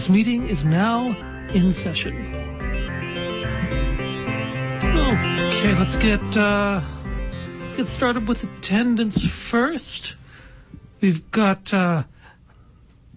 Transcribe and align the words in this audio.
This 0.00 0.08
meeting 0.08 0.48
is 0.48 0.64
now 0.64 1.10
in 1.50 1.70
session. 1.70 2.16
Okay, 4.82 5.74
let's 5.78 5.98
get 5.98 6.22
uh, 6.38 6.80
let's 7.60 7.74
get 7.74 7.86
started 7.86 8.26
with 8.26 8.42
attendance 8.42 9.22
first. 9.22 10.14
We've 11.02 11.30
got. 11.30 11.74
Uh, 11.74 12.04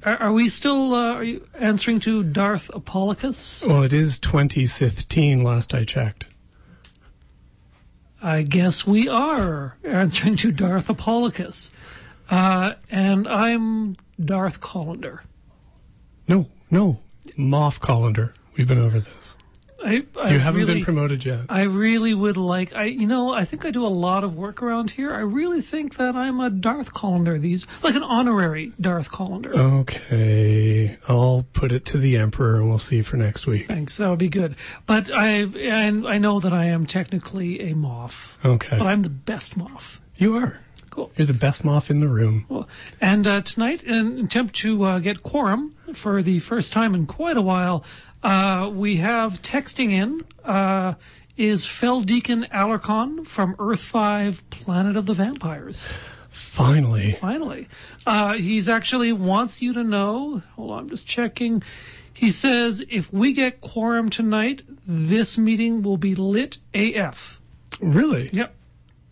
are, 0.04 0.18
are 0.18 0.34
we 0.34 0.50
still 0.50 0.94
uh, 0.94 1.14
are 1.14 1.24
you 1.24 1.48
answering 1.54 2.02
to 2.02 2.22
Darth 2.22 2.70
Apollicus? 2.74 3.66
Well, 3.66 3.84
it 3.84 3.94
is 3.94 4.20
2015 4.20 5.42
last 5.42 5.74
I 5.74 5.86
checked. 5.86 6.26
I 8.22 8.42
guess 8.42 8.86
we 8.86 9.08
are 9.08 9.78
answering 9.86 10.36
to 10.36 10.52
Darth 10.52 10.88
Apollicus. 10.88 11.70
Uh, 12.30 12.74
and 12.92 13.26
I'm 13.26 13.96
Darth 14.20 14.60
Collender. 14.60 15.20
No, 16.28 16.48
no. 16.74 17.00
Moff 17.38 17.80
Collender. 17.80 18.34
We've 18.58 18.68
been 18.68 18.80
over 18.80 19.00
this. 19.00 19.38
I, 19.86 20.06
I 20.22 20.32
You 20.32 20.40
haven't 20.40 20.62
really, 20.62 20.76
been 20.76 20.84
promoted 20.84 21.26
yet. 21.26 21.42
I 21.50 21.64
really 21.64 22.14
would 22.14 22.38
like. 22.38 22.74
I, 22.74 22.86
you 22.86 23.06
know, 23.06 23.32
I 23.34 23.44
think 23.44 23.66
I 23.66 23.72
do 23.72 23.86
a 23.86 23.88
lot 23.90 24.24
of 24.24 24.36
work 24.38 24.62
around 24.64 24.92
here. 24.92 25.14
I 25.14 25.20
really 25.20 25.60
think 25.60 25.98
that 25.98 26.16
I'm 26.16 26.40
a 26.40 26.50
Darth 26.50 26.94
Collender. 26.94 27.40
These 27.42 27.66
like 27.82 27.96
an 27.96 28.04
honorary 28.04 28.72
Darth 28.80 29.12
Collender. 29.12 29.54
Okay. 29.56 30.98
I'll 31.10 31.46
put 31.54 31.72
it 31.74 31.84
to 31.86 31.98
the 31.98 32.16
Emperor 32.18 32.56
and 32.58 32.70
we'll 32.70 32.78
see 32.78 33.02
for 33.02 33.18
next 33.18 33.46
week. 33.46 33.68
Thanks. 33.68 33.98
That 33.98 34.10
would 34.10 34.20
be 34.20 34.30
good. 34.30 34.56
But 34.86 35.12
I 35.14 35.28
and 35.44 36.08
I 36.08 36.18
know 36.18 36.40
that 36.40 36.54
I 36.54 36.66
am 36.66 36.86
technically 36.86 37.60
a 37.70 37.74
Moff, 37.74 38.36
Okay. 38.46 38.78
but 38.78 38.88
I'm 38.88 39.02
the 39.02 39.10
best 39.10 39.58
Moff. 39.58 39.98
You 40.16 40.38
are. 40.38 40.60
Cool. 40.94 41.12
You're 41.18 41.26
the 41.26 41.34
best 41.34 41.66
moth 41.66 41.90
in 41.90 42.02
the 42.02 42.08
room. 42.08 42.46
Well, 42.48 42.68
and 43.02 43.26
uh, 43.26 43.42
tonight, 43.42 43.82
in 43.82 43.96
an 43.96 44.26
attempt 44.26 44.54
to 44.58 44.84
uh, 44.84 45.00
get 45.00 45.24
quorum 45.24 45.76
for 45.96 46.22
the 46.22 46.38
first 46.38 46.72
time 46.72 46.94
in 46.94 47.08
quite 47.08 47.36
a 47.36 47.42
while, 47.42 47.84
uh, 48.22 48.70
we 48.72 48.98
have 48.98 49.42
texting 49.42 49.92
in 49.92 50.24
uh, 50.44 50.94
is 51.36 51.66
Fel 51.66 52.02
Deacon 52.02 52.46
Alarcon 52.54 53.26
from 53.26 53.56
Earth 53.58 53.82
5, 53.82 54.48
Planet 54.52 54.96
of 54.96 55.08
the 55.08 55.16
Vampires. 55.16 55.88
Finally. 56.30 57.14
Finally. 57.14 57.68
Uh, 58.06 58.34
he's 58.34 58.70
actually 58.70 59.12
wants 59.12 59.64
you 59.64 59.74
to 59.74 59.84
know. 59.84 60.44
Hold 60.56 60.70
on, 60.70 60.80
I'm 60.82 60.90
just 60.90 61.08
checking. 61.08 61.64
He 62.14 62.30
says 62.30 62.86
if 62.88 63.12
we 63.12 63.34
get 63.34 63.62
quorum 63.62 64.12
tonight, 64.12 64.62
this 64.86 65.40
meeting 65.40 65.82
will 65.82 65.98
be 65.98 66.14
lit 66.14 66.60
AF. 66.76 67.40
Really? 67.82 68.30
Yep. 68.32 68.54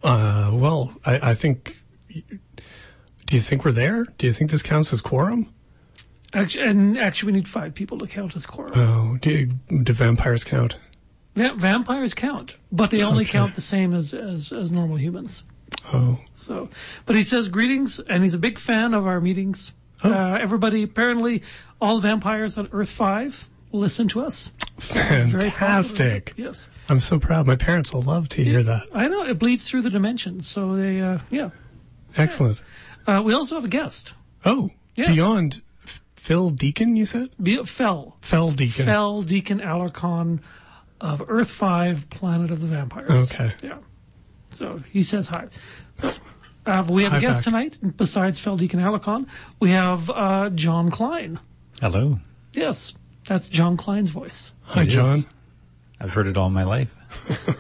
Uh, 0.04 0.50
well, 0.54 0.94
I, 1.06 1.32
I 1.32 1.34
think. 1.36 1.78
Do 3.28 3.36
you 3.38 3.42
think 3.42 3.64
we're 3.64 3.72
there? 3.72 4.04
Do 4.18 4.28
you 4.28 4.34
think 4.34 4.52
this 4.52 4.64
counts 4.64 4.92
as 4.92 5.02
quorum? 5.02 5.54
Actually, 6.34 6.66
and 6.66 6.98
actually, 6.98 7.32
we 7.32 7.38
need 7.40 7.48
five 7.48 7.74
people 7.74 7.98
to 8.00 8.08
count 8.08 8.36
as 8.36 8.46
quorum. 8.46 8.74
Oh, 8.76 9.18
do, 9.22 9.48
do 9.84 9.94
vampires 9.94 10.44
count? 10.44 10.78
Va- 11.36 11.54
vampires 11.56 12.14
count, 12.14 12.56
but 12.72 12.90
they 12.92 13.02
only 13.04 13.24
Okay. 13.24 13.32
count 13.34 13.56
the 13.56 13.62
same 13.62 13.94
as, 13.94 14.14
as, 14.14 14.52
as 14.52 14.72
normal 14.72 14.98
humans. 14.98 15.44
Oh, 15.94 16.20
So, 16.36 16.70
but 17.06 17.16
he 17.16 17.24
says 17.24 17.48
greetings, 17.48 18.00
and 18.00 18.24
he's 18.24 18.34
a 18.34 18.38
big 18.40 18.60
fan 18.60 18.94
of 18.94 19.06
our 19.08 19.22
meetings. 19.22 19.72
Oh. 20.04 20.12
Uh, 20.12 20.38
everybody, 20.42 20.84
apparently, 20.84 21.42
all 21.80 21.96
the 21.96 22.02
vampires 22.08 22.58
on 22.58 22.68
Earth 22.72 22.90
Five 22.90 23.48
listen 23.72 24.08
to 24.10 24.22
us. 24.22 24.52
Very 24.80 25.30
proud 25.30 25.34
of 25.46 25.54
fantastic. 25.54 26.34
Yes, 26.38 26.68
I'm 26.90 27.00
so 27.00 27.20
proud. 27.20 27.46
My 27.48 27.56
parents 27.56 27.94
will 27.94 28.02
love 28.02 28.30
to 28.30 28.44
hear 28.44 28.64
that. 28.64 28.84
I 28.94 29.08
know 29.08 29.24
it 29.24 29.38
bleeds 29.40 29.68
through 29.68 29.82
the 29.84 29.90
dimensions. 29.90 30.48
So 30.48 30.76
they, 30.76 31.02
uh, 31.02 31.20
yeah. 31.30 31.50
Excellent. 32.18 32.58
Uh, 33.08 33.22
we 33.24 33.34
also 33.34 33.56
have 33.56 33.64
a 33.66 33.70
guest. 33.70 34.14
Oh, 34.46 34.72
Yes. 34.96 35.10
beyond 35.10 35.62
Phil 36.16 36.50
Deacon, 36.50 36.96
you 36.96 37.06
said? 37.06 37.30
Be- 37.42 37.64
Fell. 37.64 38.18
Fel 38.22 38.52
Deacon. 38.52 38.86
Fell 38.86 39.22
Deacon 39.22 39.60
Alarcon 39.60 40.40
of 41.00 41.24
Earth 41.28 41.50
Five, 41.52 42.10
Planet 42.10 42.52
of 42.52 42.60
the 42.62 42.68
Vampires. 42.68 43.32
Okay. 43.32 43.54
Yeah. 43.64 43.78
So 44.52 44.82
he 44.92 45.02
says 45.04 45.28
hi. 45.28 45.48
Uh, 46.66 46.86
we 46.90 47.04
have 47.04 47.14
Hi 47.14 47.18
a 47.18 47.22
guest 47.22 47.40
back. 47.40 47.44
tonight. 47.46 47.78
Besides 47.98 48.40
Fel 48.40 48.58
Deacon 48.58 48.80
Alarcon, 48.80 49.26
we 49.60 49.72
have 49.72 50.10
uh, 50.10 50.50
John 50.52 50.92
Klein. 50.92 51.40
Hello. 51.80 52.20
Yes, 52.54 52.94
that's 53.26 53.48
John 53.48 53.78
Klein's 53.78 54.10
voice. 54.10 54.52
Hi, 54.64 54.86
John. 54.86 55.26
I've 56.00 56.10
heard 56.12 56.28
it 56.28 56.38
all 56.38 56.50
my 56.50 56.64
life. 56.64 56.94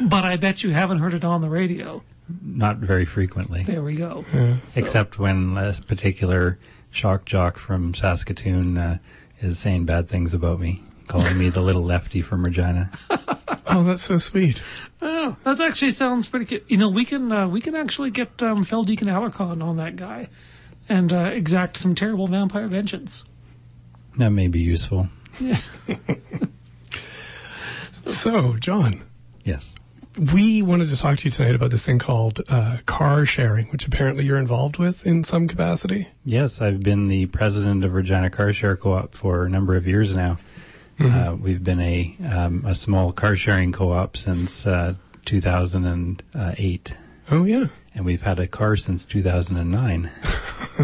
But 0.00 0.24
I 0.24 0.36
bet 0.36 0.62
you 0.64 0.70
haven't 0.70 0.98
heard 0.98 1.14
it 1.14 1.24
on 1.24 1.42
the 1.42 1.50
radio. 1.50 2.02
Not 2.42 2.78
very 2.78 3.04
frequently, 3.04 3.62
There 3.62 3.82
we 3.82 3.94
go. 3.94 4.24
So- 4.32 4.58
except 4.80 5.18
when 5.18 5.56
a 5.56 5.72
particular 5.86 6.58
shock 6.90 7.24
jock 7.24 7.58
from 7.58 7.94
Saskatoon 7.94 8.76
uh, 8.78 8.98
is 9.40 9.58
saying 9.58 9.84
bad 9.84 10.08
things 10.08 10.34
about 10.34 10.58
me, 10.60 10.82
calling 11.06 11.38
me 11.38 11.50
the 11.50 11.60
little 11.60 11.84
lefty 11.84 12.20
from 12.22 12.42
Regina. 12.42 12.90
Oh, 13.70 13.84
that's 13.84 14.02
so 14.02 14.16
sweet. 14.16 14.62
Oh, 15.02 15.36
that 15.44 15.60
actually 15.60 15.92
sounds 15.92 16.26
pretty 16.26 16.46
good. 16.46 16.64
You 16.68 16.78
know, 16.78 16.88
we 16.88 17.04
can 17.04 17.30
uh, 17.30 17.46
we 17.48 17.60
can 17.60 17.74
actually 17.76 18.10
get 18.10 18.42
um, 18.42 18.64
Fel 18.64 18.82
Deacon 18.82 19.08
Alarcon 19.08 19.62
on 19.62 19.76
that 19.76 19.96
guy, 19.96 20.28
and 20.88 21.12
uh, 21.12 21.30
exact 21.34 21.76
some 21.76 21.94
terrible 21.94 22.26
vampire 22.26 22.66
vengeance. 22.66 23.24
That 24.18 24.30
may 24.30 24.48
be 24.48 24.60
useful. 24.60 25.08
So, 28.06 28.54
John, 28.54 29.02
Yes. 29.44 29.74
we 30.32 30.62
wanted 30.62 30.88
to 30.88 30.96
talk 30.96 31.18
to 31.18 31.24
you 31.26 31.30
tonight 31.30 31.54
about 31.54 31.70
this 31.70 31.84
thing 31.84 31.98
called 31.98 32.40
uh, 32.48 32.78
car 32.86 33.26
sharing, 33.26 33.66
which 33.66 33.86
apparently 33.86 34.24
you're 34.24 34.38
involved 34.38 34.78
with 34.78 35.06
in 35.06 35.24
some 35.24 35.46
capacity. 35.46 36.08
Yes, 36.24 36.60
I've 36.62 36.82
been 36.82 37.08
the 37.08 37.26
president 37.26 37.84
of 37.84 37.92
Regina 37.92 38.30
Car 38.30 38.52
Share 38.52 38.76
Co-op 38.76 39.14
for 39.14 39.44
a 39.44 39.50
number 39.50 39.76
of 39.76 39.86
years 39.86 40.16
now. 40.16 40.38
Uh, 40.98 41.36
we've 41.38 41.62
been 41.62 41.80
a 41.80 42.16
um, 42.28 42.64
a 42.66 42.74
small 42.74 43.12
car 43.12 43.36
sharing 43.36 43.70
co-op 43.70 44.16
since 44.16 44.66
uh, 44.66 44.94
2008, 45.26 46.94
Oh, 47.30 47.44
yeah. 47.44 47.66
and 47.94 48.04
we've 48.04 48.22
had 48.22 48.40
a 48.40 48.48
car 48.48 48.74
since 48.74 49.04
2009. 49.04 50.10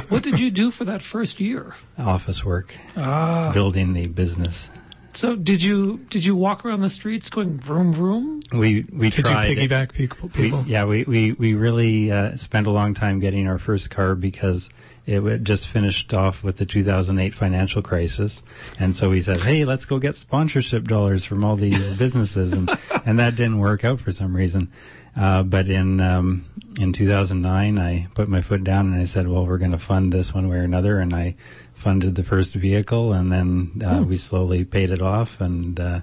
What 0.08 0.22
did 0.22 0.40
you 0.40 0.50
do 0.50 0.70
for 0.70 0.84
that 0.84 1.02
first 1.02 1.40
year? 1.40 1.74
Office 1.98 2.44
work, 2.44 2.74
Ah, 2.96 3.50
building 3.52 3.92
the 3.94 4.06
business. 4.08 4.70
so 5.14 5.36
did 5.36 5.62
you 5.62 5.98
did 6.10 6.24
you 6.24 6.34
walk 6.34 6.64
around 6.64 6.80
the 6.80 6.88
streets 6.88 7.28
going 7.30 7.58
vroom 7.58 7.92
vroom? 7.92 8.40
We 8.52 8.84
we 8.92 9.10
Did 9.10 9.24
tried. 9.24 9.46
you 9.50 9.56
piggyback 9.68 9.92
people? 9.92 10.30
We, 10.34 10.42
people? 10.44 10.64
yeah, 10.66 10.84
we, 10.84 11.04
we, 11.04 11.32
we 11.32 11.54
really 11.54 12.10
uh, 12.12 12.36
spent 12.36 12.66
a 12.66 12.70
long 12.70 12.94
time 12.94 13.20
getting 13.20 13.46
our 13.48 13.58
first 13.58 13.90
car 13.90 14.14
because 14.14 14.68
it 15.06 15.42
just 15.42 15.66
finished 15.68 16.14
off 16.14 16.42
with 16.42 16.56
the 16.56 16.64
2008 16.64 17.34
financial 17.34 17.82
crisis. 17.82 18.42
And 18.78 18.96
so 18.96 19.10
we 19.10 19.20
said, 19.22 19.36
hey, 19.38 19.64
let's 19.66 19.84
go 19.84 19.98
get 19.98 20.16
sponsorship 20.16 20.84
dollars 20.84 21.24
from 21.26 21.44
all 21.44 21.56
these 21.56 21.90
businesses. 21.98 22.52
And, 22.54 22.70
and 23.04 23.18
that 23.18 23.36
didn't 23.36 23.58
work 23.58 23.84
out 23.84 24.00
for 24.00 24.12
some 24.12 24.34
reason. 24.34 24.72
Uh, 25.16 25.42
but 25.42 25.68
in, 25.68 26.00
um, 26.00 26.44
in 26.80 26.92
2009, 26.92 27.78
I 27.78 28.08
put 28.14 28.28
my 28.28 28.40
foot 28.40 28.64
down 28.64 28.92
and 28.92 29.00
I 29.00 29.04
said, 29.04 29.28
well, 29.28 29.46
we're 29.46 29.58
going 29.58 29.70
to 29.70 29.78
fund 29.78 30.12
this 30.12 30.34
one 30.34 30.48
way 30.48 30.56
or 30.56 30.62
another. 30.62 30.98
And 30.98 31.14
I 31.14 31.36
funded 31.74 32.14
the 32.14 32.24
first 32.24 32.54
vehicle 32.54 33.12
and 33.12 33.30
then 33.30 33.82
uh, 33.84 34.02
we 34.02 34.16
slowly 34.16 34.64
paid 34.64 34.90
it 34.90 35.02
off 35.02 35.40
and, 35.40 35.78
uh, 35.78 36.00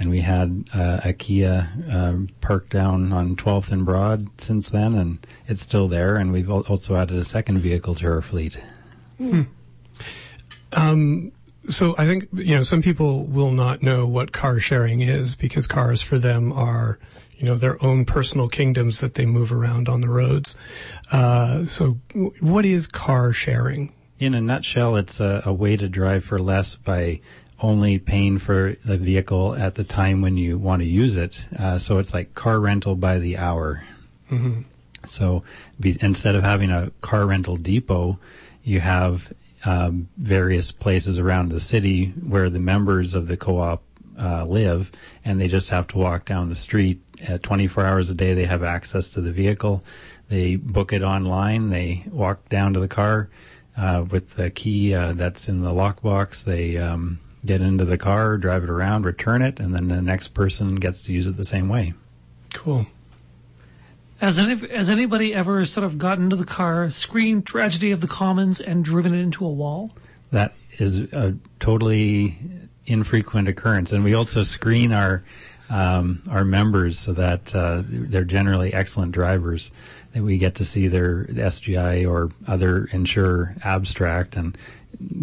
and 0.00 0.08
we 0.08 0.22
had 0.22 0.64
uh, 0.72 1.00
a 1.04 1.12
Kia 1.12 1.68
uh, 1.92 2.14
parked 2.40 2.70
down 2.70 3.12
on 3.12 3.36
12th 3.36 3.70
and 3.70 3.84
Broad 3.84 4.28
since 4.40 4.70
then, 4.70 4.94
and 4.94 5.26
it's 5.46 5.60
still 5.60 5.88
there. 5.88 6.16
And 6.16 6.32
we've 6.32 6.50
also 6.50 6.96
added 6.96 7.18
a 7.18 7.24
second 7.24 7.58
vehicle 7.58 7.94
to 7.96 8.06
our 8.06 8.22
fleet. 8.22 8.58
So 11.68 11.94
I 11.98 12.06
think 12.06 12.28
you 12.32 12.56
know 12.56 12.62
some 12.62 12.80
people 12.80 13.26
will 13.26 13.52
not 13.52 13.82
know 13.82 14.06
what 14.06 14.32
car 14.32 14.58
sharing 14.58 15.02
is 15.02 15.36
because 15.36 15.66
cars 15.66 16.00
for 16.00 16.18
them 16.18 16.50
are 16.52 16.98
you 17.40 17.46
know 17.46 17.56
their 17.56 17.82
own 17.82 18.04
personal 18.04 18.48
kingdoms 18.48 19.00
that 19.00 19.14
they 19.14 19.24
move 19.24 19.50
around 19.50 19.88
on 19.88 20.02
the 20.02 20.08
roads. 20.08 20.56
Uh, 21.10 21.64
so 21.66 21.98
w- 22.10 22.32
what 22.40 22.66
is 22.66 22.86
car 22.86 23.32
sharing? 23.32 23.92
In 24.18 24.34
a 24.34 24.40
nutshell, 24.42 24.96
it's 24.96 25.20
a, 25.20 25.42
a 25.46 25.52
way 25.52 25.76
to 25.78 25.88
drive 25.88 26.22
for 26.22 26.38
less 26.38 26.76
by 26.76 27.20
only 27.58 27.98
paying 27.98 28.38
for 28.38 28.76
the 28.84 28.98
vehicle 28.98 29.54
at 29.54 29.74
the 29.74 29.84
time 29.84 30.20
when 30.20 30.36
you 30.36 30.58
want 30.58 30.82
to 30.82 30.86
use 30.86 31.16
it. 31.16 31.46
Uh, 31.58 31.78
so 31.78 31.98
it's 31.98 32.12
like 32.12 32.34
car 32.34 32.60
rental 32.60 32.94
by 32.94 33.18
the 33.18 33.38
hour. 33.38 33.82
So 35.06 35.42
be, 35.78 35.96
instead 36.02 36.34
of 36.34 36.44
having 36.44 36.70
a 36.70 36.92
car 37.00 37.24
rental 37.26 37.56
depot, 37.56 38.18
you 38.62 38.80
have 38.80 39.32
um, 39.64 40.08
various 40.18 40.72
places 40.72 41.18
around 41.18 41.50
the 41.50 41.60
city 41.60 42.12
where 42.26 42.50
the 42.50 42.60
members 42.60 43.14
of 43.14 43.28
the 43.28 43.36
co-op 43.36 43.82
uh, 44.18 44.44
live, 44.44 44.92
and 45.24 45.40
they 45.40 45.48
just 45.48 45.70
have 45.70 45.86
to 45.88 45.98
walk 45.98 46.26
down 46.26 46.50
the 46.50 46.54
street. 46.54 47.00
At 47.22 47.42
24 47.42 47.84
hours 47.84 48.10
a 48.10 48.14
day, 48.14 48.34
they 48.34 48.46
have 48.46 48.62
access 48.62 49.10
to 49.10 49.20
the 49.20 49.32
vehicle. 49.32 49.82
They 50.28 50.56
book 50.56 50.92
it 50.92 51.02
online. 51.02 51.70
They 51.70 52.04
walk 52.10 52.48
down 52.48 52.74
to 52.74 52.80
the 52.80 52.88
car 52.88 53.28
uh, 53.76 54.04
with 54.10 54.34
the 54.34 54.50
key 54.50 54.94
uh, 54.94 55.12
that's 55.12 55.48
in 55.48 55.62
the 55.62 55.70
lockbox. 55.70 56.44
They 56.44 56.76
um, 56.78 57.20
get 57.44 57.60
into 57.60 57.84
the 57.84 57.98
car, 57.98 58.36
drive 58.36 58.64
it 58.64 58.70
around, 58.70 59.04
return 59.04 59.42
it, 59.42 59.60
and 59.60 59.74
then 59.74 59.88
the 59.88 60.02
next 60.02 60.28
person 60.28 60.76
gets 60.76 61.02
to 61.02 61.12
use 61.12 61.26
it 61.26 61.36
the 61.36 61.44
same 61.44 61.68
way. 61.68 61.94
Cool. 62.52 62.86
Has, 64.18 64.38
any, 64.38 64.54
has 64.68 64.90
anybody 64.90 65.34
ever 65.34 65.64
sort 65.64 65.84
of 65.84 65.96
gotten 65.96 66.24
into 66.24 66.36
the 66.36 66.44
car, 66.44 66.90
screamed 66.90 67.46
"Tragedy 67.46 67.90
of 67.90 68.02
the 68.02 68.06
Commons" 68.06 68.60
and 68.60 68.84
driven 68.84 69.14
it 69.14 69.20
into 69.20 69.46
a 69.46 69.50
wall? 69.50 69.92
That 70.30 70.54
is 70.78 71.00
a 71.00 71.34
totally 71.58 72.38
infrequent 72.86 73.48
occurrence, 73.48 73.92
and 73.92 74.04
we 74.04 74.12
also 74.14 74.42
screen 74.42 74.92
our 74.92 75.24
um, 75.70 76.22
our 76.28 76.44
members 76.44 76.98
so 76.98 77.12
that 77.14 77.54
uh, 77.54 77.82
they're 77.86 78.24
generally 78.24 78.74
excellent 78.74 79.12
drivers. 79.12 79.70
That 80.12 80.22
we 80.22 80.38
get 80.38 80.56
to 80.56 80.64
see 80.64 80.88
their 80.88 81.24
SGI 81.26 82.08
or 82.08 82.30
other 82.46 82.86
insurer 82.86 83.54
abstract 83.62 84.36
and 84.36 84.58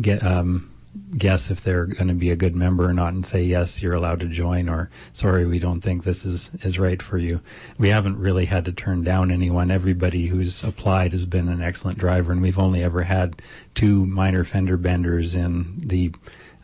get 0.01 0.23
um, 0.23 0.71
guess 1.17 1.51
if 1.51 1.63
they're 1.63 1.85
going 1.85 2.07
to 2.07 2.13
be 2.13 2.31
a 2.31 2.35
good 2.35 2.55
member 2.55 2.85
or 2.85 2.93
not 2.93 3.13
and 3.13 3.25
say 3.25 3.43
yes 3.43 3.81
you're 3.81 3.93
allowed 3.93 4.19
to 4.19 4.27
join 4.27 4.67
or 4.67 4.89
sorry 5.13 5.45
we 5.45 5.59
don't 5.59 5.81
think 5.81 6.03
this 6.03 6.25
is 6.25 6.51
is 6.63 6.79
right 6.79 7.01
for 7.01 7.17
you 7.17 7.39
we 7.77 7.89
haven't 7.89 8.17
really 8.17 8.45
had 8.45 8.65
to 8.65 8.71
turn 8.71 9.03
down 9.03 9.31
anyone 9.31 9.71
everybody 9.71 10.27
who's 10.27 10.63
applied 10.63 11.11
has 11.11 11.25
been 11.25 11.49
an 11.49 11.61
excellent 11.61 11.97
driver 11.97 12.31
and 12.31 12.41
we've 12.41 12.59
only 12.59 12.83
ever 12.83 13.03
had 13.03 13.41
two 13.73 14.05
minor 14.05 14.43
fender 14.43 14.77
benders 14.77 15.35
in 15.35 15.79
the 15.79 16.11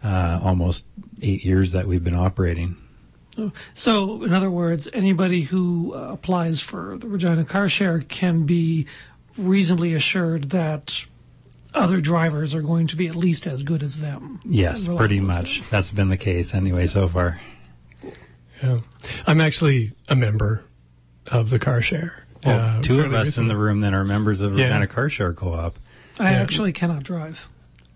uh, 0.03 0.39
almost 0.43 0.85
eight 1.21 1.45
years 1.45 1.71
that 1.71 1.87
we've 1.87 2.03
been 2.03 2.15
operating 2.15 2.75
so 3.73 4.23
in 4.23 4.33
other 4.33 4.51
words 4.51 4.87
anybody 4.93 5.41
who 5.41 5.93
uh, 5.95 6.13
applies 6.13 6.59
for 6.59 6.97
the 6.97 7.07
regina 7.07 7.43
car 7.43 7.67
share 7.67 7.99
can 7.99 8.45
be 8.45 8.85
reasonably 9.37 9.93
assured 9.93 10.51
that 10.51 11.05
other 11.73 11.99
drivers 11.99 12.53
are 12.53 12.61
going 12.61 12.87
to 12.87 12.95
be 12.95 13.07
at 13.07 13.15
least 13.15 13.47
as 13.47 13.63
good 13.63 13.83
as 13.83 13.99
them. 13.99 14.39
Yes, 14.45 14.87
pretty 14.87 15.19
much. 15.19 15.59
Them. 15.59 15.67
That's 15.71 15.91
been 15.91 16.09
the 16.09 16.17
case 16.17 16.53
anyway 16.53 16.87
so 16.87 17.07
far. 17.07 17.39
Yeah. 18.61 18.79
I'm 19.25 19.41
actually 19.41 19.93
a 20.07 20.15
member 20.15 20.63
of 21.27 21.49
the 21.49 21.59
car 21.59 21.81
share. 21.81 22.23
Oh, 22.45 22.51
uh, 22.51 22.81
two 22.81 23.01
of 23.01 23.13
us 23.13 23.25
recently. 23.27 23.51
in 23.51 23.57
the 23.57 23.61
room 23.61 23.81
that 23.81 23.93
are 23.93 24.03
members 24.03 24.41
of 24.41 24.55
the 24.55 24.61
yeah. 24.61 24.85
car 24.85 25.09
share 25.09 25.33
co-op. 25.33 25.75
I 26.19 26.31
yeah. 26.31 26.41
actually 26.41 26.73
cannot 26.73 27.03
drive. 27.03 27.49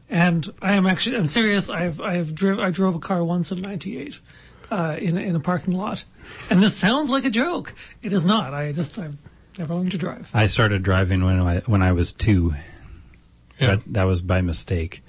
And 0.10 0.52
I 0.62 0.76
am 0.76 0.88
actually, 0.88 1.18
I'm 1.18 1.28
serious. 1.28 1.70
I've, 1.70 2.00
I've 2.00 2.34
driven, 2.34 2.64
I 2.64 2.72
drove 2.72 2.96
a 2.96 3.00
car 3.00 3.24
once 3.24 3.52
in 3.52 3.62
98, 3.62 4.20
uh, 4.72 4.98
in, 5.00 5.18
in 5.18 5.36
a 5.36 5.40
parking 5.40 5.74
lot. 5.74 6.04
And 6.50 6.62
this 6.62 6.76
sounds 6.76 7.10
like 7.10 7.26
a 7.26 7.30
joke. 7.30 7.74
It 8.02 8.14
is 8.14 8.26
not. 8.26 8.54
I 8.54 8.72
just, 8.72 8.98
I've 8.98 9.18
never 9.58 9.76
learned 9.76 9.92
to 9.92 9.98
drive. 9.98 10.30
I 10.34 10.48
started 10.48 10.84
driving 10.84 11.24
when 11.24 11.40
I, 11.40 11.60
when 11.62 11.82
I 11.82 11.92
was 11.92 12.14
two. 12.14 12.54
Yeah. 13.60 13.68
That, 13.68 13.94
that 13.94 14.04
was 14.04 14.22
by 14.22 14.42
mistake. 14.42 15.02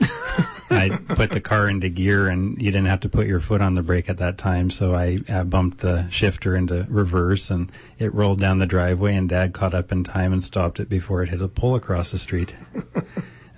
I 0.70 0.98
put 1.08 1.30
the 1.30 1.40
car 1.40 1.68
into 1.68 1.88
gear 1.88 2.28
and 2.28 2.60
you 2.60 2.70
didn't 2.70 2.86
have 2.86 3.00
to 3.00 3.08
put 3.08 3.26
your 3.26 3.40
foot 3.40 3.60
on 3.60 3.74
the 3.74 3.82
brake 3.82 4.08
at 4.08 4.18
that 4.18 4.38
time. 4.38 4.70
So 4.70 4.94
I, 4.94 5.18
I 5.28 5.42
bumped 5.44 5.78
the 5.78 6.08
shifter 6.10 6.56
into 6.56 6.86
reverse 6.88 7.50
and 7.50 7.70
it 7.98 8.14
rolled 8.14 8.40
down 8.40 8.58
the 8.58 8.66
driveway 8.66 9.14
and 9.14 9.28
dad 9.28 9.52
caught 9.52 9.74
up 9.74 9.92
in 9.92 10.04
time 10.04 10.32
and 10.32 10.42
stopped 10.42 10.80
it 10.80 10.88
before 10.88 11.22
it 11.22 11.30
hit 11.30 11.42
a 11.42 11.48
pole 11.48 11.74
across 11.74 12.10
the 12.10 12.18
street. 12.18 12.54
and 12.94 13.04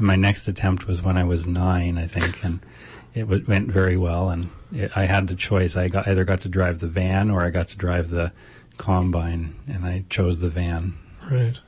my 0.01 0.17
next 0.17 0.49
attempt 0.49 0.87
was 0.87 1.03
when 1.03 1.17
I 1.17 1.25
was 1.25 1.47
nine, 1.47 1.99
I 1.99 2.07
think. 2.07 2.43
And 2.43 2.61
it 3.15 3.23
w- 3.23 3.45
went 3.47 3.71
very 3.71 3.97
well. 3.97 4.31
And 4.31 4.51
it, 4.73 4.91
I 4.97 5.07
had 5.07 5.29
the 5.29 5.35
choice. 5.35 5.77
I 5.77 5.89
got, 5.89 6.07
either 6.09 6.25
got 6.25 6.41
to 6.43 6.49
drive 6.49 6.79
the 6.79 6.87
van 6.87 7.31
or 7.31 7.43
I 7.43 7.51
got 7.51 7.69
to 7.69 7.77
drive 7.77 8.11
the 8.11 8.33
combine 8.77 9.55
and 9.69 9.85
I 9.85 10.05
chose 10.09 10.41
the 10.41 10.49
van. 10.49 10.95
Right. 11.31 11.59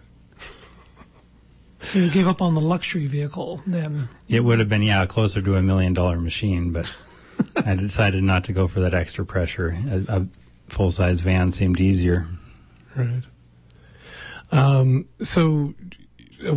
So 1.83 1.99
you 1.99 2.11
gave 2.11 2.29
up 2.29 2.41
on 2.41 2.55
the 2.55 2.61
luxury 2.61 3.07
vehicle 3.07 3.61
then? 3.67 4.09
It 4.29 4.41
would 4.41 4.61
have 4.61 4.69
been, 4.69 4.85
yeah, 4.85 5.05
closer 5.07 5.43
to 5.43 5.57
a 5.57 5.63
million 5.63 5.93
dollar 5.95 6.19
machine, 6.19 6.73
but 6.73 6.93
I 7.57 7.75
decided 7.75 8.23
not 8.23 8.45
to 8.45 8.53
go 8.53 8.69
for 8.69 8.81
that 8.81 8.95
extra 8.95 9.27
pressure. 9.27 9.77
A, 9.91 10.19
a 10.21 10.27
full 10.69 10.93
size 10.93 11.21
van 11.21 11.51
seemed 11.51 11.81
easier. 11.81 12.27
Right. 12.95 13.25
Um, 14.53 15.09
so, 15.23 15.75
uh, 16.47 16.57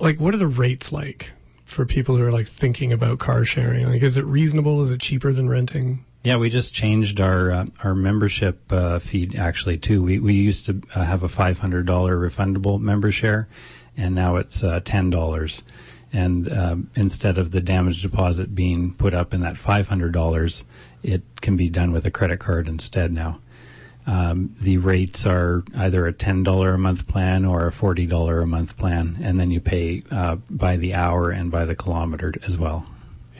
like, 0.00 0.18
what 0.20 0.32
are 0.32 0.38
the 0.38 0.46
rates 0.46 0.90
like 0.90 1.32
for 1.72 1.84
people 1.84 2.16
who 2.16 2.24
are 2.24 2.32
like 2.32 2.46
thinking 2.46 2.92
about 2.92 3.18
car 3.18 3.44
sharing? 3.44 3.88
Like, 3.88 4.02
is 4.02 4.16
it 4.16 4.24
reasonable? 4.24 4.82
Is 4.82 4.90
it 4.90 5.00
cheaper 5.00 5.32
than 5.32 5.48
renting? 5.48 6.04
Yeah, 6.24 6.36
we 6.36 6.50
just 6.50 6.72
changed 6.72 7.20
our 7.20 7.50
uh, 7.50 7.66
our 7.82 7.94
membership 7.94 8.72
uh, 8.72 9.00
fee 9.00 9.34
actually 9.36 9.78
too. 9.78 10.02
We 10.02 10.20
we 10.20 10.34
used 10.34 10.66
to 10.66 10.80
uh, 10.94 11.04
have 11.04 11.22
a 11.24 11.28
five 11.28 11.58
hundred 11.58 11.86
dollar 11.86 12.16
refundable 12.16 12.80
member 12.80 13.10
share, 13.10 13.48
and 13.96 14.14
now 14.14 14.36
it's 14.36 14.62
uh, 14.62 14.80
ten 14.84 15.10
dollars. 15.10 15.62
And 16.14 16.52
um, 16.52 16.90
instead 16.94 17.38
of 17.38 17.52
the 17.52 17.62
damage 17.62 18.02
deposit 18.02 18.54
being 18.54 18.92
put 18.92 19.14
up 19.14 19.34
in 19.34 19.40
that 19.40 19.56
five 19.56 19.88
hundred 19.88 20.12
dollars, 20.12 20.62
it 21.02 21.22
can 21.40 21.56
be 21.56 21.68
done 21.68 21.90
with 21.90 22.06
a 22.06 22.10
credit 22.10 22.38
card 22.38 22.68
instead 22.68 23.12
now. 23.12 23.40
Um, 24.06 24.56
the 24.60 24.78
rates 24.78 25.26
are 25.26 25.62
either 25.76 26.06
a 26.06 26.12
ten 26.12 26.42
dollar 26.42 26.74
a 26.74 26.78
month 26.78 27.06
plan 27.06 27.44
or 27.44 27.66
a 27.66 27.72
forty 27.72 28.06
dollar 28.06 28.40
a 28.40 28.46
month 28.46 28.76
plan, 28.76 29.18
and 29.22 29.38
then 29.38 29.50
you 29.50 29.60
pay 29.60 30.02
uh, 30.10 30.36
by 30.50 30.76
the 30.76 30.94
hour 30.94 31.30
and 31.30 31.50
by 31.50 31.64
the 31.64 31.76
kilometer 31.76 32.34
as 32.44 32.58
well. 32.58 32.86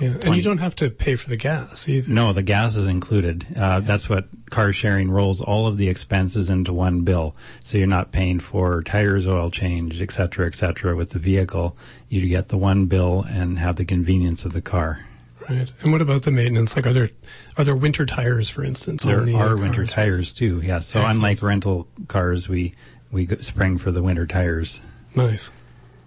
Yeah, 0.01 0.17
and 0.23 0.35
you 0.35 0.43
don't 0.43 0.59
have 0.59 0.75
to 0.77 0.89
pay 0.89 1.17
for 1.17 1.29
the 1.29 1.37
gas 1.37 1.89
either. 1.89 2.11
No, 2.11 2.33
the 2.33 2.43
gas 2.43 2.77
is 2.77 2.87
included. 2.87 3.45
Uh, 3.51 3.61
yeah. 3.61 3.81
That's 3.81 4.09
what 4.09 4.27
car 4.51 4.73
sharing 4.73 5.11
rolls 5.11 5.41
all 5.41 5.67
of 5.67 5.77
the 5.77 5.89
expenses 5.89 6.49
into 6.49 6.73
one 6.73 7.03
bill. 7.03 7.37
So 7.63 7.77
you're 7.77 7.87
not 7.87 8.11
paying 8.11 8.41
for 8.41 8.83
tires, 8.83 9.27
oil 9.27 9.51
change, 9.51 10.01
et 10.01 10.11
cetera, 10.11 10.47
et 10.47 10.55
cetera. 10.55 10.97
With 10.97 11.11
the 11.11 11.19
vehicle, 11.19 11.77
you 12.09 12.27
get 12.29 12.49
the 12.49 12.57
one 12.57 12.87
bill 12.87 13.25
and 13.29 13.59
have 13.59 13.77
the 13.77 13.85
convenience 13.85 14.45
of 14.45 14.53
the 14.53 14.63
car. 14.63 15.05
Right. 15.49 15.71
And 15.81 15.93
what 15.93 16.01
about 16.01 16.23
the 16.23 16.31
maintenance? 16.31 16.77
Like, 16.77 16.87
are 16.87 16.93
there 16.93 17.11
are 17.57 17.65
there 17.65 17.77
winter 17.77 18.07
tires, 18.07 18.49
for 18.49 18.65
instance? 18.65 19.03
There 19.03 19.25
the, 19.25 19.35
are 19.35 19.57
uh, 19.57 19.61
winter 19.61 19.87
tires 19.87 20.33
too. 20.33 20.61
Yeah. 20.63 20.81
So 20.81 21.01
Excellent. 21.01 21.17
unlike 21.17 21.43
rental 21.43 21.89
cars, 22.09 22.49
we 22.49 22.75
we 23.11 23.27
spring 23.41 23.79
for 23.79 23.91
the 23.91 24.03
winter 24.03 24.27
tires. 24.27 24.81
Nice. 25.15 25.51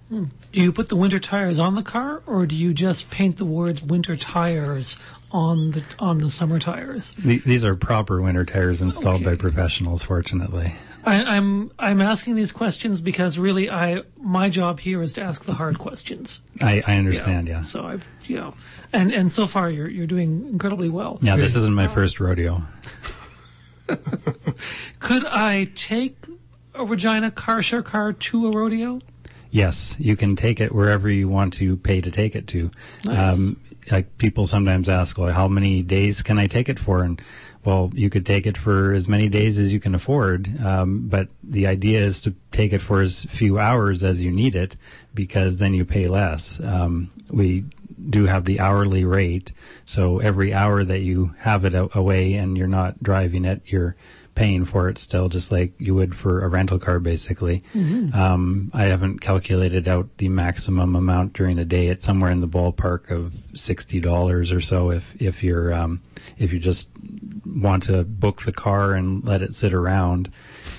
Hmm. 0.10 0.26
Do 0.52 0.62
you 0.62 0.72
put 0.72 0.90
the 0.90 0.96
winter 0.96 1.20
tires 1.20 1.60
on 1.60 1.76
the 1.76 1.84
car, 1.84 2.22
or 2.28 2.46
do 2.46 2.56
you 2.56 2.74
just 2.74 3.10
paint 3.10 3.38
the 3.38 3.46
words 3.46 3.82
"winter 3.82 4.16
tires" 4.16 4.98
on 5.32 5.72
the 5.72 5.84
on 6.00 6.20
the 6.20 6.30
summer 6.30 6.60
tires? 6.60 7.14
these 7.18 7.64
are 7.64 7.76
proper 7.76 8.22
winter 8.22 8.46
tires 8.46 8.82
installed 8.82 9.22
okay. 9.22 9.32
by 9.32 9.36
professionals. 9.36 10.04
Fortunately, 10.04 10.74
I, 11.06 11.38
I'm 11.38 11.72
I'm 11.78 12.02
asking 12.02 12.36
these 12.36 12.52
questions 12.52 13.00
because 13.00 13.38
really, 13.38 13.70
I 13.70 14.02
my 14.20 14.50
job 14.50 14.80
here 14.80 15.02
is 15.02 15.14
to 15.14 15.22
ask 15.22 15.46
the 15.46 15.54
hard 15.54 15.78
questions. 15.78 16.42
I, 16.62 16.82
I 16.88 16.98
understand. 16.98 17.48
Yeah. 17.48 17.62
So 17.62 17.86
I've 17.86 18.08
you 18.26 18.38
know, 18.38 18.56
and 18.92 19.14
and 19.14 19.32
so 19.32 19.46
far 19.46 19.70
you're 19.70 19.88
you're 19.88 20.08
doing 20.08 20.48
incredibly 20.48 20.90
well. 20.90 21.20
Yeah, 21.22 21.36
this 21.36 21.56
isn't 21.56 21.76
my 21.76 21.88
first 21.88 22.20
rodeo. 22.20 22.64
Could 25.00 25.26
I 25.26 25.70
take 25.76 26.18
a 26.74 26.84
Regina 26.84 27.30
car 27.30 27.62
share 27.62 27.84
car 27.84 28.12
to 28.12 28.48
a 28.48 28.52
rodeo? 28.52 29.00
Yes, 29.52 29.96
you 30.00 30.18
can 30.18 30.36
take 30.36 30.60
it 30.60 30.74
wherever 30.74 31.10
you 31.10 31.30
want 31.30 31.54
to 31.56 31.78
pay 31.78 32.02
to 32.02 32.12
take 32.12 32.36
it 32.36 32.48
to. 32.48 32.72
Nice. 33.06 33.36
Um, 33.36 33.58
like 33.92 34.18
people 34.18 34.48
sometimes 34.48 34.90
ask, 34.90 35.18
well, 35.18 35.32
how 35.32 35.48
many 35.48 35.82
days 35.82 36.22
can 36.22 36.38
I 36.40 36.48
take 36.48 36.68
it 36.70 36.80
for? 36.80 37.04
And 37.04 37.22
well, 37.66 37.92
you 37.94 38.10
could 38.10 38.26
take 38.26 38.46
it 38.46 38.58
for 38.58 38.94
as 38.94 39.08
many 39.08 39.28
days 39.28 39.58
as 39.58 39.74
you 39.74 39.80
can 39.80 39.96
afford, 39.96 40.64
um, 40.64 41.08
but 41.08 41.28
the 41.44 41.68
idea 41.68 42.04
is 42.04 42.22
to 42.22 42.34
take 42.52 42.74
it 42.74 42.82
for 42.82 43.02
as 43.02 43.24
few 43.24 43.58
hours 43.58 44.04
as 44.04 44.22
you 44.22 44.32
need 44.32 44.56
it, 44.56 44.76
because 45.14 45.58
then 45.58 45.74
you 45.74 45.84
pay 45.84 46.08
less. 46.08 46.60
Um, 46.60 47.12
we 47.30 47.66
do 48.10 48.26
have 48.26 48.46
the 48.46 48.60
hourly 48.60 49.04
rate, 49.04 49.52
so 49.86 50.20
every 50.20 50.54
hour 50.54 50.84
that 50.84 51.00
you 51.00 51.34
have 51.40 51.66
it 51.66 51.74
away 51.96 52.34
and 52.36 52.58
you're 52.58 52.68
not 52.68 53.02
driving 53.02 53.46
it, 53.46 53.62
you're 53.66 53.96
paying 54.36 54.66
for 54.66 54.90
it 54.90 54.98
still, 54.98 55.30
just 55.30 55.52
like 55.52 55.74
you 55.80 55.96
would 55.96 56.14
for 56.14 56.44
a 56.44 56.50
rental 56.50 56.78
car, 56.78 57.00
basically. 57.00 57.64
Mm-hmm. 57.74 58.16
Um, 58.16 58.70
I 58.74 58.86
haven't 58.86 59.20
calculated 59.20 59.88
out 59.88 60.18
the 60.18 60.30
maximum 60.30 60.96
amount 60.96 61.34
during 61.34 61.58
a 61.58 61.66
day. 61.66 61.88
It's 61.88 62.06
somewhere 62.06 62.32
in 62.32 62.42
the 62.42 62.48
ballpark 62.48 63.10
of 63.10 63.34
sixty 63.54 64.00
dollars 64.00 64.52
or 64.52 64.62
so. 64.62 64.92
If 64.92 65.20
if 65.20 65.42
you're 65.42 65.74
um, 65.74 66.02
if 66.38 66.54
you 66.54 66.60
just 66.60 66.90
want 67.46 67.84
to 67.84 68.04
book 68.04 68.44
the 68.44 68.52
car 68.52 68.94
and 68.94 69.24
let 69.24 69.42
it 69.42 69.56
sit 69.56 69.74
around 69.74 70.32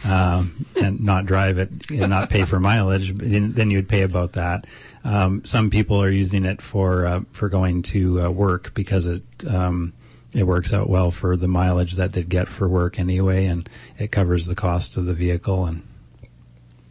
um, 0.05 0.67
and 0.81 1.03
not 1.03 1.25
drive 1.25 1.59
it 1.59 1.71
and 1.91 2.11
not 2.11 2.29
pay 2.29 2.45
for 2.45 2.61
mileage, 2.61 3.15
then 3.17 3.71
you 3.71 3.79
would 3.79 3.89
pay 3.89 4.03
about 4.03 4.33
that. 4.33 4.67
Um, 5.03 5.45
some 5.45 5.71
people 5.71 6.03
are 6.03 6.11
using 6.11 6.45
it 6.45 6.61
for 6.61 7.07
uh, 7.07 7.21
for 7.33 7.49
going 7.49 7.83
to 7.85 8.23
uh, 8.27 8.31
work 8.31 8.75
because 8.75 9.07
it 9.07 9.23
um, 9.49 9.95
it 10.37 10.45
works 10.45 10.73
out 10.73 10.91
well 10.91 11.11
for 11.11 11.35
the 11.37 11.49
mileage 11.49 11.95
that 11.95 12.13
they'd 12.13 12.29
get 12.29 12.47
for 12.47 12.69
work 12.69 12.99
anyway, 12.99 13.47
and 13.47 13.69
it 13.99 14.13
covers 14.13 14.47
the 14.47 14.55
cost 14.55 14.99
of 14.99 15.07
the 15.07 15.15
vehicle. 15.15 15.65
And 15.65 15.83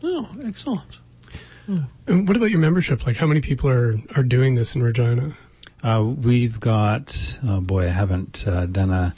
oh, 0.03 0.27
excellent. 0.43 0.97
Hmm. 1.67 1.81
And 2.07 2.27
what 2.27 2.37
about 2.37 2.49
your 2.49 2.59
membership? 2.59 3.05
Like, 3.05 3.17
how 3.17 3.27
many 3.27 3.41
people 3.41 3.69
are 3.69 3.99
are 4.15 4.23
doing 4.23 4.55
this 4.55 4.75
in 4.75 4.81
Regina? 4.81 5.37
Uh, 5.83 6.03
we've 6.03 6.59
got 6.59 7.39
oh 7.47 7.61
boy, 7.61 7.85
I 7.85 7.91
haven't 7.91 8.47
uh, 8.47 8.65
done 8.65 8.91
a 8.91 9.13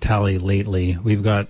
tally 0.00 0.38
lately. 0.38 0.96
We've 1.02 1.22
got 1.22 1.48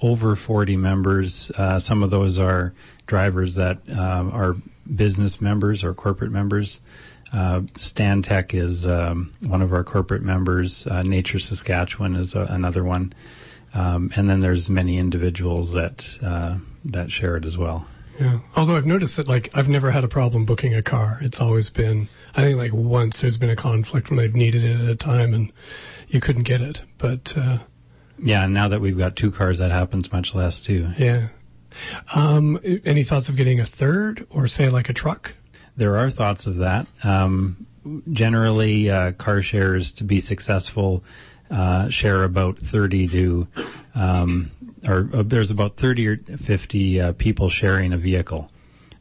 over 0.00 0.34
40 0.34 0.76
members. 0.78 1.50
Uh, 1.56 1.78
some 1.78 2.02
of 2.02 2.10
those 2.10 2.38
are 2.38 2.72
drivers 3.06 3.54
that 3.56 3.78
um, 3.90 4.30
are 4.32 4.56
business 4.94 5.40
members 5.40 5.84
or 5.84 5.92
corporate 5.94 6.30
members. 6.30 6.80
Uh, 7.32 7.60
Stantec 7.74 8.54
is 8.54 8.86
um, 8.86 9.32
one 9.40 9.62
of 9.62 9.72
our 9.72 9.82
corporate 9.84 10.22
members. 10.22 10.86
Uh, 10.86 11.02
Nature 11.02 11.38
Saskatchewan 11.38 12.16
is 12.16 12.34
a, 12.34 12.42
another 12.42 12.84
one, 12.84 13.12
um, 13.74 14.12
and 14.16 14.30
then 14.30 14.40
there's 14.40 14.70
many 14.70 14.96
individuals 14.98 15.72
that 15.72 16.18
uh, 16.22 16.56
that 16.84 17.10
share 17.10 17.36
it 17.36 17.44
as 17.44 17.58
well. 17.58 17.86
Yeah. 18.20 18.38
Although 18.54 18.76
I've 18.76 18.86
noticed 18.86 19.16
that, 19.18 19.28
like, 19.28 19.50
I've 19.54 19.68
never 19.68 19.90
had 19.90 20.02
a 20.02 20.08
problem 20.08 20.46
booking 20.46 20.74
a 20.74 20.82
car. 20.82 21.18
It's 21.20 21.38
always 21.40 21.68
been, 21.68 22.08
I 22.34 22.42
think, 22.42 22.56
like 22.56 22.72
once 22.72 23.20
there's 23.20 23.36
been 23.36 23.50
a 23.50 23.56
conflict 23.56 24.08
when 24.08 24.18
I've 24.20 24.34
needed 24.34 24.64
it 24.64 24.80
at 24.80 24.88
a 24.88 24.96
time 24.96 25.34
and 25.34 25.52
you 26.08 26.20
couldn't 26.20 26.44
get 26.44 26.62
it. 26.62 26.80
But 26.96 27.34
uh, 27.36 27.58
Yeah, 28.22 28.46
now 28.46 28.68
that 28.68 28.80
we've 28.80 28.96
got 28.96 29.16
two 29.16 29.30
cars, 29.30 29.58
that 29.58 29.70
happens 29.70 30.10
much 30.12 30.34
less 30.34 30.60
too. 30.60 30.88
yeah. 30.96 31.28
Um, 32.14 32.58
any 32.86 33.04
thoughts 33.04 33.28
of 33.28 33.36
getting 33.36 33.60
a 33.60 33.66
third 33.66 34.26
or 34.30 34.48
say 34.48 34.70
like 34.70 34.88
a 34.88 34.94
truck? 34.94 35.34
There 35.76 35.96
are 35.96 36.10
thoughts 36.10 36.46
of 36.46 36.56
that. 36.58 36.86
Um, 37.04 37.66
generally, 38.10 38.90
uh, 38.90 39.12
car 39.12 39.42
shares 39.42 39.92
to 39.92 40.04
be 40.04 40.20
successful 40.20 41.04
uh, 41.50 41.88
share 41.90 42.24
about 42.24 42.58
30 42.58 43.08
to, 43.08 43.48
um, 43.94 44.50
or 44.86 45.08
uh, 45.12 45.22
there's 45.22 45.50
about 45.50 45.76
30 45.76 46.08
or 46.08 46.16
50 46.16 47.00
uh, 47.00 47.12
people 47.12 47.48
sharing 47.48 47.92
a 47.92 47.98
vehicle. 47.98 48.50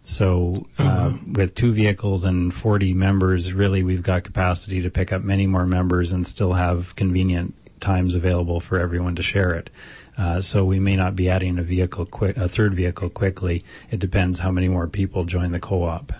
So, 0.04 0.68
uh, 0.78 1.14
with 1.34 1.56
two 1.56 1.74
vehicles 1.74 2.26
and 2.26 2.54
40 2.54 2.94
members, 2.94 3.54
really 3.54 3.82
we've 3.82 4.04
got 4.04 4.24
capacity 4.24 4.84
to 4.84 4.92
pick 4.92 5.12
up 5.12 5.24
many 5.24 5.48
more 5.48 5.66
members 5.66 6.12
and 6.12 6.28
still 6.28 6.54
have 6.54 6.96
convenient 6.96 7.56
times 7.80 8.14
available 8.14 8.60
for 8.60 8.80
everyone 8.80 9.16
to 9.16 9.24
share 9.24 9.56
it. 9.56 9.72
Uh, 10.18 10.42
so 10.42 10.64
we 10.64 10.80
may 10.80 10.96
not 10.96 11.16
be 11.16 11.28
adding 11.28 11.58
a 11.58 11.64
vehicle 11.64 12.06
quick, 12.06 12.38
a 12.38 12.48
third 12.48 12.76
vehicle 12.76 13.10
quickly. 13.10 13.66
It 13.90 14.00
depends 14.00 14.40
how 14.40 14.52
many 14.52 14.68
more 14.68 14.88
people 14.88 15.26
join 15.26 15.52
the 15.52 15.60
co-op. 15.60 16.14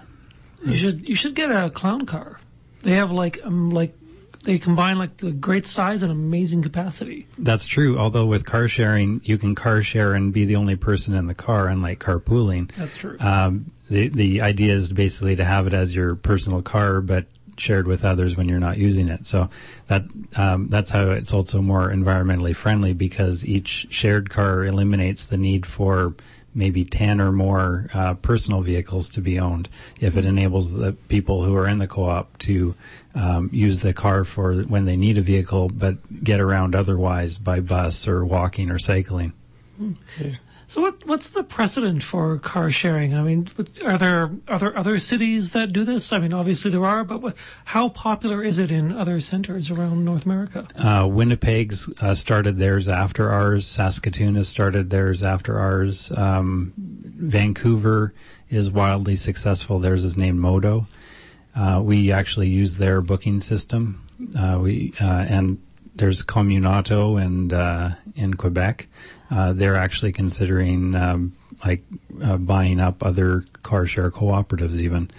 You 0.66 0.74
should 0.74 1.08
you 1.08 1.16
should 1.16 1.36
get 1.36 1.52
a 1.52 1.70
clown 1.70 2.06
car. 2.06 2.40
They 2.82 2.94
have 2.94 3.12
like 3.12 3.40
um 3.44 3.70
like 3.70 3.96
they 4.44 4.60
combine 4.60 4.98
like 5.00 5.18
the 5.18 5.32
great 5.32 5.66
size 5.66 6.04
and 6.04 6.12
amazing 6.12 6.62
capacity. 6.62 7.28
That's 7.38 7.66
true. 7.66 7.98
Although 7.98 8.28
with 8.28 8.46
car 8.46 8.68
sharing, 8.68 9.22
you 9.24 9.38
can 9.38 9.56
car 9.56 9.82
share 9.82 10.14
and 10.14 10.32
be 10.32 10.46
the 10.46 10.56
only 10.56 10.76
person 10.76 11.16
in 11.16 11.26
the 11.28 11.34
car, 11.34 11.68
unlike 11.68 12.00
carpooling. 12.00 12.72
That's 12.76 12.98
true. 12.98 13.18
Um, 13.20 13.72
the 13.90 14.10
the 14.10 14.42
idea 14.42 14.74
is 14.74 14.92
basically 14.92 15.36
to 15.36 15.46
have 15.46 15.68
it 15.68 15.74
as 15.74 15.96
your 15.96 16.16
personal 16.16 16.62
car, 16.62 17.02
but 17.02 17.26
shared 17.58 17.88
with 17.88 18.04
others 18.04 18.36
when 18.36 18.50
you're 18.50 18.60
not 18.60 18.78
using 18.78 19.10
it. 19.10 19.26
So 19.26 19.50
that 19.88 20.04
um, 20.36 20.68
that's 20.70 20.90
how 20.90 21.10
it's 21.12 21.34
also 21.34 21.62
more 21.62 21.90
environmentally 21.90 22.56
friendly 22.56 22.94
because 22.94 23.46
each 23.46 23.88
shared 23.90 24.30
car 24.30 24.64
eliminates 24.66 25.26
the 25.26 25.38
need 25.38 25.66
for 25.66 26.14
maybe 26.56 26.86
10 26.86 27.22
or 27.22 27.32
more 27.32 27.88
uh, 27.94 28.14
personal 28.16 28.62
vehicles 28.62 29.10
to 29.10 29.22
be 29.22 29.38
owned 29.38 29.70
if 30.00 30.18
it 30.18 30.26
enables 30.26 30.72
the 30.72 30.94
people 31.10 31.44
who 31.44 31.56
are 31.56 31.68
in 31.68 31.78
the 31.78 31.88
co-op 31.88 32.38
to 32.40 32.74
um, 33.14 33.50
use 33.52 33.82
the 33.82 33.94
car 33.94 34.24
for 34.24 34.64
when 34.64 34.86
they 34.86 34.96
need 34.96 35.18
a 35.18 35.22
vehicle 35.22 35.70
but 35.70 36.24
get 36.24 36.40
around 36.40 36.74
otherwise 36.74 37.38
by 37.38 37.60
bus 37.60 38.08
or 38.08 38.26
walking 38.26 38.72
or 38.72 38.80
cycling 38.80 39.34
So 40.68 40.82
what 40.82 41.06
what's 41.06 41.30
the 41.30 41.44
precedent 41.44 42.04
for 42.04 42.38
car 42.40 42.72
sharing? 42.72 43.14
I 43.14 43.22
mean, 43.22 43.48
are 43.84 43.98
there 43.98 44.32
are 44.48 44.60
there 44.60 44.78
other 44.78 45.00
cities 45.00 45.52
that 45.52 45.74
do 45.74 45.84
this? 45.84 46.12
I 46.12 46.20
mean, 46.20 46.34
obviously 46.34 46.72
there 46.72 46.86
are, 46.86 47.04
but 47.04 47.22
what, 47.22 47.36
how 47.66 47.90
popular 47.90 48.44
is 48.44 48.58
it 48.58 48.72
in 48.72 48.92
other 48.92 49.22
centers 49.22 49.70
around 49.70 50.04
North 50.06 50.26
America? 50.26 50.68
Uh, 50.76 51.08
Winnipeg's 51.08 51.88
uh, 52.02 52.16
started 52.16 52.58
theirs 52.58 52.88
after 52.88 53.30
ours. 53.30 53.68
Saskatoon 53.68 54.36
has 54.36 54.48
started 54.48 54.90
theirs 54.90 55.22
after 55.22 55.60
ours. 55.60 56.12
Um, 56.18 56.74
Vancouver 56.78 58.14
is 58.50 58.70
wildly 58.70 59.16
successful. 59.16 59.80
Theirs 59.80 60.04
is 60.04 60.18
named 60.18 60.40
Modo. 60.40 60.88
Uh, 61.56 61.82
we 61.84 62.12
actually 62.12 62.50
use 62.50 62.78
their 62.78 63.02
booking 63.02 63.40
system. 63.40 64.02
Uh, 64.38 64.60
we 64.62 64.94
uh, 65.00 65.26
and 65.28 65.62
there's 65.96 66.24
Communauto 66.24 67.22
and 67.22 67.54
uh, 67.54 67.92
in 68.16 68.34
Quebec. 68.34 68.88
Uh, 69.32 69.54
they're 69.54 69.76
actually 69.76 70.12
considering 70.12 70.96
um, 70.96 71.36
like 71.64 71.84
uh, 72.24 72.38
buying 72.38 72.80
up 72.80 73.04
other 73.04 73.44
car 73.64 73.88
share 73.88 74.12
cooperatives 74.12 74.82
even, 74.82 75.10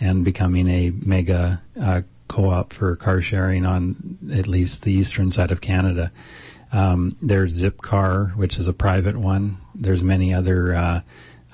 and 0.00 0.24
becoming 0.24 0.68
a 0.68 0.90
mega 0.90 1.60
uh, 1.80 2.02
co-op 2.28 2.72
for 2.72 2.94
car 2.96 3.20
sharing 3.20 3.64
on 3.66 4.18
at 4.32 4.46
least 4.46 4.82
the 4.82 4.92
eastern 4.92 5.30
side 5.30 5.50
of 5.50 5.60
Canada. 5.60 6.12
Um, 6.72 7.16
there's 7.22 7.62
Zipcar, 7.62 8.36
which 8.36 8.56
is 8.56 8.68
a 8.68 8.72
private 8.72 9.16
one. 9.16 9.58
There's 9.74 10.02
many 10.02 10.34
other. 10.34 11.02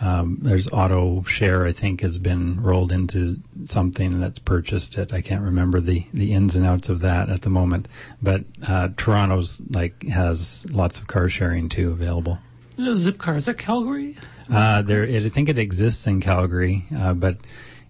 Um, 0.03 0.39
there's 0.43 0.67
Auto 0.73 1.23
Share, 1.23 1.65
I 1.65 1.71
think, 1.73 2.01
has 2.01 2.19
been 2.19 2.61
rolled 2.61 2.91
into 2.91 3.37
something 3.65 4.21
that's 4.21 4.41
purchased 4.41 4.99
it. 4.99 5.13
I 5.13 5.21
can't 5.21 5.43
remember 5.43 5.81
the, 5.81 6.05
the 6.13 6.33
ins 6.33 6.57
and 6.57 6.67
outs 6.67 6.89
of 6.89 7.01
that 7.01 7.31
at 7.31 7.43
the 7.43 7.51
moment. 7.51 7.87
But 8.21 8.45
uh, 8.67 8.89
Toronto's 8.97 9.63
like 9.71 10.03
has 10.09 10.67
lots 10.71 10.99
of 10.99 11.07
car 11.07 11.29
sharing 11.29 11.69
too 11.69 11.93
available. 11.93 12.39
Zipcar 12.77 13.37
is 13.37 13.45
that 13.45 13.59
Calgary? 13.59 14.17
Uh, 14.51 14.83
there, 14.83 15.05
it, 15.05 15.25
I 15.25 15.29
think 15.29 15.49
it 15.49 15.57
exists 15.57 16.05
in 16.09 16.21
Calgary, 16.21 16.85
uh, 16.97 17.15
but 17.15 17.37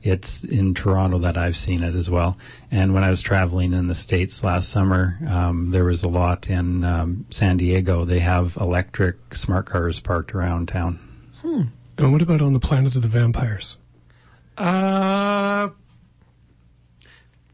it's 0.02 0.44
in 0.44 0.74
Toronto 0.74 1.18
that 1.20 1.38
I've 1.38 1.56
seen 1.56 1.82
it 1.82 1.94
as 1.94 2.10
well. 2.10 2.36
And 2.70 2.92
when 2.92 3.04
I 3.04 3.08
was 3.08 3.22
traveling 3.22 3.72
in 3.72 3.86
the 3.86 3.94
states 3.94 4.44
last 4.44 4.68
summer, 4.68 5.18
um, 5.28 5.70
there 5.70 5.84
was 5.84 6.02
a 6.02 6.08
lot 6.08 6.48
in 6.50 6.84
um, 6.84 7.24
San 7.30 7.56
Diego. 7.56 8.04
They 8.04 8.18
have 8.18 8.56
electric 8.60 9.34
smart 9.34 9.64
cars 9.64 9.98
parked 9.98 10.34
around 10.34 10.68
town. 10.68 10.98
And 12.02 12.12
what 12.12 12.20
about 12.22 12.42
on 12.42 12.52
the 12.52 12.58
planet 12.60 12.96
of 12.96 13.02
the 13.02 13.08
vampires? 13.08 13.76
Uh, 14.58 15.68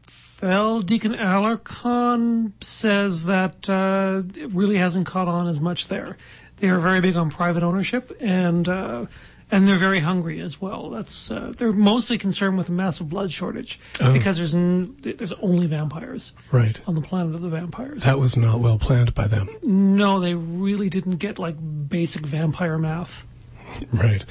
Fel 0.01 0.81
Deacon 0.81 1.13
Alarcon 1.13 2.51
says 2.63 3.25
that 3.25 3.69
uh, 3.69 4.23
it 4.39 4.51
really 4.51 4.77
hasn't 4.77 5.05
caught 5.05 5.27
on 5.27 5.47
as 5.47 5.59
much 5.59 5.87
there. 5.87 6.17
They 6.57 6.69
are 6.69 6.79
very 6.79 6.99
big 7.01 7.15
on 7.15 7.29
private 7.29 7.63
ownership 7.63 8.15
and 8.19 8.67
uh, 8.67 9.05
and 9.51 9.67
they're 9.67 9.77
very 9.77 9.99
hungry 9.99 10.41
as 10.41 10.59
well. 10.61 10.89
That's 10.89 11.29
uh, 11.31 11.53
they're 11.57 11.71
mostly 11.71 12.17
concerned 12.17 12.57
with 12.57 12.69
a 12.69 12.71
massive 12.71 13.07
blood 13.09 13.31
shortage 13.31 13.79
because 13.97 14.37
there's 14.37 14.55
n- 14.55 14.95
there's 15.01 15.31
only 15.33 15.67
vampires 15.67 16.33
Right. 16.51 16.79
on 16.87 16.95
the 16.95 17.01
planet 17.01 17.35
of 17.35 17.41
the 17.41 17.49
vampires. 17.49 18.03
That 18.03 18.19
was 18.19 18.35
not 18.35 18.59
well 18.59 18.77
planned 18.79 19.13
by 19.13 19.27
them. 19.27 19.49
no, 19.63 20.19
they 20.19 20.33
really 20.35 20.89
didn't 20.89 21.17
get 21.17 21.37
like 21.39 21.55
basic 21.89 22.25
vampire 22.25 22.77
math. 22.77 23.25
Right. 23.93 24.25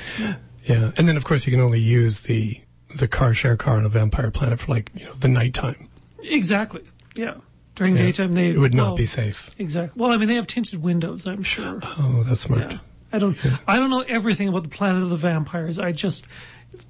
Yeah. 0.65 0.93
And 0.97 1.09
then 1.09 1.17
of 1.17 1.25
course 1.25 1.47
you 1.47 1.51
can 1.53 1.61
only 1.61 1.81
use 1.81 2.23
the 2.23 2.61
the 2.95 3.09
car 3.09 3.35
share 3.35 3.57
car 3.57 3.77
on 3.77 3.85
a 3.85 3.89
vampire 3.89 4.31
planet 4.31 4.61
for 4.61 4.73
like, 4.73 4.91
you 4.95 5.05
know, 5.05 5.13
the 5.15 5.29
nighttime. 5.29 5.89
Exactly. 6.23 6.83
Yeah. 7.15 7.35
During 7.77 7.97
Yeah. 7.97 8.03
daytime, 8.03 8.35
they 8.35 8.49
It 8.51 8.59
would 8.59 8.75
not 8.75 8.87
well, 8.89 8.97
be 8.97 9.07
safe. 9.07 9.51
Exactly. 9.59 10.01
Well, 10.01 10.11
I 10.13 10.17
mean, 10.17 10.29
they 10.29 10.35
have 10.35 10.47
tinted 10.47 10.83
windows. 10.83 11.27
I'm 11.27 11.43
sure. 11.43 11.81
Oh, 11.83 12.23
that's 12.27 12.41
smart. 12.41 12.71
Yeah. 12.73 12.79
I 13.13 13.19
don't. 13.19 13.39
I 13.67 13.79
don't 13.79 13.89
know 13.89 14.01
everything 14.03 14.49
about 14.49 14.65
the 14.65 14.69
Planet 14.69 15.03
of 15.03 15.11
the 15.11 15.17
Vampires. 15.17 15.79
I 15.79 15.93
just 15.93 16.27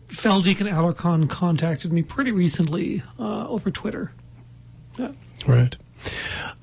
Feldeacon 0.08 0.68
Alarcon 0.72 1.28
contacted 1.28 1.92
me 1.92 2.02
pretty 2.02 2.32
recently 2.32 3.02
uh, 3.18 3.46
over 3.48 3.70
Twitter. 3.70 4.12
Yeah. 4.98 5.12
Right. 5.46 5.76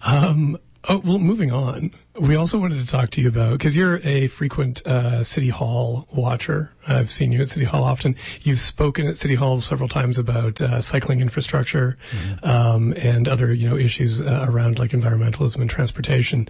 Um, 0.04 0.58
oh, 0.89 0.98
well, 1.06 1.20
moving 1.20 1.51
on. 1.54 1.92
We 2.17 2.36
also 2.38 2.57
wanted 2.57 2.79
to 2.79 2.89
talk 2.89 3.10
to 3.12 3.22
you 3.22 3.27
about 3.27 3.51
because 3.53 3.75
you're 3.75 4.00
a 4.05 4.27
frequent 4.27 4.86
uh, 4.88 5.25
City 5.25 5.50
Hall 5.50 6.07
watcher. 6.13 6.72
I've 6.88 7.12
seen 7.12 7.34
you 7.34 7.41
at 7.41 7.50
City 7.50 7.65
Hall 7.65 7.84
often. 7.84 8.15
You've 8.43 8.62
spoken 8.62 9.05
at 9.05 9.17
City 9.17 9.36
Hall 9.36 9.60
several 9.60 9.89
times 9.89 10.17
about 10.17 10.62
uh, 10.62 10.79
cycling 10.79 11.19
infrastructure 11.19 11.98
um, 12.43 12.93
and 12.98 13.27
other 13.27 13.53
you 13.53 13.69
know 13.69 13.75
issues 13.75 14.22
uh, 14.22 14.45
around 14.48 14.79
like 14.79 14.91
environmentalism 14.91 15.57
and 15.57 15.69
transportation. 15.69 16.48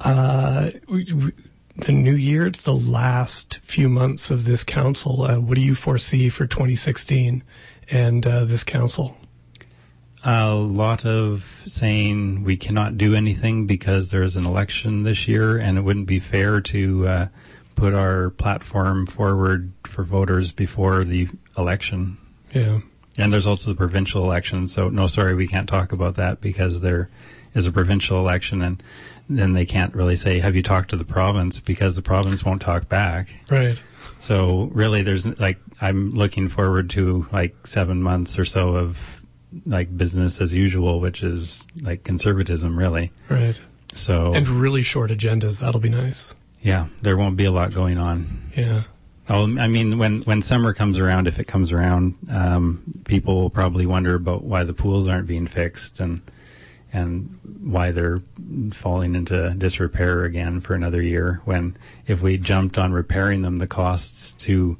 Uh, 0.00 0.70
we, 0.88 1.04
we, 1.12 1.32
the 1.76 1.92
new 1.92 2.16
year, 2.16 2.48
it's 2.48 2.62
the 2.62 2.74
last 2.74 3.60
few 3.62 3.88
months 3.88 4.32
of 4.32 4.46
this 4.46 4.64
council. 4.64 5.22
Uh, 5.22 5.38
what 5.38 5.54
do 5.54 5.60
you 5.60 5.76
foresee 5.76 6.28
for 6.28 6.44
2016 6.44 7.44
and 7.90 8.26
uh, 8.26 8.44
this 8.44 8.64
council? 8.64 9.16
A 10.30 10.54
lot 10.54 11.06
of 11.06 11.62
saying 11.66 12.44
we 12.44 12.58
cannot 12.58 12.98
do 12.98 13.14
anything 13.14 13.66
because 13.66 14.10
there's 14.10 14.36
an 14.36 14.44
election 14.44 15.02
this 15.02 15.26
year, 15.26 15.56
and 15.56 15.78
it 15.78 15.80
wouldn't 15.80 16.06
be 16.06 16.18
fair 16.18 16.60
to 16.60 17.08
uh, 17.08 17.28
put 17.76 17.94
our 17.94 18.28
platform 18.28 19.06
forward 19.06 19.72
for 19.84 20.04
voters 20.04 20.52
before 20.52 21.02
the 21.02 21.28
election. 21.56 22.18
Yeah. 22.52 22.80
And 23.16 23.32
there's 23.32 23.46
also 23.46 23.70
the 23.70 23.76
provincial 23.76 24.22
election, 24.22 24.66
so 24.66 24.90
no, 24.90 25.06
sorry, 25.06 25.34
we 25.34 25.46
can't 25.46 25.66
talk 25.66 25.92
about 25.92 26.16
that 26.16 26.42
because 26.42 26.82
there 26.82 27.08
is 27.54 27.66
a 27.66 27.72
provincial 27.72 28.18
election, 28.18 28.60
and 28.60 28.82
then 29.30 29.54
they 29.54 29.64
can't 29.64 29.94
really 29.94 30.16
say, 30.16 30.40
"Have 30.40 30.54
you 30.54 30.62
talked 30.62 30.90
to 30.90 30.96
the 30.96 31.06
province?" 31.06 31.58
because 31.58 31.94
the 31.94 32.02
province 32.02 32.44
won't 32.44 32.60
talk 32.60 32.86
back. 32.86 33.28
Right. 33.50 33.80
So 34.20 34.68
really, 34.74 35.02
there's 35.02 35.24
like 35.24 35.58
I'm 35.80 36.12
looking 36.14 36.48
forward 36.48 36.90
to 36.90 37.26
like 37.32 37.66
seven 37.66 38.02
months 38.02 38.38
or 38.38 38.44
so 38.44 38.76
of 38.76 39.17
like 39.66 39.96
business 39.96 40.40
as 40.40 40.54
usual, 40.54 41.00
which 41.00 41.22
is 41.22 41.66
like 41.82 42.04
conservatism, 42.04 42.78
really. 42.78 43.10
Right. 43.28 43.60
So 43.94 44.32
And 44.34 44.46
really 44.48 44.82
short 44.82 45.10
agendas. 45.10 45.58
That'll 45.60 45.80
be 45.80 45.88
nice. 45.88 46.34
yeah, 46.62 46.86
there 47.02 47.16
won't 47.16 47.36
be 47.36 47.44
a 47.46 47.50
lot 47.50 47.72
going 47.72 47.98
on. 47.98 48.50
Yeah. 48.56 48.82
Oh, 49.30 49.44
I 49.58 49.68
mean, 49.68 49.98
when 49.98 50.22
when 50.22 50.40
summer 50.42 50.72
comes 50.72 50.98
around, 50.98 51.26
if 51.26 51.38
it 51.38 51.44
comes 51.44 51.70
around, 51.72 52.14
um, 52.30 52.82
people 53.04 53.40
will 53.40 53.50
probably 53.50 53.84
wonder 53.86 54.14
about 54.14 54.42
why 54.42 54.64
the 54.64 54.72
pools 54.72 55.06
aren't 55.06 55.26
being 55.26 55.46
fixed 55.46 56.00
and 56.00 56.22
and 56.94 57.38
why 57.62 57.90
they're 57.90 58.20
falling 58.72 59.14
into 59.14 59.50
disrepair 59.58 60.24
again 60.24 60.60
for 60.62 60.74
another 60.74 61.02
year. 61.02 61.42
When 61.44 61.76
if 62.06 62.22
we 62.22 62.38
jumped 62.38 62.78
on 62.78 62.92
repairing 62.92 63.42
them, 63.42 63.58
the 63.58 63.66
costs 63.66 64.32
to 64.46 64.78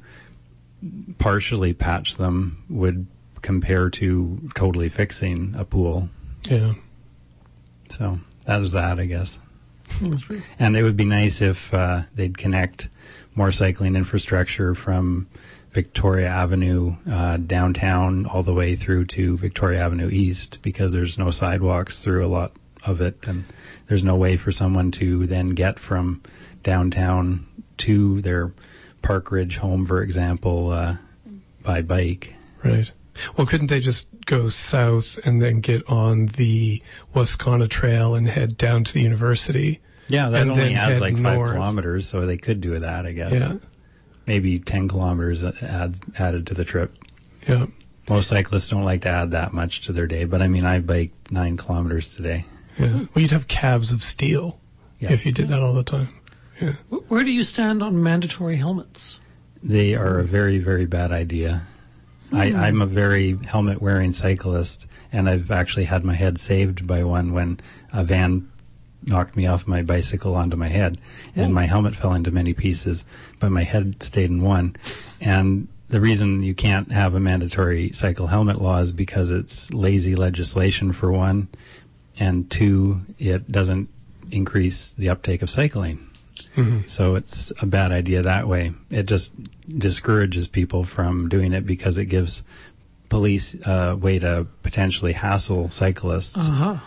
partially 1.19 1.73
patch 1.73 2.15
them 2.17 2.63
would 2.69 3.05
compare 3.41 3.89
to 3.89 4.39
totally 4.55 4.89
fixing 4.89 5.55
a 5.57 5.65
pool. 5.65 6.09
Yeah. 6.43 6.73
So 7.91 8.19
that 8.45 8.61
is 8.61 8.71
that, 8.73 8.99
I 8.99 9.05
guess. 9.05 9.39
And 10.59 10.77
it 10.77 10.83
would 10.83 10.97
be 10.97 11.05
nice 11.05 11.41
if 11.41 11.73
uh, 11.73 12.03
they'd 12.15 12.37
connect 12.37 12.89
more 13.35 13.51
cycling 13.51 13.95
infrastructure 13.95 14.75
from 14.75 15.27
Victoria 15.71 16.27
Avenue 16.27 16.95
uh, 17.09 17.37
downtown 17.37 18.25
all 18.25 18.43
the 18.43 18.53
way 18.53 18.75
through 18.75 19.05
to 19.05 19.37
Victoria 19.37 19.81
Avenue 19.81 20.09
East 20.09 20.59
because 20.61 20.91
there's 20.91 21.17
no 21.17 21.31
sidewalks 21.31 22.01
through 22.01 22.25
a 22.25 22.27
lot 22.27 22.51
of 22.85 23.01
it, 23.01 23.27
and 23.27 23.45
there's 23.87 24.03
no 24.03 24.15
way 24.15 24.37
for 24.37 24.51
someone 24.51 24.91
to 24.91 25.27
then 25.27 25.49
get 25.49 25.79
from 25.79 26.21
downtown 26.63 27.45
to 27.77 28.21
their 28.21 28.51
Park 29.01 29.31
Ridge 29.31 29.57
home, 29.57 29.85
for 29.85 30.01
example, 30.01 30.71
uh, 30.71 30.97
by 31.63 31.81
bike. 31.81 32.33
Right. 32.63 32.91
Well, 33.37 33.47
couldn't 33.47 33.67
they 33.67 33.79
just 33.79 34.07
go 34.25 34.49
south 34.49 35.17
and 35.25 35.41
then 35.41 35.59
get 35.61 35.87
on 35.89 36.27
the 36.27 36.81
Wascana 37.15 37.69
Trail 37.69 38.15
and 38.15 38.27
head 38.27 38.57
down 38.57 38.83
to 38.85 38.93
the 38.93 39.01
university? 39.01 39.79
Yeah, 40.07 40.29
that 40.29 40.41
And 40.41 40.51
only 40.51 40.63
then 40.63 40.75
adds 40.75 40.93
head 40.93 41.01
like 41.01 41.17
five 41.21 41.37
kilometers, 41.53 42.07
so 42.07 42.25
they 42.25 42.37
could 42.37 42.61
do 42.61 42.77
that, 42.79 43.05
I 43.05 43.11
guess. 43.11 43.33
Yeah. 43.33 43.55
Maybe 44.25 44.59
10 44.59 44.87
kilometers 44.87 45.43
add, 45.43 45.99
added 46.17 46.47
to 46.47 46.53
the 46.53 46.65
trip. 46.65 46.95
Yeah. 47.47 47.65
Most 48.09 48.27
cyclists 48.29 48.69
don't 48.69 48.83
like 48.85 49.01
to 49.01 49.09
add 49.09 49.31
that 49.31 49.53
much 49.53 49.81
to 49.81 49.93
their 49.93 50.07
day, 50.07 50.25
but 50.25 50.41
I 50.41 50.47
mean, 50.47 50.65
I 50.65 50.79
biked 50.79 51.31
nine 51.31 51.57
kilometers 51.57 52.13
today. 52.13 52.45
Yeah. 52.77 52.93
Well, 53.13 53.21
you'd 53.21 53.31
have 53.31 53.47
calves 53.47 53.91
of 53.91 54.01
steel 54.03 54.59
Yeah. 54.99 55.11
if 55.13 55.25
you 55.25 55.31
did 55.31 55.47
that 55.49 55.59
all 55.61 55.73
the 55.73 55.83
time. 55.83 56.09
Wh- 56.89 57.11
Where 57.11 57.23
do 57.23 57.31
you 57.31 57.43
stand 57.43 57.83
on 57.83 58.01
mandatory 58.01 58.55
helmets? 58.55 59.19
They 59.61 59.93
are 59.93 60.19
a 60.19 60.23
very, 60.23 60.57
very 60.59 60.85
bad 60.85 61.11
idea. 61.11 61.67
I, 62.31 62.53
I'm 62.53 62.81
a 62.81 62.85
very 62.85 63.37
helmet 63.45 63.81
wearing 63.81 64.13
cyclist, 64.13 64.85
and 65.11 65.27
I've 65.29 65.51
actually 65.51 65.85
had 65.85 66.03
my 66.03 66.13
head 66.13 66.39
saved 66.39 66.85
by 66.85 67.03
one 67.03 67.33
when 67.33 67.59
a 67.91 68.03
van 68.03 68.49
knocked 69.05 69.35
me 69.35 69.47
off 69.47 69.67
my 69.67 69.81
bicycle 69.81 70.35
onto 70.35 70.57
my 70.57 70.67
head, 70.67 70.99
and 71.35 71.53
my 71.53 71.65
helmet 71.65 71.95
fell 71.95 72.13
into 72.13 72.31
many 72.31 72.53
pieces, 72.53 73.05
but 73.39 73.51
my 73.51 73.63
head 73.63 74.03
stayed 74.03 74.29
in 74.29 74.41
one. 74.41 74.75
And 75.21 75.67
the 75.89 76.01
reason 76.01 76.43
you 76.43 76.53
can't 76.53 76.91
have 76.91 77.15
a 77.15 77.19
mandatory 77.19 77.91
cycle 77.93 78.27
helmet 78.27 78.61
law 78.61 78.79
is 78.79 78.91
because 78.91 79.31
it's 79.31 79.71
lazy 79.73 80.15
legislation, 80.15 80.93
for 80.93 81.11
one, 81.11 81.47
and 82.19 82.49
two, 82.51 83.01
it 83.17 83.51
doesn't 83.51 83.89
increase 84.31 84.93
the 84.93 85.09
uptake 85.09 85.41
of 85.41 85.49
cycling. 85.49 86.08
So 86.87 87.15
it's 87.15 87.53
a 87.61 87.65
bad 87.65 87.91
idea 87.91 88.21
that 88.23 88.47
way. 88.47 88.73
It 88.89 89.05
just 89.05 89.31
discourages 89.77 90.47
people 90.47 90.83
from 90.83 91.29
doing 91.29 91.53
it 91.53 91.65
because 91.65 91.97
it 91.97 92.05
gives 92.05 92.43
police 93.07 93.55
a 93.65 93.95
way 93.95 94.19
to 94.19 94.47
potentially 94.63 95.13
hassle 95.13 95.69
cyclists. 95.69 96.37
Uh 96.37 96.51
huh. 96.51 96.77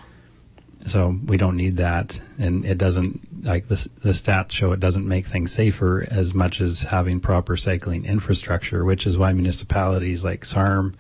So 0.85 1.17
we 1.27 1.37
don't 1.37 1.57
need 1.57 1.77
that, 1.77 2.21
and 2.39 2.65
it 2.65 2.77
doesn't 2.77 3.45
like 3.45 3.69
the 3.69 3.89
the 4.03 4.11
stats 4.11 4.51
show 4.51 4.73
it 4.73 4.81
doesn't 4.81 5.07
make 5.07 5.27
things 5.27 5.53
safer 5.53 6.07
as 6.11 6.35
much 6.35 6.61
as 6.61 6.83
having 6.83 7.21
proper 7.21 7.57
cycling 7.57 8.05
infrastructure, 8.05 8.85
which 8.85 9.07
is 9.07 9.17
why 9.17 9.33
municipalities 9.33 10.25
like 10.25 10.45
SARM 10.45 10.95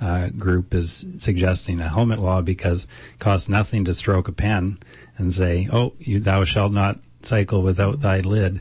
uh, 0.00 0.28
group 0.30 0.74
is 0.74 1.06
suggesting 1.18 1.80
a 1.80 1.88
helmet 1.88 2.18
law 2.18 2.42
because 2.42 2.84
it 2.84 3.20
costs 3.20 3.48
nothing 3.48 3.84
to 3.84 3.94
stroke 3.94 4.26
a 4.26 4.32
pen 4.32 4.78
and 5.16 5.32
say, 5.32 5.68
"Oh, 5.72 5.92
you 6.00 6.18
thou 6.18 6.44
shalt 6.44 6.72
not 6.72 6.98
cycle 7.22 7.62
without 7.62 8.00
thy 8.00 8.20
lid," 8.20 8.60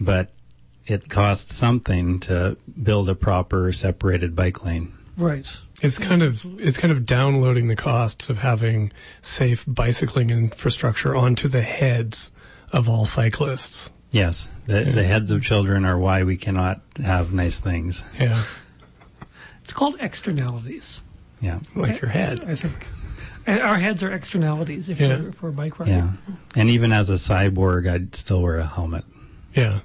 but 0.00 0.30
it 0.86 1.08
costs 1.08 1.54
something 1.54 2.18
to 2.20 2.56
build 2.82 3.08
a 3.08 3.14
proper 3.14 3.72
separated 3.72 4.34
bike 4.34 4.64
lane. 4.64 4.92
Right. 5.16 5.46
It's 5.82 5.98
kind 5.98 6.22
of 6.22 6.44
it's 6.60 6.78
kind 6.78 6.92
of 6.92 7.04
downloading 7.06 7.68
the 7.68 7.76
costs 7.76 8.30
of 8.30 8.38
having 8.38 8.92
safe 9.20 9.64
bicycling 9.66 10.30
infrastructure 10.30 11.14
onto 11.14 11.48
the 11.48 11.62
heads 11.62 12.30
of 12.72 12.88
all 12.88 13.04
cyclists. 13.04 13.90
Yes, 14.10 14.48
the, 14.66 14.84
the 14.84 15.04
heads 15.04 15.30
of 15.30 15.42
children 15.42 15.84
are 15.84 15.98
why 15.98 16.22
we 16.22 16.36
cannot 16.36 16.80
have 17.02 17.32
nice 17.32 17.58
things. 17.60 18.04
Yeah, 18.20 18.42
It's 19.62 19.72
called 19.72 19.96
externalities. 20.00 21.00
Yeah. 21.40 21.60
like 21.74 22.00
your 22.00 22.10
head. 22.10 22.44
I 22.46 22.54
think. 22.54 22.86
And 23.46 23.60
our 23.60 23.78
heads 23.78 24.02
are 24.02 24.10
externalities 24.12 24.88
if, 24.88 25.00
Yeah. 25.00 25.20
we're, 25.20 25.28
if 25.30 25.42
we're 25.42 25.50
bike 25.50 25.78
riding. 25.80 25.94
Yeah. 25.94 26.12
And 26.56 26.70
even 26.70 26.92
as 26.92 27.10
a 27.10 27.14
cyborg, 27.14 27.90
I'd 27.90 28.14
still 28.14 28.40
wear 28.42 28.58
a 28.58 28.66
helmet. 28.66 29.04
Yeah, 29.54 29.80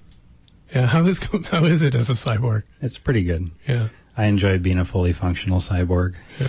yeah. 0.73 0.85
How 0.87 1.05
is 1.05 1.19
how 1.51 1.65
is 1.65 1.81
it 1.81 1.95
as 1.95 2.09
a 2.09 2.13
cyborg? 2.13 2.63
It's 2.81 2.97
pretty 2.97 3.23
good. 3.23 3.49
Yeah. 3.67 3.89
I 4.15 4.25
enjoy 4.25 4.57
being 4.59 4.79
a 4.79 4.85
fully 4.85 5.13
functional 5.13 5.59
cyborg. 5.59 6.15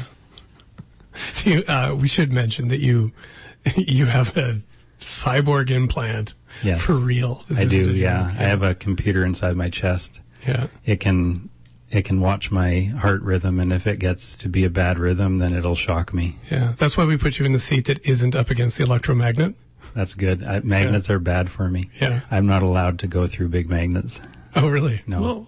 You, 1.45 1.65
uh, 1.67 1.97
we 2.01 2.07
should 2.07 2.33
mention 2.33 2.69
that 2.69 2.79
you 2.79 3.11
you 3.77 4.07
have 4.07 4.37
a 4.37 4.61
cyborg 5.01 5.71
implant 5.71 6.35
Yes. 6.63 6.81
for 6.83 6.95
real. 6.95 7.45
This 7.49 7.59
I 7.59 7.65
do, 7.65 7.91
a 7.91 7.93
yeah. 7.93 8.27
I 8.39 8.45
have 8.45 8.63
a 8.63 8.75
computer 8.75 9.25
inside 9.25 9.57
my 9.57 9.69
chest. 9.69 10.21
yeah. 10.47 10.69
It 10.85 11.01
can 11.01 11.49
it 11.91 12.05
can 12.05 12.21
watch 12.21 12.51
my 12.51 12.83
heart 13.01 13.23
rhythm 13.23 13.59
and 13.59 13.73
if 13.73 13.87
it 13.87 13.99
gets 13.99 14.37
to 14.37 14.49
be 14.49 14.65
a 14.65 14.71
bad 14.71 14.99
rhythm 14.99 15.39
then 15.39 15.55
it'll 15.55 15.75
shock 15.75 16.13
me. 16.13 16.37
Yeah, 16.51 16.75
that's 16.79 16.97
why 16.97 17.05
we 17.05 17.17
put 17.17 17.39
you 17.39 17.47
in 17.47 17.53
the 17.53 17.59
seat 17.59 17.87
that 17.87 18.05
isn't 18.07 18.37
up 18.37 18.51
against 18.51 18.77
the 18.79 18.85
electromagnet. 18.85 19.55
That's 19.95 20.15
good. 20.15 20.45
I, 20.45 20.61
magnets 20.61 21.09
are 21.11 21.19
bad 21.19 21.49
for 21.51 21.69
me. 21.69 21.85
Yeah. 22.01 22.21
I'm 22.31 22.47
not 22.47 22.63
allowed 22.63 22.99
to 23.01 23.07
go 23.07 23.27
through 23.27 23.49
big 23.49 23.69
magnets. 23.71 24.21
Oh, 24.55 24.69
really? 24.69 25.01
No. 25.07 25.21
Whoa. 25.23 25.47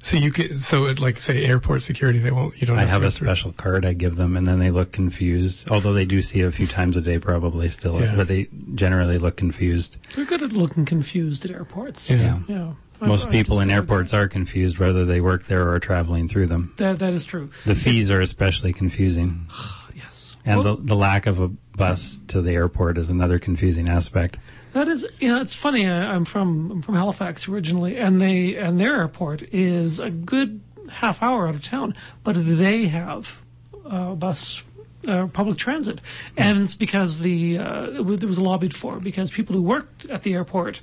So 0.00 0.16
you 0.16 0.30
get 0.30 0.60
so 0.60 0.86
at 0.86 1.00
like 1.00 1.18
say 1.18 1.44
airport 1.44 1.82
security, 1.82 2.18
they 2.20 2.30
won't. 2.30 2.60
You 2.60 2.66
don't. 2.66 2.76
I 2.78 2.82
have, 2.82 2.90
have 2.90 3.00
to 3.00 3.06
a 3.06 3.06
go 3.06 3.10
through- 3.10 3.26
special 3.28 3.52
card 3.52 3.84
I 3.84 3.92
give 3.92 4.14
them, 4.16 4.36
and 4.36 4.46
then 4.46 4.58
they 4.60 4.70
look 4.70 4.92
confused. 4.92 5.68
Although 5.68 5.94
they 5.94 6.04
do 6.04 6.22
see 6.22 6.40
it 6.40 6.46
a 6.46 6.52
few 6.52 6.66
times 6.66 6.96
a 6.96 7.00
day, 7.00 7.18
probably 7.18 7.68
still, 7.68 8.00
Yeah. 8.00 8.14
but 8.14 8.28
they 8.28 8.46
generally 8.74 9.18
look 9.18 9.36
confused. 9.36 9.96
They're 10.14 10.24
good 10.24 10.42
at 10.42 10.52
looking 10.52 10.84
confused 10.84 11.44
at 11.44 11.50
airports. 11.50 12.08
Yeah. 12.10 12.40
Yeah. 12.46 12.56
I've- 12.68 12.76
Most 13.00 13.30
people 13.30 13.60
in 13.60 13.70
airports 13.70 14.14
are 14.14 14.28
confused 14.28 14.78
whether 14.78 15.04
they 15.04 15.20
work 15.20 15.46
there 15.46 15.62
or 15.68 15.74
are 15.74 15.80
traveling 15.80 16.28
through 16.28 16.46
them. 16.46 16.74
That, 16.76 16.98
that 16.98 17.12
is 17.12 17.24
true. 17.24 17.50
The 17.64 17.74
fees 17.74 18.10
are 18.10 18.20
especially 18.20 18.72
confusing, 18.72 19.48
Yes. 19.94 20.36
and 20.44 20.62
Well, 20.62 20.76
the, 20.76 20.82
the 20.82 20.96
lack 20.96 21.26
of 21.26 21.40
a 21.40 21.48
bus 21.48 22.18
to 22.28 22.40
the 22.42 22.52
airport 22.52 22.98
is 22.98 23.10
another 23.10 23.38
confusing 23.38 23.88
aspect. 23.88 24.38
That 24.72 24.88
is, 24.88 25.06
you 25.20 25.28
know, 25.28 25.40
it's 25.40 25.54
funny. 25.54 25.86
I, 25.86 26.12
I'm 26.14 26.24
from 26.24 26.70
I'm 26.70 26.82
from 26.82 26.96
Halifax 26.96 27.48
originally, 27.48 27.96
and 27.96 28.20
they 28.20 28.56
and 28.56 28.78
their 28.78 28.96
airport 28.96 29.42
is 29.54 29.98
a 29.98 30.10
good 30.10 30.60
half 30.90 31.22
hour 31.22 31.48
out 31.48 31.54
of 31.54 31.64
town, 31.64 31.94
but 32.24 32.34
they 32.34 32.86
have 32.86 33.42
uh, 33.84 34.14
bus. 34.14 34.62
Uh, 35.06 35.28
public 35.28 35.56
transit, 35.56 36.00
and 36.36 36.62
it's 36.62 36.74
because 36.74 37.20
the 37.20 37.56
uh, 37.58 37.90
it 37.90 38.04
was, 38.04 38.24
it 38.24 38.26
was 38.26 38.40
lobbied 38.40 38.74
for 38.74 38.98
because 38.98 39.30
people 39.30 39.54
who 39.54 39.62
worked 39.62 40.04
at 40.06 40.22
the 40.22 40.34
airport 40.34 40.80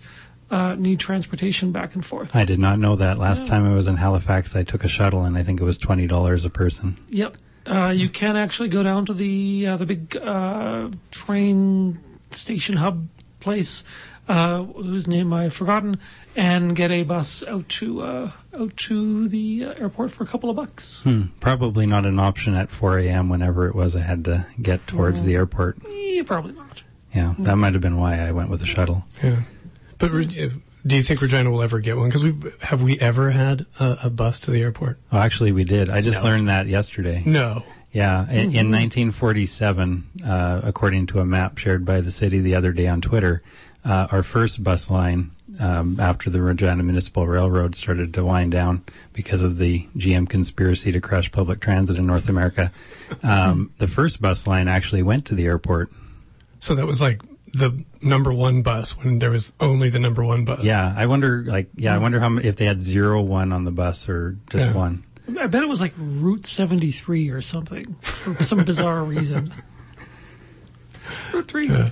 uh, 0.51 0.75
need 0.75 0.99
transportation 0.99 1.71
back 1.71 1.95
and 1.95 2.05
forth. 2.05 2.35
I 2.35 2.45
did 2.45 2.59
not 2.59 2.79
know 2.79 2.95
that. 2.95 3.17
Last 3.17 3.47
time 3.47 3.65
I 3.69 3.73
was 3.73 3.87
in 3.87 3.97
Halifax, 3.97 4.55
I 4.55 4.63
took 4.63 4.83
a 4.83 4.87
shuttle, 4.87 5.23
and 5.23 5.37
I 5.37 5.43
think 5.43 5.59
it 5.61 5.63
was 5.63 5.77
twenty 5.77 6.07
dollars 6.07 6.45
a 6.45 6.49
person. 6.49 6.97
Yep. 7.09 7.37
Uh, 7.65 7.93
you 7.95 8.09
can 8.09 8.35
actually 8.35 8.69
go 8.69 8.83
down 8.83 9.05
to 9.05 9.13
the 9.13 9.67
uh, 9.67 9.77
the 9.77 9.85
big 9.85 10.17
uh, 10.17 10.89
train 11.11 11.99
station 12.31 12.77
hub 12.77 13.07
place, 13.39 13.83
uh, 14.27 14.63
whose 14.63 15.07
name 15.07 15.31
I've 15.31 15.53
forgotten, 15.53 15.99
and 16.35 16.75
get 16.75 16.91
a 16.91 17.03
bus 17.03 17.43
out 17.47 17.69
to 17.69 18.01
uh, 18.01 18.31
out 18.57 18.75
to 18.77 19.27
the 19.27 19.65
uh, 19.65 19.73
airport 19.73 20.11
for 20.11 20.23
a 20.23 20.27
couple 20.27 20.49
of 20.49 20.55
bucks. 20.55 20.99
Hmm. 21.01 21.27
Probably 21.39 21.85
not 21.85 22.05
an 22.05 22.19
option 22.19 22.53
at 22.55 22.69
4 22.69 22.99
a.m. 22.99 23.29
Whenever 23.29 23.67
it 23.67 23.75
was, 23.75 23.95
I 23.95 24.01
had 24.01 24.25
to 24.25 24.45
get 24.61 24.85
towards 24.87 25.23
the 25.23 25.35
airport. 25.35 25.77
Yeah, 25.89 26.23
probably 26.23 26.53
not. 26.53 26.83
Yeah, 27.15 27.35
that 27.39 27.55
might 27.57 27.73
have 27.73 27.81
been 27.81 27.97
why 27.97 28.19
I 28.19 28.31
went 28.31 28.49
with 28.49 28.61
a 28.63 28.65
shuttle. 28.65 29.05
Yeah, 29.21 29.41
but 29.97 30.11
do 30.11 30.95
you 30.97 31.03
think 31.03 31.21
Regina 31.21 31.49
will 31.49 31.61
ever 31.61 31.79
get 31.79 31.97
one? 31.97 32.09
Because 32.09 32.23
we 32.23 32.35
have 32.61 32.81
we 32.83 32.99
ever 32.99 33.31
had 33.31 33.65
a, 33.79 33.97
a 34.05 34.09
bus 34.09 34.39
to 34.41 34.51
the 34.51 34.61
airport? 34.61 34.97
Oh, 35.11 35.17
actually, 35.17 35.51
we 35.51 35.63
did. 35.63 35.89
I 35.89 36.01
just 36.01 36.19
No. 36.21 36.29
learned 36.29 36.49
that 36.49 36.67
yesterday. 36.67 37.23
No. 37.25 37.63
Yeah, 37.93 38.27
in, 38.27 38.55
in 38.55 38.71
1947, 38.71 40.03
uh, 40.25 40.61
according 40.63 41.05
to 41.07 41.19
a 41.19 41.25
map 41.25 41.57
shared 41.59 41.85
by 41.85 42.01
the 42.01 42.09
city 42.11 42.39
the 42.39 42.55
other 42.55 42.71
day 42.71 42.87
on 42.87 43.01
Twitter, 43.01 43.43
uh, 43.85 44.07
our 44.11 44.23
first 44.23 44.63
bus 44.63 44.89
line 44.89 45.29
um, 45.59 45.99
after 45.99 46.31
the 46.31 46.41
Regina 46.41 46.81
Municipal 46.81 47.27
Railroad 47.27 47.75
started 47.75 48.11
to 48.15 48.25
wind 48.25 48.51
down 48.51 48.83
because 49.13 49.43
of 49.43 49.59
the 49.59 49.87
GM 49.95 50.27
conspiracy 50.27 50.91
to 50.91 50.99
crush 50.99 51.31
public 51.31 51.59
transit 51.59 51.97
in 51.97 52.07
North 52.07 52.29
America, 52.29 52.71
um, 53.21 53.71
the 53.77 53.87
first 53.87 54.19
bus 54.19 54.47
line 54.47 54.67
actually 54.67 55.03
went 55.03 55.25
to 55.27 55.35
the 55.35 55.45
airport. 55.45 55.91
So 56.59 56.73
that 56.75 56.87
was 56.87 56.99
like 56.99 57.21
the 57.53 57.83
number 58.01 58.33
one 58.33 58.61
bus 58.63 58.97
when 58.97 59.19
there 59.19 59.31
was 59.31 59.53
only 59.59 59.89
the 59.89 59.99
number 59.99 60.23
one 60.23 60.43
bus. 60.43 60.63
Yeah, 60.63 60.93
I 60.97 61.05
wonder, 61.05 61.43
like, 61.45 61.69
yeah, 61.75 61.93
I 61.93 61.97
wonder 61.99 62.19
how 62.19 62.29
many, 62.29 62.47
if 62.47 62.55
they 62.55 62.65
had 62.65 62.81
zero 62.81 63.21
one 63.21 63.53
on 63.53 63.63
the 63.63 63.71
bus 63.71 64.09
or 64.09 64.37
just 64.49 64.65
Yeah. 64.65 64.73
one. 64.73 65.03
I 65.39 65.47
bet 65.47 65.63
it 65.63 65.69
was 65.69 65.79
like 65.79 65.93
Route 65.97 66.45
73 66.45 67.29
or 67.29 67.41
something 67.41 67.95
for 68.01 68.43
some 68.43 68.65
bizarre 68.65 69.03
reason. 69.03 69.53
Route 71.33 71.47
3. 71.47 71.67
Yeah. 71.67 71.89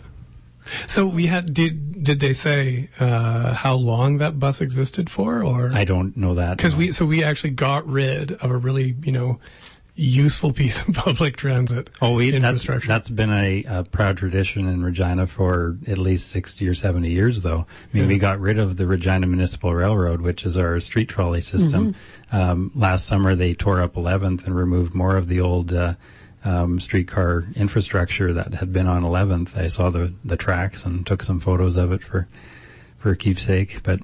So 0.88 1.06
we 1.06 1.28
had 1.28 1.54
did 1.54 2.04
did 2.04 2.20
they 2.20 2.34
say 2.34 2.90
uh, 3.00 3.54
how 3.54 3.76
long 3.76 4.20
that 4.20 4.40
bus 4.40 4.62
existed 4.62 5.10
for, 5.10 5.44
or 5.44 5.72
I 5.74 5.84
don't 5.86 6.16
know 6.16 6.36
that 6.36 6.58
because 6.58 6.74
no. 6.74 6.80
we 6.80 6.92
so 6.92 7.06
we 7.06 7.24
actually 7.24 7.50
got 7.52 7.86
rid 7.88 8.32
of 8.34 8.52
a 8.52 8.58
really 8.58 8.96
you 9.04 9.12
know 9.12 9.40
useful 9.96 10.54
piece 10.54 10.82
of 10.88 10.94
public 10.96 11.36
transit 11.38 11.90
Oh, 12.02 12.14
we, 12.14 12.32
that's, 12.32 12.66
that's 12.88 13.10
been 13.10 13.32
a, 13.32 13.64
a 13.68 13.84
proud 13.84 14.18
tradition 14.18 14.68
in 14.68 14.84
Regina 14.84 15.28
for 15.28 15.78
at 15.88 15.98
least 15.98 16.30
60 16.30 16.68
or 16.68 16.76
70 16.76 17.10
years, 17.10 17.42
though. 17.42 17.66
I 17.70 17.94
mean, 17.98 18.04
Yeah. 18.04 18.08
we 18.08 18.18
got 18.18 18.40
rid 18.40 18.58
of 18.58 18.78
the 18.78 18.88
Regina 18.88 19.28
Municipal 19.28 19.74
Railroad, 19.74 20.22
which 20.22 20.46
is 20.46 20.58
our 20.58 20.80
street 20.80 21.10
trolley 21.10 21.42
system. 21.42 21.96
Um, 22.32 22.72
last 22.74 23.06
summer, 23.06 23.36
they 23.36 23.54
tore 23.54 23.82
up 23.82 23.96
11th 23.96 24.46
and 24.46 24.56
removed 24.56 24.94
more 24.96 25.18
of 25.18 25.28
the 25.28 25.42
old 25.42 25.74
uh, 25.74 25.96
um, 26.44 26.80
streetcar 26.80 27.46
infrastructure 27.56 28.34
that 28.34 28.54
had 28.56 28.72
been 28.74 28.88
on 28.88 29.04
11th. 29.04 29.58
I 29.58 29.68
saw 29.68 29.90
the, 29.90 30.14
the 30.24 30.38
tracks 30.38 30.86
and 30.86 31.06
took 31.06 31.22
some 31.22 31.40
photos 31.40 31.76
of 31.78 31.92
it 31.92 32.02
for, 32.02 32.28
for 32.98 33.14
keepsake. 33.16 33.84
But 33.84 34.00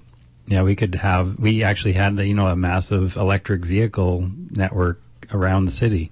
yeah, 0.48 0.62
we 0.64 0.76
could 0.76 0.96
have, 0.96 1.40
we 1.40 1.64
actually 1.64 1.94
had, 1.94 2.20
you 2.20 2.34
know, 2.34 2.48
a 2.48 2.56
massive 2.56 3.16
electric 3.16 3.66
vehicle 3.66 4.30
network 4.52 5.02
around 5.34 5.66
the 5.66 5.72
city 5.72 6.12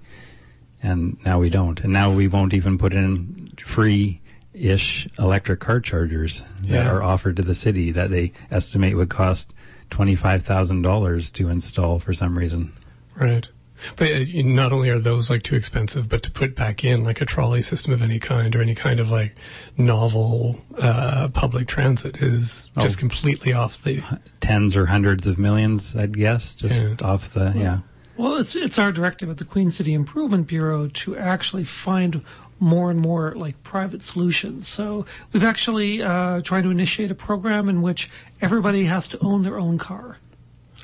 and 0.84 1.17
now 1.25 1.39
we 1.39 1.49
don't. 1.49 1.80
And 1.82 1.91
now 1.93 2.12
we 2.13 2.28
won't 2.28 2.54
even 2.54 2.78
put 2.78 2.93
in 2.93 3.51
free-ish 3.63 5.08
electric 5.17 5.60
car 5.60 5.80
chargers 5.80 6.43
that 6.62 6.86
are 6.88 7.01
offered 7.01 7.38
to 7.38 7.41
the 7.43 7.54
city 7.54 7.91
that 7.91 8.10
they 8.10 8.32
estimate 8.51 8.95
would 8.95 9.10
cost 9.10 9.54
twenty-five 9.89 10.43
thousand 10.43 10.82
dollars 10.84 11.32
to 11.32 11.49
install 11.49 11.99
for 11.99 12.13
some 12.13 12.38
reason. 12.38 12.71
right. 13.15 13.47
But 13.97 14.10
uh, 14.10 14.23
not 14.45 14.71
only 14.71 14.89
are 14.89 14.99
those 14.99 15.30
like 15.30 15.43
too 15.43 15.56
expensive, 15.56 16.08
but 16.08 16.23
to 16.23 16.32
put 16.32 16.56
back 16.56 16.86
in 16.86 17.04
like 17.04 17.19
a 17.19 17.25
trolley 17.25 17.62
system 17.62 17.91
of 17.91 18.01
any 18.01 18.19
kind 18.19 18.56
or 18.56 18.62
any 18.62 18.73
kind 18.73 19.01
of 19.01 19.10
like 19.12 19.36
novel 19.78 20.62
uh, 20.78 21.28
public 21.30 21.67
transit 21.67 22.21
is 22.21 22.69
just 22.80 22.97
Oh. 22.97 22.99
completely 22.99 23.51
off 23.54 23.84
the. 23.84 24.01
Tens 24.39 24.75
or 24.78 24.86
hundreds 24.86 25.28
of 25.28 25.38
millions, 25.38 25.93
I'd 25.95 26.17
guess, 26.17 26.56
just 26.56 26.84
Yeah. 26.84 26.95
off 27.01 27.34
the 27.34 27.51
yeah. 27.56 27.80
Well, 28.17 28.38
it's 28.38 28.56
it's 28.56 28.80
our 28.80 28.91
directive 28.91 29.30
at 29.30 29.38
the 29.38 29.45
Queen 29.45 29.69
City 29.69 29.93
Improvement 29.93 30.47
Bureau 30.47 30.88
to 30.88 31.17
actually 31.17 31.63
find 31.65 32.21
more 32.60 32.89
and 32.89 32.99
more 32.99 33.34
like 33.36 33.62
private 33.63 34.01
solutions. 34.01 34.67
So 34.67 35.06
we've 35.34 35.43
actually 35.43 36.01
uh, 36.01 36.41
tried 36.41 36.63
to 36.63 36.69
initiate 36.69 37.12
a 37.12 37.15
program 37.15 37.67
in 37.67 37.82
which 37.82 38.10
everybody 38.41 38.86
has 38.86 39.08
to 39.10 39.19
own 39.19 39.41
their 39.41 39.60
own 39.60 39.78
car, 39.78 40.17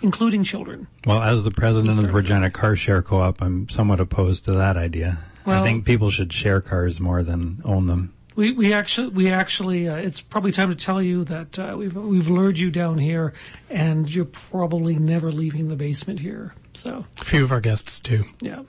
including 0.01 0.43
children. 0.43 0.87
Well, 1.05 1.21
as 1.21 1.45
the 1.45 1.51
president 1.51 1.97
of 1.97 2.05
the. 2.05 2.11
Regina 2.11 2.49
Car 2.51 2.75
Share 2.75 3.01
Co-op, 3.01 3.41
I'm 3.41 3.69
somewhat 3.69 4.01
opposed 4.01 4.45
to 4.45 4.51
that 4.53 4.75
idea. 4.75 5.19
Well- 5.45 5.63
I 5.63 5.65
think 5.65 5.85
people 5.85 6.11
should 6.11 6.33
share 6.33 6.59
cars 6.61 6.99
more 6.99 7.23
than 7.23 7.61
own 7.63 7.87
them. 7.87 8.13
We 8.35 8.51
we 8.53 8.71
actually 8.73 9.09
we 9.09 9.29
actually 9.29 9.89
uh, 9.89 9.95
it's 9.95 10.21
probably 10.21 10.53
time 10.53 10.69
to 10.69 10.75
tell 10.75 11.03
you 11.03 11.25
that 11.25 11.59
uh, 11.59 11.75
we've 11.77 11.95
we've 11.95 12.29
lured 12.29 12.57
you 12.57 12.71
down 12.71 12.97
here, 12.97 13.33
and 13.69 14.09
you're 14.13 14.23
probably 14.23 14.95
never 14.95 15.31
leaving 15.33 15.67
the 15.67 15.75
basement 15.75 16.21
here. 16.21 16.53
So 16.73 17.05
A 17.19 17.25
few 17.25 17.43
of 17.43 17.51
our 17.51 17.59
guests 17.61 17.99
do. 17.99 18.25
yeah, 18.39 18.61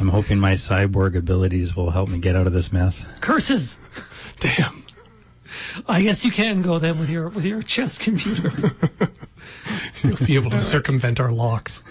I'm 0.00 0.08
hoping 0.08 0.38
my 0.38 0.54
cyborg 0.54 1.16
abilities 1.16 1.74
will 1.74 1.90
help 1.90 2.08
me 2.08 2.18
get 2.18 2.36
out 2.36 2.46
of 2.46 2.52
this 2.52 2.72
mess. 2.72 3.04
curses. 3.20 3.76
Damn. 4.40 4.84
I 5.88 6.02
guess 6.02 6.24
you 6.24 6.30
can 6.30 6.60
go 6.62 6.78
then 6.78 6.98
with 6.98 7.08
your 7.10 7.28
with 7.28 7.44
your 7.44 7.62
chest 7.62 8.00
computer. 8.00 8.52
You'll 10.04 10.16
be 10.18 10.34
able 10.36 10.50
to 10.50 10.60
circumvent 10.60 11.18
our 11.20 11.32
locks. 11.32 11.82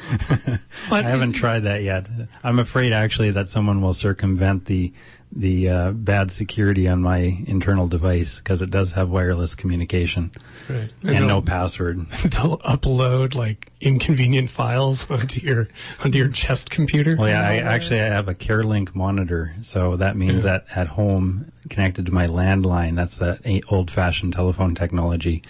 But 0.89 1.05
I 1.05 1.09
haven't 1.09 1.33
tried 1.33 1.61
that 1.61 1.81
yet. 1.83 2.07
I'm 2.43 2.59
afraid 2.59 2.93
actually 2.93 3.31
that 3.31 3.49
someone 3.49 3.81
will 3.81 3.93
circumvent 3.95 4.65
the 4.65 4.93
the 5.31 5.69
uh, 5.69 5.91
bad 5.91 6.31
security 6.31 6.87
on 6.87 7.01
my 7.01 7.43
internal 7.45 7.87
device 7.87 8.37
because 8.37 8.61
it 8.61 8.71
does 8.71 8.93
have 8.93 9.09
wireless 9.09 9.55
communication 9.55 10.31
Right. 10.69 10.89
and, 11.03 11.09
they'll, 11.17 11.27
no 11.27 11.41
password. 11.41 12.09
they'll 12.23 12.57
upload 12.59 13.35
like 13.35 13.71
inconvenient 13.81 14.49
files 14.49 15.09
onto 15.11 15.39
your 15.41 15.67
onto 16.03 16.17
your 16.17 16.29
chest 16.29 16.69
computer. 16.69 17.15
Well, 17.17 17.27
yeah, 17.29 17.41
I 17.47 17.59
Oh, 17.59 17.65
actually 17.65 18.01
I 18.01 18.05
have 18.05 18.27
a 18.27 18.33
CareLink 18.35 18.95
monitor, 18.95 19.53
so 19.61 19.95
that 19.97 20.15
means 20.17 20.43
Yeah. 20.45 20.51
that 20.51 20.65
at 20.75 20.87
home, 20.87 21.51
connected 21.69 22.05
to 22.07 22.13
my 22.13 22.27
landline, 22.27 22.95
that's 22.95 23.17
that 23.17 23.39
a- 23.45 23.61
old-fashioned 23.69 24.33
telephone 24.33 24.75
technology, 24.75 25.43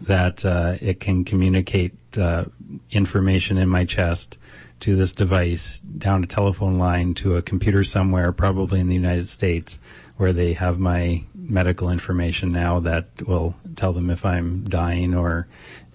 that 0.00 0.44
uh, 0.44 0.76
it 0.80 1.00
can 1.00 1.24
communicate 1.24 1.92
uh, 2.16 2.44
information 2.92 3.58
in 3.58 3.68
my 3.68 3.84
chest 3.84 4.38
to 4.84 4.96
this 4.96 5.12
device 5.12 5.80
down 5.96 6.22
a 6.22 6.26
telephone 6.26 6.76
line 6.76 7.14
to 7.14 7.36
a 7.36 7.42
computer 7.42 7.82
somewhere, 7.84 8.32
probably 8.32 8.80
in 8.80 8.86
the 8.86 8.94
United 8.94 9.26
States, 9.30 9.78
where 10.18 10.34
they 10.34 10.52
have 10.52 10.78
my 10.78 11.24
medical 11.48 11.90
information 11.90 12.52
now 12.52 12.80
that 12.80 13.06
will 13.26 13.54
tell 13.76 13.92
them 13.92 14.10
if 14.10 14.24
I'm 14.24 14.64
dying 14.64 15.14
or 15.14 15.46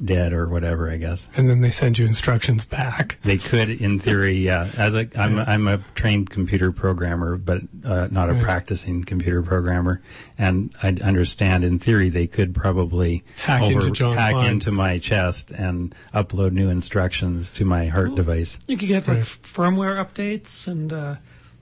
dead 0.04 0.32
or 0.32 0.48
whatever. 0.48 0.90
I 0.90 0.98
guess. 0.98 1.28
and 1.36 1.50
then 1.50 1.60
they 1.62 1.72
send 1.72 1.98
you 1.98 2.06
instructions 2.06 2.64
back. 2.66 3.18
They 3.24 3.38
could, 3.38 3.70
in 3.70 4.00
theory, 4.00 4.34
yeah. 4.38 4.70
As 4.78 4.96
a, 4.96 5.08
I'm, 5.18 5.36
Yeah. 5.38 5.46
I'm 5.48 5.68
a 5.68 5.80
trained 5.96 6.30
computer 6.30 6.72
programmer, 6.72 7.36
but 7.38 7.62
uh, 7.84 8.08
not 8.12 8.30
a 8.30 8.34
Right. 8.34 8.44
practicing 8.44 9.04
computer 9.04 9.42
programmer. 9.42 10.02
And 10.38 10.74
I 10.82 10.90
understand, 11.04 11.64
in 11.66 11.80
theory, 11.80 12.10
they 12.10 12.28
could 12.28 12.56
probably 12.56 13.24
Hack 13.38 13.64
into 13.64 14.12
hack 14.14 14.46
into 14.50 14.72
my 14.72 15.00
chest 15.00 15.52
and 15.52 15.94
upload 16.14 16.54
new 16.54 16.70
instructions 16.70 17.52
to 17.52 17.66
my 17.66 17.88
heart 17.88 18.16
device. 18.16 18.58
You 18.68 18.78
could 18.78 18.88
get 18.88 19.08
like 19.08 19.18
Right. 19.18 19.26
firmware 19.26 20.04
updates 20.04 20.68
and 20.68 20.94
uh, 20.94 21.16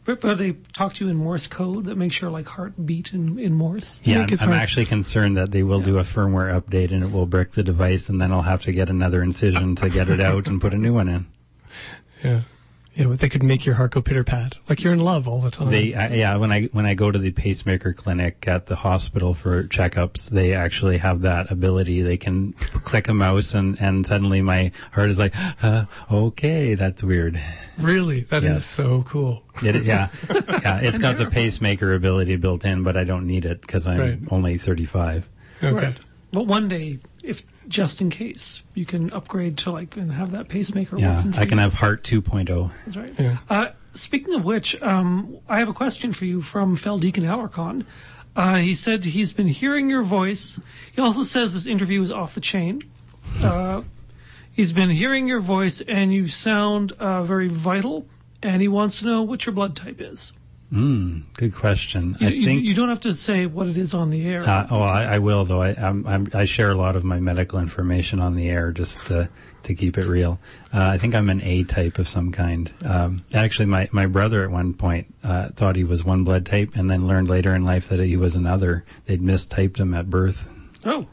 but, 0.08 0.22
but 0.22 0.38
they 0.38 0.54
talk 0.72 0.94
to 0.94 1.06
you 1.06 1.12
in 1.12 1.18
Morse 1.18 1.48
code 1.48 1.84
that 1.84 1.98
makes 1.98 2.22
your 2.22 2.32
like 2.32 2.48
heart 2.48 2.86
beat 2.86 3.14
in, 3.14 3.38
in 3.38 3.54
Morse. 3.54 4.00
Yeah, 4.06 4.20
think 4.20 4.32
it's 4.32 4.42
I'm 4.42 4.54
actually 4.54 4.86
concerned 4.86 5.36
that 5.36 5.52
they 5.52 5.64
will 5.64 5.82
do 5.82 5.98
a 5.98 6.04
firmware 6.04 6.60
update 6.60 6.94
and 6.94 7.04
it 7.04 7.12
will 7.12 7.26
brick 7.26 7.52
the 7.52 7.62
device, 7.62 8.08
and 8.08 8.18
then 8.18 8.32
I'll 8.32 8.42
have 8.42 8.62
to 8.64 8.72
get 8.72 8.90
another 8.90 9.22
incision 9.22 9.76
to 9.76 9.90
get 9.90 10.08
it 10.08 10.22
out 10.22 10.48
and 10.48 10.62
put 10.62 10.74
a 10.74 10.78
new 10.78 10.94
one 10.94 11.10
in. 11.10 11.28
Yeah. 12.24 12.42
Yeah, 12.98 13.06
but 13.06 13.20
they 13.20 13.30
could 13.30 13.44
make 13.44 13.64
your 13.66 13.76
heart 13.76 13.92
go 13.92 14.02
pitter 14.02 14.24
pat, 14.24 14.58
like 14.68 14.82
you're 14.84 14.92
in 14.94 15.00
love 15.00 15.28
all 15.28 15.40
the 15.40 15.52
time. 15.52 15.70
They, 15.70 15.94
I, 15.94 16.08
yeah, 16.14 16.36
when 16.38 16.52
I 16.52 16.64
when 16.74 16.86
I 16.88 16.96
go 16.96 17.12
to 17.12 17.20
the 17.20 17.30
pacemaker 17.32 17.94
clinic 17.94 18.46
at 18.48 18.66
the 18.66 18.76
hospital 18.76 19.36
for 19.36 19.64
checkups, 19.66 20.30
they 20.30 20.54
actually 20.54 20.98
have 20.98 21.22
that 21.22 21.52
ability. 21.52 22.02
They 22.02 22.18
can 22.18 22.54
click 22.54 23.08
a 23.08 23.14
mouse 23.14 23.54
and 23.54 23.80
and 23.80 24.06
suddenly 24.08 24.42
my 24.42 24.72
heart 24.94 25.10
is 25.10 25.20
like, 25.20 25.34
uh, 25.64 25.86
okay, 26.12 26.74
that's 26.74 27.04
weird. 27.04 27.40
really, 27.78 28.22
that 28.32 28.44
is 28.44 28.50
Yes. 28.50 28.66
so 28.66 29.04
cool. 29.04 29.44
It, 29.62 29.84
yeah, 29.84 30.10
yeah, 30.30 30.80
it's 30.80 30.98
got 30.98 31.18
the 31.20 31.28
pacemaker 31.28 31.94
ability 31.94 32.36
built 32.38 32.66
in, 32.66 32.82
but 32.82 32.98
I 32.98 33.04
don't 33.04 33.28
need 33.28 33.46
it 33.46 33.62
because 33.62 33.86
I'm 33.88 34.00
Right. 34.00 34.20
only 34.32 34.58
35. 34.58 35.30
Okay. 35.64 35.72
Right. 35.72 35.98
But 36.32 36.48
one 36.48 36.68
day, 36.68 37.00
if 37.24 37.44
just 37.68 38.02
in 38.02 38.10
case, 38.10 38.64
you 38.74 38.86
can 38.86 39.12
upgrade 39.12 39.58
to 39.60 39.72
like 39.72 39.96
and 39.98 40.14
have 40.14 40.32
that 40.32 40.48
pacemaker 40.48 40.98
Yeah, 40.98 41.18
working. 41.18 41.42
I 41.42 41.46
can 41.46 41.58
have 41.58 41.74
heart 41.74 42.08
oh. 42.14 42.22
2.0. 42.22 42.72
That's 42.86 42.98
right. 42.98 43.14
Yeah. 43.18 43.38
Uh, 43.50 43.68
speaking 43.94 44.34
of 44.36 44.46
which, 44.46 44.82
um, 44.82 45.38
I 45.50 45.60
have 45.60 45.70
a 45.70 45.74
question 45.74 46.14
for 46.14 46.26
you 46.26 46.42
from 46.42 46.76
Feldeacon 46.76 47.24
Alarcon. 47.24 47.86
Uh, 48.36 48.58
he 48.58 48.76
said 48.76 49.04
he's 49.04 49.34
been 49.34 49.48
hearing 49.48 49.90
your 49.90 50.04
voice. 50.04 50.60
He 50.94 51.02
also 51.02 51.24
says 51.24 51.54
this 51.54 51.66
interview 51.66 52.02
is 52.02 52.12
off 52.12 52.36
the 52.36 52.42
chain. 52.42 52.84
Uh, 53.42 53.82
he's 54.52 54.72
been 54.74 54.92
hearing 54.92 55.28
your 55.28 55.40
voice, 55.40 55.82
and 55.82 56.14
you 56.14 56.28
sound 56.28 56.92
uh, 56.94 57.24
very 57.24 57.48
vital. 57.48 58.06
And 58.44 58.62
he 58.62 58.68
wants 58.68 59.00
to 59.00 59.06
know 59.06 59.24
what 59.24 59.48
your 59.48 59.54
blood 59.54 59.76
type 59.76 60.00
is. 60.00 60.32
Mm, 60.74 61.24
good 61.38 61.56
question. 61.56 62.18
You, 62.20 62.28
I 62.28 62.30
you- 62.32 62.46
think. 62.46 62.64
you 62.66 62.74
don't 62.74 62.90
have 62.90 63.00
to 63.02 63.14
say 63.14 63.46
what 63.46 63.68
it 63.68 63.78
is 63.78 63.94
on 63.94 64.10
the 64.10 64.26
air. 64.28 64.44
Uh, 64.44 64.68
oh, 64.70 64.82
I, 64.82 65.04
I 65.16 65.20
will 65.20 65.46
though. 65.46 65.62
I, 65.62 65.70
I'm, 65.70 66.06
I'm, 66.06 66.28
I 66.34 66.44
share 66.46 66.70
a 66.72 66.76
lot 66.76 66.96
of 66.98 67.04
my 67.06 67.20
medical 67.22 67.60
information 67.60 68.20
on 68.20 68.36
the 68.36 68.50
air 68.50 68.72
just 68.74 69.00
to, 69.08 69.30
to 69.64 69.74
keep 69.74 69.98
it 69.98 70.06
real. 70.06 70.40
Uh, 70.74 70.84
I 70.84 70.98
think 70.98 71.16
I'm 71.16 71.30
an 71.30 71.42
A 71.42 71.64
type 71.64 72.00
of 72.00 72.08
some 72.10 72.34
kind. 72.34 72.70
Um, 72.86 73.24
actually, 73.34 73.68
my, 73.68 73.88
my 73.94 74.08
brother 74.08 74.44
at 74.44 74.52
one 74.52 74.74
point 74.74 75.14
uh, 75.24 75.50
thought 75.56 75.78
he 75.78 75.86
was 75.86 76.04
one 76.04 76.26
blood 76.26 76.46
type, 76.46 76.72
and 76.76 76.90
then 76.90 77.08
learned 77.08 77.30
later 77.30 77.56
in 77.56 77.64
life 77.64 77.88
that 77.88 78.02
he 78.02 78.18
was 78.18 78.36
another. 78.36 78.84
They'd 79.06 79.22
mistyped 79.22 79.78
him 79.78 79.94
at 79.94 80.10
birth. 80.10 80.46
oh, 80.86 81.08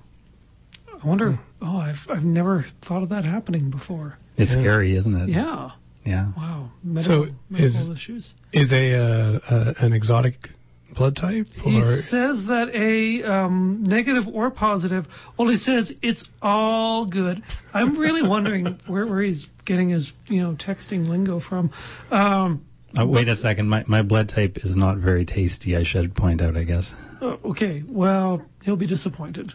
I 0.93 1.07
wonder. 1.07 1.39
Oh, 1.63 1.77
I've 1.77 2.09
I've 2.11 2.25
never 2.25 2.63
thought 2.83 3.03
of 3.05 3.09
that 3.11 3.25
happening 3.25 3.71
before. 3.71 4.19
It's 4.37 4.53
Yeah. 4.55 4.61
scary, 4.63 4.97
isn't 4.97 5.15
it? 5.15 5.29
Yeah. 5.29 5.71
Yeah. 6.05 6.29
Wow. 6.37 6.71
Medical, 6.83 7.27
So 7.27 7.33
medical 7.51 7.65
is- 7.67 7.91
issues. 7.95 8.35
Is 8.53 8.73
a 8.73 8.95
uh, 8.95 9.41
uh, 9.51 9.75
an 9.79 9.93
exotic 9.93 10.51
blood 10.95 11.17
type 11.17 11.49
He 11.65 11.83
says 11.83 12.47
that 12.47 12.73
a 12.73 13.23
um, 13.25 13.83
negative 13.83 14.29
or 14.29 14.49
positive. 14.51 15.09
Well, 15.37 15.49
he 15.49 15.57
says 15.57 15.93
it's 16.03 16.25
all 16.41 17.05
good. 17.05 17.43
I'm 17.73 17.97
really 17.99 18.23
wondering 18.35 18.79
where, 18.87 19.05
where 19.07 19.23
he's 19.23 19.49
getting 19.65 19.89
his 19.89 20.13
you 20.29 20.41
know 20.41 20.53
texting 20.53 21.09
lingo 21.09 21.39
from. 21.41 21.71
Um, 22.11 22.65
Oh, 22.97 23.07
wait 23.07 23.27
a 23.27 23.35
second. 23.35 23.69
My, 23.69 23.83
my 23.89 24.03
blood 24.03 24.29
type 24.29 24.59
is 24.65 24.77
not 24.77 24.99
very 24.99 25.25
tasty. 25.25 25.77
I 25.77 25.83
should 25.83 26.15
point 26.15 26.41
out. 26.41 26.57
I 26.57 26.63
guess. 26.63 26.95
oh, 27.21 27.41
okay, 27.47 27.83
well 27.89 28.41
he'll 28.63 28.77
be 28.77 28.87
disappointed, 28.87 29.53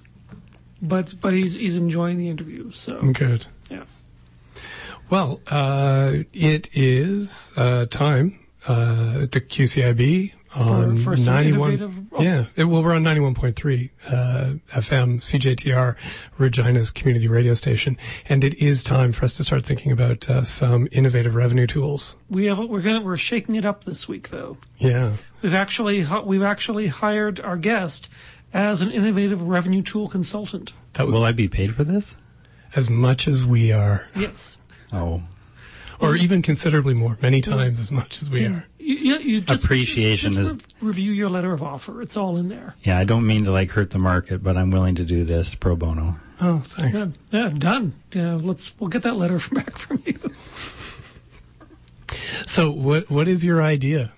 but 0.82 1.14
but 1.22 1.32
he's 1.34 1.54
he's 1.54 1.76
enjoying 1.76 2.18
the 2.18 2.28
interview. 2.28 2.70
So 2.72 2.98
I'm 3.00 3.14
good? 3.14 3.46
yeah, 3.70 3.84
Well, 5.10 5.42
uh, 5.48 6.14
it 6.34 6.70
is 6.74 7.52
uh, 7.56 7.86
time 7.88 8.40
uh, 8.68 9.22
at 9.24 9.32
the 9.32 9.42
QCIB 9.42 10.34
on 10.54 10.98
for 10.98 11.16
some 11.16 11.34
91. 11.34 12.10
oh. 12.12 12.22
Yeah, 12.22 12.46
it, 12.56 12.66
well, 12.66 12.84
we're 12.84 12.94
on 12.94 13.04
91.3 13.04 13.90
uh, 14.08 14.12
FM 14.72 15.20
CJTR, 15.20 15.96
Regina's 16.38 16.92
community 16.92 17.28
radio 17.28 17.54
station, 17.54 17.98
and 18.28 18.44
it 18.44 18.56
is 18.56 18.84
time 18.84 19.12
for 19.12 19.26
us 19.26 19.34
to 19.34 19.44
start 19.44 19.66
thinking 19.66 19.92
about 19.92 20.30
uh, 20.30 20.44
some 20.44 20.88
innovative 20.92 21.36
revenue 21.36 21.68
tools. 21.68 22.16
We 22.30 22.46
have 22.48 22.60
we're 22.60 22.82
gonna 22.82 23.02
we're 23.02 23.18
shaking 23.18 23.56
it 23.56 23.66
up 23.66 23.84
this 23.86 24.08
week 24.08 24.30
though. 24.30 24.58
Yeah. 24.78 25.18
We've 25.42 25.54
actually 25.54 26.06
we've 26.26 26.44
actually 26.44 26.88
hired 26.88 27.40
our 27.40 27.58
guest 27.58 28.10
as 28.54 28.82
an 28.82 28.92
innovative 28.92 29.44
revenue 29.44 29.82
tool 29.82 30.08
consultant. 30.08 30.74
That 30.94 31.06
was 31.06 31.14
Will 31.14 31.24
I 31.24 31.32
be 31.32 31.48
paid 31.48 31.76
for 31.76 31.84
this? 31.84 32.16
as 32.76 32.88
much 32.88 33.28
as 33.28 33.44
we 33.44 33.72
are, 33.72 34.08
Yes. 34.16 34.59
Oh, 34.94 35.22
or 36.00 36.16
even 36.16 36.42
considerably 36.42 36.94
more, 36.94 37.18
many 37.22 37.42
times 37.42 37.80
as 37.80 37.92
much 37.92 38.22
as 38.22 38.30
we 38.30 38.46
are. 38.46 38.66
You, 38.80 38.96
you, 38.96 39.18
you 39.20 39.42
just, 39.42 39.66
Appreciation 39.66 40.32
just, 40.34 40.40
is- 40.40 40.52
just 40.54 40.74
rev- 40.82 40.88
review 40.90 41.12
your 41.12 41.30
letter 41.30 41.52
of 41.54 41.62
offer. 41.62 42.02
It's 42.02 42.16
all 42.18 42.38
in 42.38 42.48
there. 42.50 42.74
yeah. 42.84 42.98
I 42.98 43.04
don't 43.04 43.28
mean 43.28 43.44
to 43.46 43.52
like 43.52 43.70
hurt 43.72 43.90
the 43.92 44.00
market, 44.00 44.42
but 44.42 44.56
I'm 44.58 44.72
willing 44.72 44.96
to 44.96 45.04
do 45.06 45.24
this 45.26 45.54
pro 45.56 45.76
bono. 45.76 46.16
Oh, 46.42 46.60
thanks. 46.60 46.98
Yeah, 46.98 47.08
yeah, 47.32 47.50
done. 47.50 47.94
Yeah, 48.14 48.36
let's 48.42 48.74
we'll 48.80 48.88
get 48.90 49.04
that 49.04 49.18
letter 49.18 49.40
from 49.40 49.58
back 49.64 49.78
from 49.78 50.02
you. 50.06 50.18
So, 52.48 52.72
what 52.72 53.10
what 53.10 53.28
is 53.28 53.46
your 53.46 53.62
idea? 53.62 54.12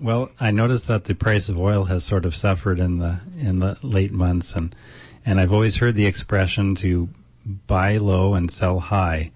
Well, 0.00 0.30
I 0.38 0.50
noticed 0.50 0.88
that 0.88 1.04
the 1.04 1.14
price 1.14 1.48
of 1.48 1.58
oil 1.58 1.84
has 1.84 2.04
sort 2.04 2.26
of 2.26 2.36
suffered 2.36 2.78
in 2.78 2.98
the 2.98 3.20
in 3.38 3.60
the 3.60 3.78
late 3.82 4.12
months, 4.12 4.54
and 4.54 4.74
and 5.24 5.40
I've 5.40 5.52
always 5.52 5.76
heard 5.76 5.94
the 5.94 6.06
expression 6.06 6.74
to 6.76 7.08
buy 7.66 7.96
low 7.96 8.34
and 8.34 8.50
sell 8.50 8.80
high, 8.80 9.30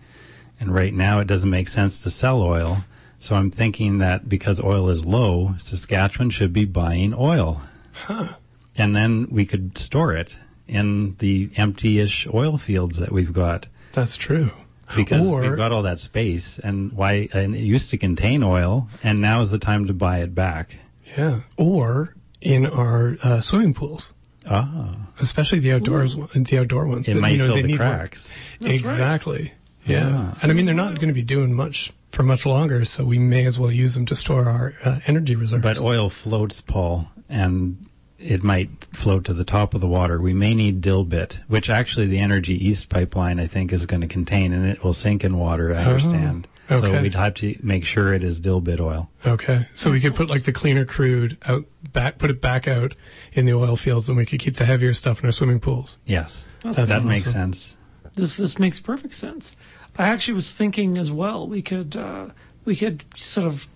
and 0.61 0.73
right 0.75 0.93
now 0.95 1.19
it 1.21 1.27
doesn't 1.27 1.51
make 1.51 1.69
sense 1.69 2.03
to 2.03 2.11
sell 2.11 2.43
oil. 2.43 2.85
So 3.19 3.35
I'm 3.37 3.51
thinking 3.51 3.99
that 3.99 4.29
because 4.29 4.61
oil 4.63 4.89
is 4.89 5.05
low, 5.05 5.55
Saskatchewan 5.59 6.31
should 6.31 6.53
be 6.53 6.65
buying 6.65 7.13
oil, 7.15 7.61
Huh. 7.93 8.35
and 8.77 8.95
then 8.95 9.27
we 9.31 9.45
could 9.45 9.77
store 9.77 10.15
it 10.15 10.39
in 10.69 11.17
the 11.19 11.51
empty-ish 11.57 12.27
oil 12.33 12.57
fields 12.57 12.97
that 12.99 13.11
we've 13.13 13.33
got 13.33 13.67
That's 13.93 14.17
true. 14.17 14.53
because 14.97 15.27
Or- 15.27 15.41
we've 15.43 15.57
got 15.57 15.73
all 15.73 15.83
that 15.83 15.99
space 16.01 16.59
and 16.63 16.93
why 16.93 17.29
and 17.33 17.55
it 17.55 17.61
used 17.63 17.91
to 17.91 17.99
contain 17.99 18.43
oil 18.43 18.89
and 19.03 19.21
now 19.21 19.41
is 19.43 19.51
the 19.51 19.59
time 19.59 19.87
to 19.87 19.93
buy 19.93 20.19
it 20.21 20.35
back 20.35 20.77
Yeah. 21.19 21.41
Or 21.57 22.15
in 22.41 22.65
our 22.67 23.19
uh, 23.23 23.41
swimming 23.41 23.75
pools, 23.75 24.13
ah 24.49 24.95
especially 25.21 25.59
the 25.59 25.73
outdoors, 25.73 26.17
one, 26.17 26.29
the 26.45 26.59
outdoor 26.59 26.87
ones. 26.87 27.07
it 27.09 27.15
that, 27.15 27.21
might 27.21 27.31
you 27.33 27.39
know, 27.39 27.47
fill 27.47 27.55
they 27.57 27.63
the 27.63 27.69
need 27.69 27.77
cracks 27.77 28.33
That's 28.61 28.83
right. 28.83 29.53
Yeah. 29.87 30.09
Yeah. 30.11 30.35
And 30.43 30.51
I 30.51 30.55
mean, 30.55 30.67
they're 30.67 30.75
not 30.75 30.97
going 30.97 31.09
to 31.09 31.15
be 31.15 31.23
doing 31.23 31.53
much 31.55 31.93
for 32.13 32.23
much 32.23 32.45
longer, 32.45 32.85
so 32.85 33.05
we 33.05 33.19
may 33.19 33.45
as 33.47 33.59
well 33.59 33.71
use 33.71 33.95
them 33.95 34.05
to 34.07 34.17
store 34.17 34.49
our 34.49 34.75
uh, 34.85 35.01
energy 35.07 35.37
reserves. 35.37 35.63
but 35.63 35.79
oil 35.79 36.11
floats 36.11 36.61
paul 36.61 37.09
and 37.29 37.87
it 38.19 38.43
might 38.43 38.69
float 38.93 39.25
to 39.25 39.33
the 39.33 39.45
top 39.45 39.73
of 39.75 39.81
the 39.81 39.87
water 39.87 40.21
we 40.21 40.35
may 40.35 40.53
need 40.53 40.81
dilbit 40.83 41.35
which 41.49 41.71
actually 41.71 42.07
the 42.09 42.19
energy 42.19 42.55
east 42.69 42.89
pipeline 42.89 43.39
i 43.41 43.47
think 43.47 43.73
is 43.73 43.87
going 43.87 44.01
to 44.01 44.07
contain 44.09 44.53
and 44.53 44.67
it 44.67 44.83
will 44.85 44.93
sink 44.93 45.23
in 45.25 45.39
water 45.39 45.73
i 45.73 45.79
Oh, 45.85 45.91
understand 45.91 46.49
so 46.69 47.01
we'd 47.01 47.15
have 47.15 47.35
to 47.35 47.57
make 47.63 47.85
sure 47.85 48.13
it 48.13 48.23
is 48.25 48.41
dilbit 48.41 48.81
oil 48.81 49.09
Okay, 49.25 49.67
so 49.75 49.91
we 49.93 50.01
could 50.01 50.15
put 50.17 50.29
like 50.29 50.43
the 50.43 50.53
cleaner 50.53 50.85
crude 50.85 51.39
out 51.47 51.65
back, 51.93 52.19
put 52.19 52.31
it 52.31 52.41
back 52.41 52.67
out 52.69 52.95
in 53.33 53.47
the 53.47 53.55
oil 53.55 53.77
fields, 53.77 54.09
and 54.09 54.19
we 54.19 54.27
could 54.27 54.41
keep 54.41 54.57
the 54.57 54.65
heavier 54.67 54.93
stuff 54.95 55.21
in 55.21 55.27
our 55.27 55.33
swimming 55.33 55.61
pools. 55.61 55.97
yes 56.07 56.47
That's 56.63 56.77
that 56.77 56.91
awesome. 56.91 57.07
makes 57.09 57.31
sense 57.31 57.77
This 58.21 58.37
this 58.37 58.59
makes 58.59 58.81
perfect 58.81 59.15
sense. 59.15 59.57
I 59.99 60.09
actually 60.09 60.35
was 60.35 60.53
thinking 60.53 60.99
as 60.99 61.11
well. 61.11 61.47
We 61.47 61.63
could 61.63 61.97
uh, 61.97 62.29
we 62.65 62.77
could 62.77 63.05
sort 63.17 63.47
of 63.47 63.69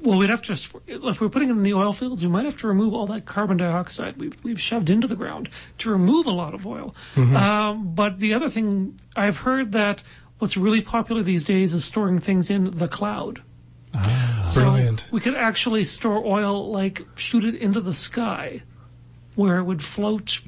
well, 0.00 0.18
we'd 0.18 0.30
have 0.30 0.42
to 0.42 0.52
if 0.86 1.20
we're 1.20 1.28
putting 1.28 1.48
it 1.48 1.52
in 1.52 1.62
the 1.62 1.72
oil 1.72 1.92
fields, 1.92 2.22
we 2.22 2.30
might 2.30 2.44
have 2.44 2.56
to 2.58 2.68
remove 2.68 2.92
all 2.92 3.06
that 3.06 3.24
carbon 3.24 3.56
dioxide 3.56 4.18
we've 4.18 4.36
we've 4.44 4.60
shoved 4.60 4.90
into 4.90 5.06
the 5.06 5.16
ground 5.16 5.48
to 5.78 5.90
remove 5.90 6.26
a 6.26 6.30
lot 6.30 6.54
of 6.54 6.66
oil. 6.66 6.94
Um, 7.16 7.94
but 7.94 8.18
the 8.18 8.34
other 8.34 8.50
thing 8.50 8.98
I've 9.16 9.38
heard 9.38 9.72
that 9.72 10.02
what's 10.38 10.56
really 10.56 10.82
popular 10.82 11.22
these 11.22 11.44
days 11.44 11.72
is 11.72 11.84
storing 11.84 12.18
things 12.18 12.50
in 12.50 12.76
the 12.76 12.88
cloud. 12.88 13.40
So 14.42 14.60
Brilliant. 14.60 15.04
we 15.10 15.20
could 15.20 15.36
actually 15.36 15.84
store 15.84 16.22
oil, 16.24 16.70
like 16.70 17.06
shoot 17.14 17.44
it 17.44 17.54
into 17.54 17.80
the 17.80 17.94
sky, 17.94 18.62
where 19.36 19.58
it 19.58 19.64
would 19.64 19.82
float 19.82 20.40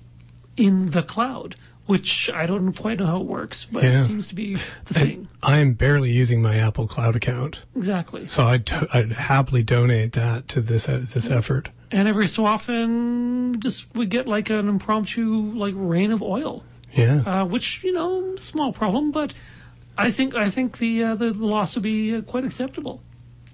in 0.56 0.90
the 0.90 1.02
cloud. 1.02 1.56
Which 1.86 2.28
I 2.34 2.46
don't 2.46 2.72
quite 2.72 2.98
know 2.98 3.06
how 3.06 3.20
it 3.20 3.26
works, 3.26 3.64
but 3.70 3.84
Yeah. 3.84 3.98
it 4.00 4.02
seems 4.02 4.26
to 4.28 4.34
be 4.34 4.56
the 4.86 4.94
thing. 4.94 5.28
I 5.42 5.58
am 5.58 5.74
barely 5.74 6.10
using 6.10 6.42
my 6.42 6.56
Apple 6.56 6.88
Cloud 6.88 7.14
account, 7.14 7.64
Exactly. 7.76 8.26
so 8.26 8.44
I'd, 8.44 8.66
t- 8.66 8.74
I'd 8.92 9.12
happily 9.12 9.62
donate 9.62 10.12
that 10.14 10.48
to 10.48 10.60
this 10.60 10.88
uh, 10.88 11.04
this 11.14 11.30
effort. 11.30 11.68
And 11.92 12.08
every 12.08 12.26
so 12.26 12.44
often, 12.44 13.60
just 13.60 13.86
we 13.94 14.06
get 14.06 14.26
like 14.26 14.50
an 14.50 14.68
impromptu 14.68 15.52
like 15.54 15.74
rain 15.76 16.10
of 16.10 16.22
oil, 16.22 16.64
Yeah. 16.92 17.22
uh, 17.24 17.44
which 17.44 17.84
you 17.84 17.92
know, 17.92 18.34
small 18.36 18.72
problem, 18.72 19.12
but 19.12 19.32
I 19.96 20.10
think 20.10 20.34
I 20.34 20.50
think 20.50 20.78
the 20.78 21.04
uh, 21.04 21.14
the, 21.14 21.30
the 21.32 21.46
loss 21.46 21.76
would 21.76 21.84
be 21.84 22.16
uh, 22.16 22.22
quite 22.22 22.44
acceptable. 22.44 23.00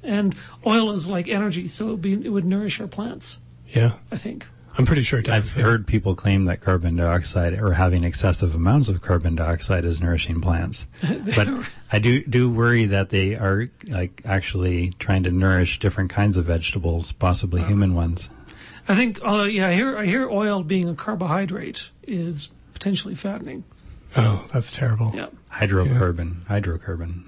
And 0.02 0.34
oil 0.66 0.90
is 0.92 1.06
like 1.06 1.28
energy, 1.28 1.68
so 1.68 1.88
it 1.88 1.90
would, 1.90 2.02
be, 2.02 2.12
it 2.14 2.30
would 2.30 2.44
nourish 2.46 2.80
our 2.80 2.88
plants. 2.88 3.38
yeah. 3.68 3.92
I 4.10 4.16
think. 4.16 4.46
I'm 4.78 4.86
pretty 4.86 5.02
sure 5.02 5.18
it 5.18 5.26
does. 5.26 5.34
I've 5.52 5.56
yeah. 5.56 5.64
heard 5.64 5.86
people 5.86 6.14
claim 6.14 6.46
that 6.46 6.60
carbon 6.62 6.96
dioxide 6.96 7.54
or 7.60 7.72
having 7.74 8.04
excessive 8.04 8.54
amounts 8.54 8.88
of 8.88 9.02
carbon 9.02 9.34
dioxide 9.36 9.84
is 9.84 10.00
nourishing 10.00 10.40
plants. 10.40 10.86
but 11.36 11.48
I 11.92 11.98
do 11.98 12.24
do 12.24 12.50
worry 12.50 12.86
that 12.86 13.10
they 13.10 13.34
are 13.34 13.68
like 13.88 14.22
actually 14.24 14.92
trying 14.98 15.24
to 15.24 15.30
nourish 15.30 15.78
different 15.78 16.10
kinds 16.10 16.36
of 16.38 16.46
vegetables, 16.46 17.12
possibly 17.12 17.60
Uh-huh. 17.60 17.68
human 17.70 17.94
ones. 17.94 18.30
I 18.88 18.96
think, 18.96 19.20
uh, 19.22 19.46
yeah, 19.50 19.68
I 19.68 19.74
hear 19.74 19.96
I 19.98 20.06
hear 20.06 20.28
oil 20.28 20.62
being 20.62 20.88
a 20.88 20.94
carbohydrate 20.94 21.90
is 22.06 22.50
potentially 22.72 23.14
fattening. 23.14 23.64
Oh, 24.16 24.44
that's 24.52 24.72
terrible. 24.72 25.12
Yeah, 25.14 25.28
Hydrocarbon, 25.52 26.44
hydrocarbon. 26.46 27.24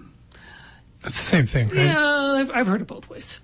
It's 1.04 1.16
the 1.16 1.22
same 1.24 1.46
thing, 1.46 1.68
right? 1.68 1.76
yeah, 1.76 2.32
I've, 2.38 2.50
I've 2.50 2.66
heard 2.66 2.80
it 2.80 2.86
both 2.86 3.08
ways. 3.10 3.38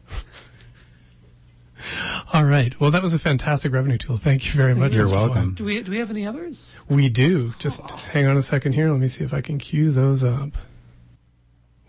All 2.33 2.45
right. 2.45 2.79
Well, 2.79 2.91
that 2.93 3.03
was 3.03 3.13
a 3.13 3.19
fantastic 3.19 3.73
revenue 3.73 3.99
tool. 3.99 4.17
Thank 4.17 4.47
you 4.47 4.53
very 4.53 4.75
much. 4.75 4.95
You're 4.95 5.07
Mr. 5.07 5.13
welcome. 5.13 5.43
Floyd. 5.43 5.55
Do 5.57 5.65
we 5.65 5.83
do 5.83 5.91
we 5.91 5.99
have 5.99 6.11
any 6.11 6.27
others? 6.27 6.73
We 6.89 7.09
do. 7.09 7.55
Just 7.59 7.91
hang 7.91 8.27
on 8.27 8.37
a 8.37 8.43
second 8.43 8.75
here. 8.75 8.91
Let 8.91 9.01
me 9.01 9.09
see 9.09 9.25
if 9.25 9.35
I 9.35 9.41
can 9.41 9.59
cue 9.59 9.91
those 9.91 10.23
up. 10.23 10.51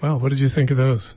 Wow, 0.02 0.18
what 0.18 0.30
did 0.30 0.40
you 0.40 0.50
think 0.50 0.72
of 0.72 0.78
those? 0.78 1.14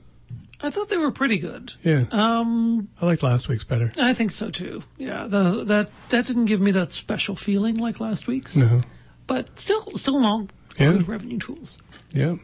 I 0.61 0.69
thought 0.69 0.89
they 0.89 0.97
were 0.97 1.11
pretty 1.11 1.37
good. 1.39 1.73
Yeah, 1.83 2.05
Um, 2.11 2.87
I 3.01 3.05
liked 3.07 3.23
last 3.23 3.47
week's 3.49 3.63
better. 3.63 3.91
I 3.97 4.13
think 4.13 4.31
so 4.31 4.49
too. 4.51 4.83
Yeah, 4.97 5.25
the, 5.27 5.63
that 5.65 5.89
that 6.09 6.27
didn't 6.27 6.45
give 6.45 6.61
me 6.61 6.71
that 6.71 6.91
special 6.91 7.35
feeling 7.35 7.75
like 7.75 7.99
last 7.99 8.27
week's, 8.27 8.55
No. 8.55 8.81
but 9.27 9.57
still, 9.59 9.97
still 9.97 10.23
all 10.25 10.47
Yeah. 10.79 10.91
good 10.93 11.07
revenue 11.07 11.39
tools. 11.39 11.77
Yeah. 12.13 12.35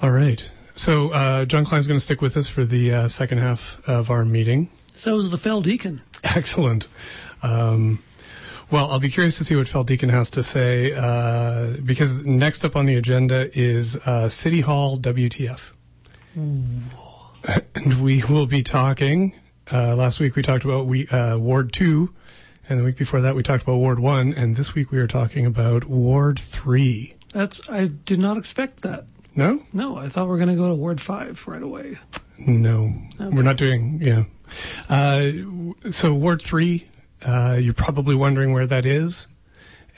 All 0.00 0.10
right. 0.10 0.50
So 0.74 1.10
uh, 1.10 1.44
John 1.44 1.64
Klein's 1.66 1.86
going 1.86 2.00
to 2.00 2.04
stick 2.04 2.20
with 2.22 2.36
us 2.38 2.48
for 2.48 2.64
the 2.64 2.92
uh, 2.92 3.08
second 3.08 3.38
half 3.38 3.80
of 3.86 4.10
our 4.10 4.24
meeting. 4.24 4.68
So 4.94 5.16
is 5.16 5.30
the 5.30 5.38
Fell 5.38 5.60
Deacon. 5.62 6.00
Excellent. 6.24 6.88
Um, 7.42 8.02
well, 8.70 8.90
I'll 8.90 9.00
be 9.00 9.10
curious 9.10 9.38
to 9.38 9.44
see 9.44 9.56
what 9.56 9.68
Fel 9.68 9.84
Deacon 9.84 10.08
has 10.08 10.30
to 10.30 10.42
say 10.42 10.92
uh, 10.94 11.76
because 11.84 12.12
next 12.24 12.64
up 12.64 12.76
on 12.76 12.86
the 12.86 12.94
agenda 12.96 13.50
is 13.58 13.96
uh, 13.96 14.28
City 14.28 14.60
Hall 14.60 14.98
WTF. 14.98 15.60
And 17.74 18.00
we 18.00 18.22
will 18.22 18.46
be 18.46 18.62
talking. 18.62 19.34
Uh, 19.70 19.96
last 19.96 20.20
week 20.20 20.36
we 20.36 20.42
talked 20.42 20.64
about 20.64 20.86
we 20.86 21.08
uh, 21.08 21.36
Ward 21.36 21.72
2, 21.72 22.08
and 22.68 22.78
the 22.78 22.84
week 22.84 22.96
before 22.96 23.20
that 23.22 23.34
we 23.34 23.42
talked 23.42 23.64
about 23.64 23.78
Ward 23.78 23.98
1, 23.98 24.34
and 24.34 24.54
this 24.54 24.74
week 24.76 24.92
we 24.92 24.98
are 24.98 25.08
talking 25.08 25.44
about 25.44 25.84
Ward 25.86 26.38
3. 26.38 27.14
That's 27.32 27.60
I 27.68 27.86
did 27.86 28.20
not 28.20 28.36
expect 28.36 28.82
that. 28.82 29.06
No? 29.34 29.60
No, 29.72 29.96
I 29.96 30.08
thought 30.08 30.26
we 30.26 30.30
were 30.30 30.36
going 30.36 30.50
to 30.50 30.54
go 30.54 30.66
to 30.68 30.74
Ward 30.74 31.00
Five 31.00 31.48
right 31.48 31.62
away. 31.62 31.98
No, 32.38 32.94
Okay. 33.20 33.34
we're 33.34 33.42
not 33.42 33.56
doing. 33.56 33.98
Yeah. 34.00 34.24
Uh, 34.88 35.30
so 35.90 36.14
Ward 36.14 36.42
Three, 36.42 36.88
uh, 37.22 37.58
you're 37.60 37.74
probably 37.74 38.14
wondering 38.14 38.52
where 38.52 38.66
that 38.66 38.84
is, 38.86 39.28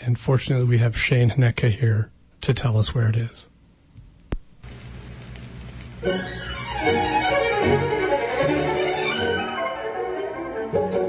and 0.01 0.19
fortunately, 0.19 0.67
we 0.67 0.79
have 0.79 0.97
Shane 0.99 1.31
Haneka 1.31 1.71
here 1.71 2.11
to 2.43 2.55
tell 2.55 2.77
us 2.77 2.95
where 2.95 3.09
it 3.09 3.17
is. 3.17 3.49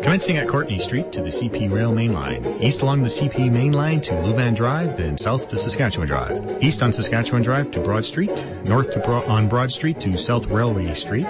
Commencing 0.02 0.38
at 0.38 0.48
Courtney 0.48 0.80
Street 0.80 1.12
to 1.12 1.22
the 1.22 1.30
CP 1.30 1.70
Rail 1.72 1.92
Main 1.92 2.14
Line, 2.14 2.46
east 2.62 2.82
along 2.84 3.02
the 3.02 3.10
CP 3.10 3.52
Main 3.52 3.74
Line 3.74 4.00
to 4.02 4.12
Lewvan 4.12 4.56
Drive, 4.56 4.96
then 4.98 5.18
south 5.18 5.50
to 5.50 5.58
Saskatchewan 5.58 6.08
Drive, 6.08 6.64
east 6.64 6.82
on 6.84 6.94
Saskatchewan 6.94 7.42
Drive 7.42 7.72
to 7.72 7.80
Broad 7.82 8.06
Street, 8.06 8.32
north 8.64 8.94
Bro- 9.04 9.26
on 9.26 9.50
Broad 9.50 9.72
Street 9.72 10.00
to 10.02 10.16
South 10.18 10.46
Railway 10.48 10.94
Street, 10.94 11.26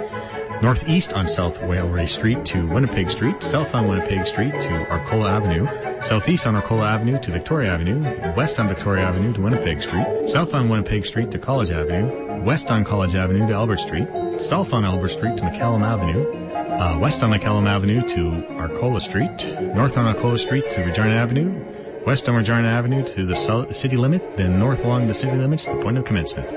northeast 0.62 1.12
on 1.12 1.28
South 1.28 1.60
Railway 1.62 2.06
Street 2.06 2.44
to 2.46 2.66
Winnipeg 2.66 3.10
Street, 3.10 3.42
south 3.42 3.74
on 3.74 3.88
Winnipeg 3.88 4.26
Street 4.26 4.52
to 4.52 4.90
Arcola 4.90 5.30
Avenue, 5.30 5.66
southeast 6.02 6.46
on 6.46 6.54
Arcola 6.54 6.86
Avenue 6.86 7.20
to 7.20 7.30
Victoria 7.30 7.72
Avenue, 7.72 8.00
west 8.34 8.58
on 8.58 8.68
Victoria 8.68 9.04
Avenue 9.04 9.32
to 9.34 9.42
Winnipeg 9.42 9.82
Street, 9.82 10.28
south 10.28 10.54
on 10.54 10.68
Winnipeg 10.68 11.04
Street 11.04 11.30
to 11.30 11.38
College 11.38 11.70
Avenue, 11.70 12.42
west 12.42 12.70
on 12.70 12.84
College 12.84 13.14
Avenue 13.14 13.46
to 13.46 13.52
Albert 13.52 13.78
Street, 13.78 14.08
south 14.40 14.72
on 14.72 14.84
Albert 14.84 15.08
Street 15.08 15.36
to 15.36 15.42
McCallum 15.42 15.82
Avenue, 15.82 16.24
uh, 16.54 16.98
west 16.98 17.22
on 17.22 17.30
McCallum 17.30 17.66
Avenue 17.66 18.06
to 18.08 18.46
Arcola 18.56 19.00
Street, 19.00 19.46
north 19.74 19.96
on 19.96 20.06
Arcola 20.06 20.38
Street 20.38 20.64
to 20.72 20.84
Regina 20.84 21.10
Avenue, 21.10 21.64
west 22.06 22.28
on 22.28 22.36
Regina 22.36 22.68
Avenue 22.68 23.04
to 23.04 23.26
the 23.26 23.36
city 23.72 23.96
limit, 23.96 24.36
then 24.36 24.58
north 24.58 24.84
along 24.84 25.06
the 25.06 25.14
city 25.14 25.36
limits 25.36 25.64
to 25.64 25.74
the 25.74 25.82
point 25.82 25.98
of 25.98 26.04
commencement. 26.04 26.48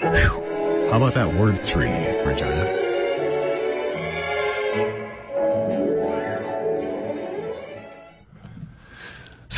Whew. 0.00 0.44
How 0.90 0.96
about 0.96 1.12
that 1.14 1.34
word 1.34 1.62
three, 1.62 1.90
Regina? 2.24 2.87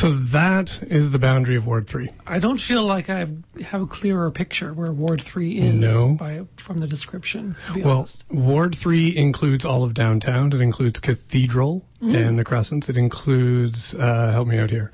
So 0.01 0.11
that 0.11 0.81
is 0.83 1.11
the 1.11 1.19
boundary 1.19 1.55
of 1.55 1.67
Ward 1.67 1.87
3. 1.87 2.09
I 2.25 2.39
don't 2.39 2.59
feel 2.59 2.83
like 2.83 3.07
I 3.09 3.27
have 3.63 3.81
a 3.83 3.85
clearer 3.85 4.31
picture 4.31 4.73
where 4.73 4.91
Ward 4.91 5.21
3 5.21 5.59
is 5.59 5.75
No. 5.75 6.13
by, 6.13 6.41
from 6.57 6.77
the 6.77 6.87
description, 6.87 7.55
to 7.67 7.73
be 7.73 7.81
Well, 7.83 7.99
honest. 7.99 8.23
Ward 8.31 8.75
3 8.75 9.15
includes 9.15 9.63
all 9.63 9.83
of 9.83 9.93
downtown. 9.93 10.51
It 10.53 10.61
includes 10.61 10.99
Cathedral 10.99 11.85
Mm-hmm. 12.01 12.15
and 12.15 12.39
the 12.39 12.43
Crescents. 12.43 12.89
It 12.89 12.97
includes, 12.97 13.93
uh, 13.93 14.31
help 14.31 14.47
me 14.47 14.57
out 14.57 14.71
here. 14.71 14.91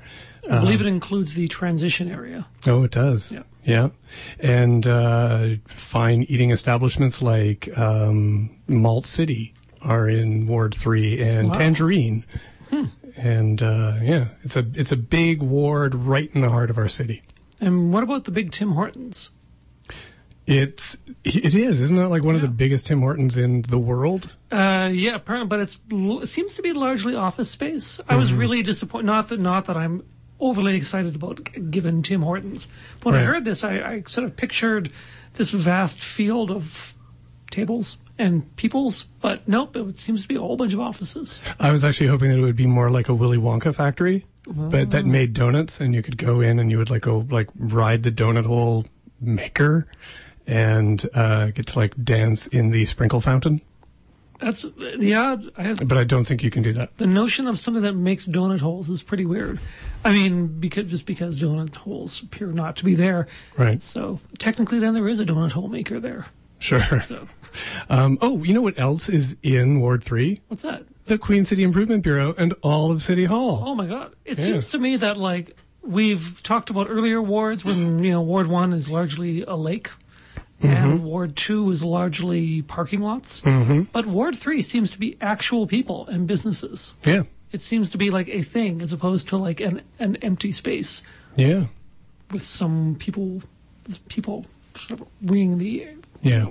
I 0.50 0.58
believe 0.60 0.82
it 0.82 0.86
includes 0.86 1.32
the 1.34 1.48
transition 1.48 2.10
area. 2.10 2.46
Oh, 2.66 2.82
it 2.84 2.90
does. 2.90 3.32
Yeah. 3.32 3.42
Yeah. 3.64 3.88
And 4.40 4.86
uh, 4.86 5.48
fine 5.68 6.24
eating 6.24 6.50
establishments 6.50 7.22
like 7.22 7.70
um, 7.78 8.50
Malt 8.68 9.06
City 9.06 9.54
are 9.80 10.06
in 10.06 10.46
Ward 10.46 10.74
3 10.74 11.18
and 11.22 11.46
Wow. 11.48 11.54
Tangerine. 11.54 12.24
Hmm. 12.68 12.84
And 13.18 13.60
uh, 13.62 13.94
yeah, 14.00 14.28
it's 14.44 14.54
a 14.56 14.64
it's 14.74 14.92
a 14.92 14.96
big 14.96 15.42
ward 15.42 15.94
right 15.94 16.30
in 16.34 16.40
the 16.40 16.50
heart 16.50 16.70
of 16.70 16.78
our 16.78 16.88
city. 16.88 17.22
And 17.60 17.92
what 17.92 18.04
about 18.04 18.24
the 18.24 18.30
big 18.30 18.52
Tim 18.52 18.72
Hortons? 18.72 19.30
It's 20.46 20.96
it 21.24 21.54
is, 21.54 21.80
isn't 21.80 21.98
it? 21.98 22.06
Like 22.06 22.22
one 22.24 22.36
of 22.36 22.40
the 22.40 22.48
biggest 22.48 22.86
Tim 22.86 23.00
Hortons 23.00 23.36
in 23.36 23.62
the 23.62 23.78
world. 23.78 24.30
Uh, 24.50 24.88
yeah, 24.92 25.16
apparently, 25.16 25.48
but 25.48 25.60
it's 25.60 25.78
it 25.90 26.28
seems 26.28 26.54
to 26.54 26.62
be 26.62 26.72
largely 26.72 27.14
office 27.14 27.50
space. 27.50 28.00
I 28.08 28.16
was 28.16 28.30
Mm-hmm. 28.30 28.38
really 28.38 28.62
disappointed. 28.62 29.06
Not 29.06 29.28
that 29.28 29.40
not 29.40 29.66
that 29.66 29.76
I'm 29.76 30.04
overly 30.40 30.76
excited 30.76 31.16
about 31.16 31.50
given 31.70 32.02
Tim 32.02 32.22
Hortons. 32.22 32.68
But 33.00 33.12
when 33.12 33.20
I 33.20 33.24
heard 33.24 33.44
this, 33.44 33.64
I, 33.64 33.72
I 33.80 34.02
sort 34.06 34.24
of 34.24 34.36
pictured 34.36 34.90
this 35.34 35.50
vast 35.50 36.00
field 36.02 36.50
of 36.52 36.94
tables 37.50 37.96
and 38.18 38.54
peoples. 38.56 39.06
But 39.20 39.46
nope, 39.48 39.76
it 39.76 39.98
seems 39.98 40.22
to 40.22 40.28
be 40.28 40.34
a 40.34 40.40
whole 40.40 40.56
bunch 40.56 40.72
of 40.72 40.80
offices. 40.80 41.40
I 41.60 41.72
was 41.72 41.84
actually 41.84 42.08
hoping 42.08 42.30
that 42.30 42.38
it 42.38 42.42
would 42.42 42.56
be 42.56 42.66
more 42.66 42.90
like 42.90 43.08
a 43.08 43.14
Willy 43.14 43.38
Wonka 43.38 43.74
factory, 43.74 44.26
but 44.46 44.90
that 44.90 45.06
made 45.06 45.32
donuts, 45.34 45.80
and 45.80 45.94
you 45.94 46.02
could 46.02 46.16
go 46.18 46.40
in 46.40 46.58
and 46.58 46.70
you 46.70 46.78
would 46.78 46.90
like 46.90 47.02
go 47.02 47.26
like 47.30 47.48
ride 47.58 48.02
the 48.02 48.12
donut 48.12 48.46
hole 48.46 48.86
maker, 49.20 49.86
and 50.46 51.08
uh, 51.14 51.46
get 51.46 51.66
to 51.68 51.78
like 51.78 51.92
dance 52.04 52.46
in 52.48 52.70
the 52.70 52.84
sprinkle 52.86 53.20
fountain. 53.20 53.60
That's 54.40 54.64
the 54.96 55.14
odd. 55.16 55.50
I 55.58 55.62
have 55.64 55.88
But 55.88 55.98
I 55.98 56.04
don't 56.04 56.24
think 56.24 56.44
you 56.44 56.50
can 56.50 56.62
do 56.62 56.72
that. 56.74 56.96
the 56.98 57.08
notion 57.08 57.48
of 57.48 57.58
something 57.58 57.82
that 57.82 57.94
makes 57.94 58.24
donut 58.24 58.60
holes 58.60 58.88
is 58.88 59.02
pretty 59.02 59.26
weird. 59.26 59.58
I 60.04 60.12
mean, 60.12 60.46
because 60.60 60.86
just 60.86 61.06
because 61.06 61.36
donut 61.36 61.74
holes 61.74 62.22
appear 62.22 62.46
not 62.52 62.76
to 62.76 62.84
be 62.84 62.94
there, 62.94 63.26
Right. 63.56 63.82
so 63.82 64.20
technically, 64.38 64.78
then 64.78 64.94
there 64.94 65.08
is 65.08 65.18
a 65.18 65.26
donut 65.26 65.50
hole 65.52 65.66
maker 65.66 65.98
there. 65.98 66.26
Sure. 66.58 67.02
So 67.06 67.28
Um, 67.88 68.18
oh, 68.20 68.42
you 68.44 68.52
know 68.54 68.60
what 68.62 68.78
else 68.78 69.08
is 69.08 69.36
in 69.42 69.80
Ward 69.80 70.02
3? 70.04 70.40
what's 70.48 70.62
that? 70.62 70.84
The 71.06 71.18
Queen 71.18 71.44
City 71.44 71.62
Improvement 71.62 72.02
Bureau 72.02 72.34
and 72.36 72.52
all 72.62 72.90
of 72.90 73.02
City 73.02 73.24
Hall. 73.24 73.62
Oh 73.66 73.74
my 73.74 73.86
God! 73.86 74.12
It 74.24 74.38
Yeah. 74.38 74.44
seems 74.44 74.68
to 74.70 74.78
me 74.78 74.96
that 74.96 75.16
like 75.16 75.56
we've 75.82 76.42
talked 76.42 76.68
about 76.70 76.88
earlier 76.90 77.22
wards 77.22 77.64
when 77.64 78.02
you 78.04 78.10
know 78.10 78.20
Ward 78.20 78.46
One 78.48 78.72
is 78.72 78.90
largely 78.90 79.42
a 79.42 79.54
lake, 79.56 79.90
Mm-hmm. 80.60 80.66
and 80.74 81.04
Ward 81.04 81.36
Two 81.36 81.70
is 81.70 81.82
largely 81.84 82.62
parking 82.62 83.00
lots. 83.00 83.40
But 83.92 84.06
Ward 84.06 84.36
Three 84.36 84.60
seems 84.60 84.90
to 84.90 84.98
be 84.98 85.16
actual 85.20 85.66
people 85.66 86.06
and 86.08 86.26
businesses. 86.26 86.92
Yeah. 87.06 87.22
It 87.52 87.62
seems 87.62 87.88
to 87.90 87.98
be 87.98 88.10
like 88.10 88.28
a 88.28 88.42
thing 88.42 88.82
as 88.82 88.92
opposed 88.92 89.28
to 89.28 89.36
like 89.38 89.60
an 89.60 89.80
an 89.98 90.16
empty 90.16 90.52
space 90.52 91.02
Yeah. 91.36 91.66
with 92.30 92.44
some 92.44 92.96
people 92.98 93.40
people 94.08 94.44
sort 94.76 95.00
of 95.00 95.06
winging 95.22 95.56
the 95.58 95.86
Yeah. 96.22 96.48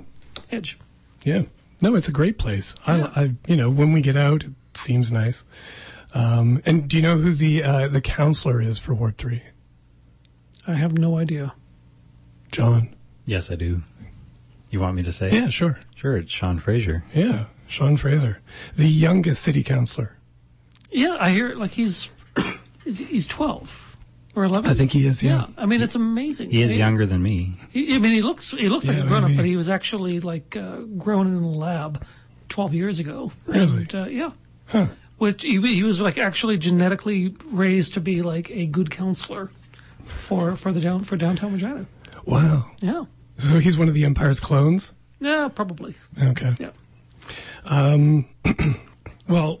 edge. 0.50 0.78
Yeah. 1.24 1.42
No, 1.80 1.94
it's 1.94 2.08
a 2.08 2.12
great 2.12 2.38
place. 2.38 2.74
Yeah. 2.86 3.10
I, 3.14 3.22
I, 3.22 3.34
you 3.46 3.56
know, 3.56 3.70
when 3.70 3.92
we 3.92 4.00
get 4.00 4.16
out, 4.16 4.44
it 4.44 4.52
seems 4.74 5.12
nice. 5.12 5.44
Um, 6.14 6.62
and 6.64 6.88
do 6.88 6.96
you 6.96 7.02
know 7.02 7.18
who 7.18 7.32
the 7.32 7.62
uh, 7.62 7.88
the 7.88 8.00
counselor 8.00 8.62
is 8.62 8.78
for 8.78 8.94
Ward 8.94 9.18
Three? 9.18 9.42
I 10.66 10.74
have 10.74 10.96
no 10.96 11.18
idea. 11.18 11.54
John. 12.50 12.94
Yes, 13.26 13.50
I 13.50 13.56
do. 13.56 13.82
You 14.70 14.80
want 14.80 14.96
me 14.96 15.02
to 15.02 15.12
say? 15.12 15.30
Yeah, 15.30 15.48
sure. 15.48 15.78
Sure, 15.94 16.16
it's 16.16 16.32
Shawn 16.32 16.58
Fraser. 16.60 17.04
Yeah, 17.14 17.44
Shawn 17.66 17.96
Fraser, 17.96 18.40
the 18.76 18.88
youngest 18.88 19.42
city 19.42 19.62
councilor. 19.62 20.16
Yeah, 20.90 21.16
I 21.20 21.30
hear 21.30 21.54
like 21.54 21.72
he's 21.72 22.10
is 22.84 22.98
he's 22.98 23.26
twelve 23.26 23.87
or 24.38 24.44
eleven. 24.44 24.70
I 24.70 24.74
think 24.74 24.92
he 24.92 25.06
is. 25.06 25.22
Yeah, 25.22 25.32
Yeah. 25.32 25.46
I 25.56 25.66
mean 25.66 25.82
it's 25.82 25.94
amazing. 25.94 26.50
He 26.50 26.62
is 26.62 26.76
younger 26.76 27.04
than 27.06 27.22
me. 27.22 27.54
He, 27.70 27.94
I 27.94 27.98
mean, 27.98 28.12
he 28.12 28.22
looks 28.22 28.50
he 28.52 28.68
looks 28.68 28.86
like 28.88 28.98
a 28.98 29.02
grown 29.02 29.24
up, 29.24 29.30
maybe. 29.30 29.36
but 29.36 29.46
he 29.46 29.56
was 29.56 29.68
actually 29.68 30.20
like 30.20 30.56
uh, 30.56 30.78
grown 30.96 31.26
in 31.26 31.42
a 31.42 31.50
lab 31.50 32.04
twelve 32.48 32.72
years 32.74 32.98
ago. 33.00 33.32
Really? 33.46 33.82
And, 33.82 33.94
uh, 33.94 34.04
yeah. 34.06 34.30
Huh. 34.66 34.86
Which 35.18 35.42
he, 35.42 35.60
he 35.60 35.82
was 35.82 36.00
like 36.00 36.16
actually 36.18 36.58
genetically 36.58 37.34
raised 37.50 37.94
to 37.94 38.00
be 38.00 38.22
like 38.22 38.50
a 38.52 38.66
good 38.66 38.90
counselor 38.90 39.50
for 40.04 40.54
for 40.56 40.72
the 40.72 40.80
down 40.80 41.04
for 41.04 41.16
downtown 41.16 41.52
Regina. 41.52 41.86
Wow. 42.24 42.70
Yeah. 42.80 43.04
So 43.38 43.58
he's 43.58 43.76
one 43.78 43.88
of 43.88 43.94
the 43.94 44.04
Empire's 44.04 44.40
clones. 44.40 44.92
Yeah, 45.20 45.48
probably. 45.48 45.94
Okay. 46.22 46.54
Yeah. 46.58 46.70
Um, 47.64 48.26
Well, 49.28 49.60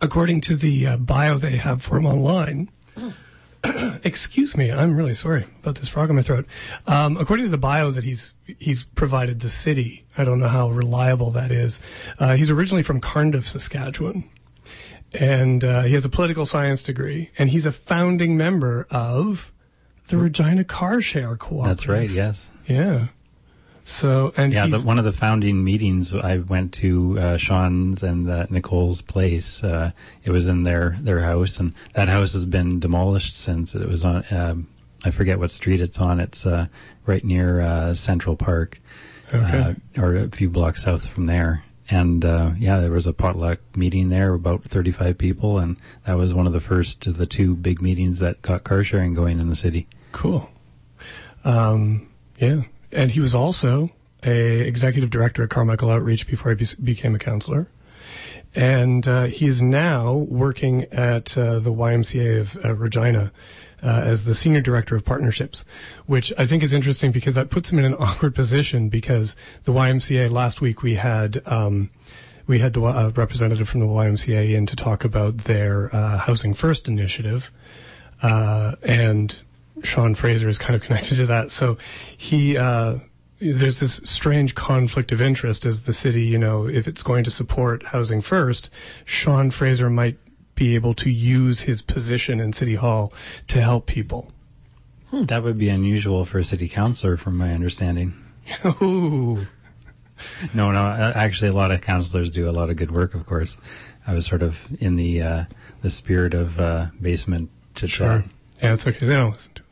according 0.00 0.40
to 0.42 0.56
the 0.56 0.86
uh, 0.86 0.96
bio 0.96 1.36
they 1.38 1.56
have 1.56 1.82
for 1.82 1.98
him 1.98 2.06
online, 2.06 2.70
excuse 4.04 4.56
me, 4.56 4.70
I'm 4.70 4.96
really 4.96 5.14
sorry 5.14 5.44
about 5.62 5.76
this 5.76 5.88
frog 5.88 6.10
in 6.10 6.16
my 6.16 6.22
throat. 6.22 6.46
Um, 6.86 7.16
according 7.16 7.46
to 7.46 7.50
the 7.50 7.58
bio 7.58 7.90
that 7.90 8.04
he's 8.04 8.32
he's 8.58 8.84
provided 8.84 9.40
the 9.40 9.50
city, 9.50 10.06
I 10.16 10.24
don't 10.24 10.40
know 10.40 10.48
how 10.48 10.70
reliable 10.70 11.30
that 11.32 11.50
is. 11.50 11.80
Uh, 12.18 12.36
he's 12.36 12.50
originally 12.50 12.82
from 12.82 13.00
Cardiff, 13.00 13.48
Saskatchewan, 13.48 14.28
and 15.12 15.64
uh, 15.64 15.82
he 15.82 15.94
has 15.94 16.04
a 16.04 16.08
political 16.08 16.46
science 16.46 16.82
degree, 16.82 17.30
and 17.38 17.50
he's 17.50 17.66
a 17.66 17.72
founding 17.72 18.36
member 18.36 18.86
of 18.90 19.52
the 20.08 20.16
Regina 20.16 20.64
Car 20.64 21.00
Share 21.00 21.36
Cooperative. 21.36 21.76
That's 21.76 21.88
right. 21.88 22.10
Yes. 22.10 22.50
Yeah. 22.66 23.08
So 23.88 24.34
and 24.36 24.52
Yeah. 24.52 24.66
The, 24.66 24.80
one 24.80 24.98
of 24.98 25.06
the 25.06 25.12
founding 25.12 25.64
meetings 25.64 26.12
I 26.14 26.36
went 26.38 26.74
to 26.74 27.18
uh, 27.18 27.36
Shawn's 27.38 28.02
and 28.02 28.28
uh, 28.30 28.46
Nicole's 28.50 29.00
place. 29.00 29.64
Uh, 29.64 29.92
it 30.24 30.30
was 30.30 30.46
in 30.46 30.62
their 30.62 30.98
their 31.00 31.20
house, 31.22 31.58
and 31.58 31.72
that 31.94 32.08
house 32.08 32.34
has 32.34 32.44
been 32.44 32.80
demolished 32.80 33.34
since 33.36 33.74
it 33.74 33.88
was 33.88 34.04
on. 34.04 34.24
Um, 34.30 34.66
I 35.04 35.10
forget 35.10 35.38
what 35.38 35.50
street 35.50 35.80
it's 35.80 35.98
on. 36.00 36.20
It's 36.20 36.44
uh, 36.44 36.66
right 37.06 37.24
near 37.24 37.62
uh, 37.62 37.94
Central 37.94 38.36
Park, 38.36 38.78
Okay. 39.32 39.58
uh, 39.96 40.00
or 40.02 40.16
a 40.16 40.28
few 40.28 40.50
blocks 40.50 40.82
south 40.82 41.06
from 41.06 41.24
there. 41.26 41.64
And 41.90 42.22
uh, 42.26 42.50
yeah, 42.58 42.80
there 42.80 42.90
was 42.90 43.06
a 43.06 43.14
potluck 43.14 43.60
meeting 43.74 44.10
there, 44.10 44.34
about 44.34 44.64
35 44.64 45.16
people, 45.16 45.58
and 45.58 45.78
that 46.06 46.18
was 46.18 46.34
one 46.34 46.46
of 46.46 46.52
the 46.52 46.60
first 46.60 47.06
of 47.06 47.16
the 47.16 47.24
two 47.24 47.56
big 47.56 47.80
meetings 47.80 48.18
that 48.18 48.42
got 48.42 48.64
car 48.64 48.84
sharing 48.84 49.14
going 49.14 49.40
in 49.40 49.48
the 49.48 49.56
city. 49.56 49.86
Cool. 50.12 50.50
Um, 51.44 52.08
yeah, 52.38 52.62
and 52.92 53.10
he 53.10 53.20
was 53.20 53.34
also 53.34 53.90
a 54.24 54.60
executive 54.60 55.10
director 55.10 55.42
at 55.44 55.50
Carmichael 55.50 55.90
Outreach 55.90 56.26
before 56.26 56.54
he 56.54 56.56
be- 56.56 56.82
became 56.82 57.14
a 57.14 57.18
counselor, 57.18 57.68
and 58.54 59.06
uh, 59.06 59.24
he 59.24 59.46
is 59.46 59.62
now 59.62 60.14
working 60.14 60.84
at 60.84 61.36
uh, 61.36 61.58
the 61.58 61.72
YMCA 61.72 62.40
of 62.40 62.64
uh, 62.64 62.74
Regina. 62.74 63.32
Uh, 63.80 64.02
as 64.04 64.24
the 64.24 64.34
senior 64.34 64.60
director 64.60 64.96
of 64.96 65.04
partnerships, 65.04 65.64
which 66.06 66.32
I 66.36 66.46
think 66.46 66.64
is 66.64 66.72
interesting 66.72 67.12
because 67.12 67.36
that 67.36 67.48
puts 67.48 67.70
him 67.70 67.78
in 67.78 67.84
an 67.84 67.94
awkward 68.00 68.34
position 68.34 68.88
because 68.88 69.36
the 69.62 69.72
YMCA 69.72 70.32
last 70.32 70.60
week 70.60 70.82
we 70.82 70.96
had 70.96 71.40
um, 71.46 71.88
we 72.48 72.58
had 72.58 72.72
the 72.72 72.82
uh, 72.82 73.12
representative 73.14 73.68
from 73.68 73.78
the 73.80 73.86
YMCA 73.86 74.54
in 74.54 74.66
to 74.66 74.74
talk 74.74 75.04
about 75.04 75.38
their 75.38 75.94
uh, 75.94 76.18
Housing 76.18 76.54
First 76.54 76.88
initiative, 76.88 77.52
uh, 78.22 78.74
and 78.82 79.36
Shawn 79.82 80.14
Fraser 80.14 80.48
is 80.48 80.58
kind 80.58 80.74
of 80.74 80.82
connected 80.82 81.16
to 81.16 81.26
that. 81.26 81.50
So 81.50 81.78
he, 82.16 82.56
uh, 82.56 82.96
there's 83.40 83.80
this 83.80 84.00
strange 84.04 84.54
conflict 84.54 85.12
of 85.12 85.20
interest 85.20 85.64
as 85.64 85.82
the 85.82 85.92
city, 85.92 86.24
you 86.24 86.38
know, 86.38 86.66
if 86.66 86.88
it's 86.88 87.02
going 87.02 87.24
to 87.24 87.30
support 87.30 87.84
housing 87.84 88.20
first, 88.20 88.68
Shawn 89.04 89.50
Fraser 89.50 89.88
might 89.90 90.18
be 90.54 90.74
able 90.74 90.94
to 90.94 91.08
use 91.10 91.60
his 91.60 91.82
position 91.82 92.40
in 92.40 92.52
City 92.52 92.74
Hall 92.74 93.12
to 93.46 93.60
help 93.62 93.86
people. 93.86 94.32
That 95.12 95.42
would 95.42 95.56
be 95.56 95.68
unusual 95.68 96.24
for 96.24 96.38
a 96.38 96.44
city 96.44 96.68
councilor, 96.68 97.16
from 97.16 97.36
my 97.36 97.52
understanding. 97.52 98.14
Ooh. 98.82 99.46
No, 100.52 100.72
no. 100.72 100.80
uh, 100.80 101.12
Actually, 101.14 101.50
a 101.50 101.52
lot 101.52 101.70
of 101.70 101.80
counselors 101.80 102.32
do 102.32 102.48
a 102.48 102.50
lot 102.50 102.70
of 102.70 102.76
good 102.76 102.90
work. 102.90 103.14
Of 103.14 103.24
course, 103.24 103.56
I 104.04 104.14
was 104.14 104.26
sort 104.26 104.42
of 104.42 104.58
in 104.80 104.96
the 104.96 105.22
uh, 105.22 105.44
the 105.82 105.90
spirit 105.90 106.34
of 106.34 106.58
uh, 106.58 106.86
basement 107.00 107.50
chit 107.76 107.90
Sure. 107.90 108.24
Yeah, 108.60 108.72
it's 108.74 108.84
okay. 108.84 109.06
Listen 109.06 109.54
to 109.54 109.60
us. 109.62 109.67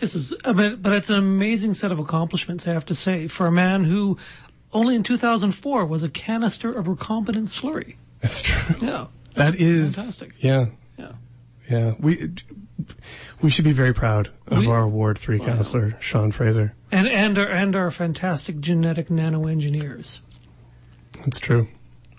This 0.00 0.14
is, 0.14 0.32
uh, 0.32 0.36
I 0.44 0.52
mean, 0.52 0.76
but 0.76 0.92
it's 0.92 1.08
an 1.10 1.16
amazing 1.16 1.74
set 1.74 1.92
of 1.92 1.98
accomplishments, 1.98 2.66
I 2.66 2.72
have 2.72 2.86
to 2.86 2.94
say, 2.94 3.26
for 3.28 3.46
a 3.46 3.52
man 3.52 3.84
who 3.84 4.18
only 4.72 4.94
in 4.96 5.02
2004 5.02 5.86
was 5.86 6.02
a 6.02 6.08
canister 6.08 6.72
of 6.72 6.86
recombinant 6.86 7.46
slurry. 7.48 7.94
That's 8.20 8.42
true. 8.42 8.76
Yeah. 8.80 9.06
That 9.34 9.54
is 9.56 9.94
fantastic. 9.96 10.32
Yeah, 10.38 10.66
Yeah. 10.98 11.12
yeah. 11.70 11.94
We 11.98 12.30
we 13.40 13.50
should 13.50 13.64
be 13.64 13.72
very 13.72 13.92
proud 13.94 14.30
of 14.48 14.58
We- 14.58 14.66
our 14.68 14.82
award 14.82 15.18
Three 15.18 15.38
counselor, 15.40 15.96
Shawn 16.00 16.30
Fraser. 16.32 16.74
And 16.92 17.08
and 17.08 17.38
our 17.38 17.48
and 17.48 17.74
our 17.76 17.90
fantastic 17.90 18.60
genetic 18.60 19.10
nano 19.10 19.46
engineers. 19.46 20.20
That's 21.24 21.38
true. 21.40 21.68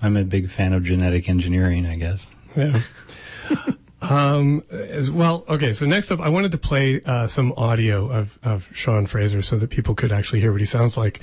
I'm 0.01 0.17
a 0.17 0.23
big 0.23 0.49
fan 0.49 0.73
of 0.73 0.83
genetic 0.83 1.29
engineering, 1.29 1.85
I 1.85 1.95
guess. 1.95 2.29
Yeah. 2.55 2.79
um, 4.09 4.63
as 4.69 5.09
well, 5.09 5.43
okay. 5.49 5.73
So 5.73 5.85
next 5.85 6.11
up, 6.11 6.19
I 6.19 6.29
wanted 6.29 6.51
to 6.51 6.57
play 6.57 7.01
uh, 7.05 7.27
some 7.27 7.53
audio 7.57 8.09
of, 8.09 8.37
of 8.43 8.67
Shawn 8.73 9.05
Fraser 9.05 9.41
so 9.41 9.57
that 9.57 9.69
people 9.69 9.95
could 9.95 10.11
actually 10.11 10.41
hear 10.41 10.51
what 10.51 10.61
he 10.61 10.65
sounds 10.65 10.97
like. 10.97 11.19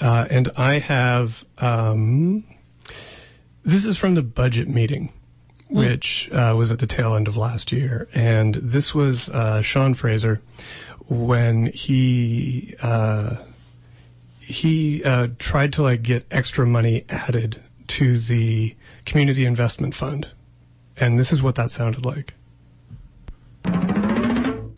Uh, 0.00 0.26
and 0.30 0.50
I 0.56 0.78
have 0.78 1.44
um, 1.58 2.44
this 3.64 3.84
is 3.84 3.96
from 3.96 4.14
the 4.14 4.22
budget 4.22 4.68
meeting, 4.68 5.12
which 5.68 6.30
uh, 6.30 6.54
was 6.56 6.70
at 6.70 6.78
the 6.78 6.86
tail 6.86 7.14
end 7.14 7.28
of 7.28 7.36
last 7.36 7.72
year, 7.72 8.08
and 8.14 8.54
this 8.56 8.94
was 8.94 9.28
uh, 9.28 9.62
Shawn 9.62 9.94
Fraser 9.94 10.40
when 11.08 11.66
he. 11.66 12.76
Uh, 12.80 13.36
he 14.46 15.02
uh, 15.02 15.26
tried 15.40 15.72
to 15.72 15.82
like 15.82 16.02
get 16.02 16.24
extra 16.30 16.64
money 16.64 17.04
added 17.08 17.60
to 17.88 18.16
the 18.16 18.76
community 19.04 19.44
investment 19.44 19.92
fund, 19.92 20.28
and 20.98 21.18
this 21.18 21.32
is 21.32 21.42
what 21.42 21.54
that 21.56 21.70
sounded 21.70 22.04
like. 22.04 22.34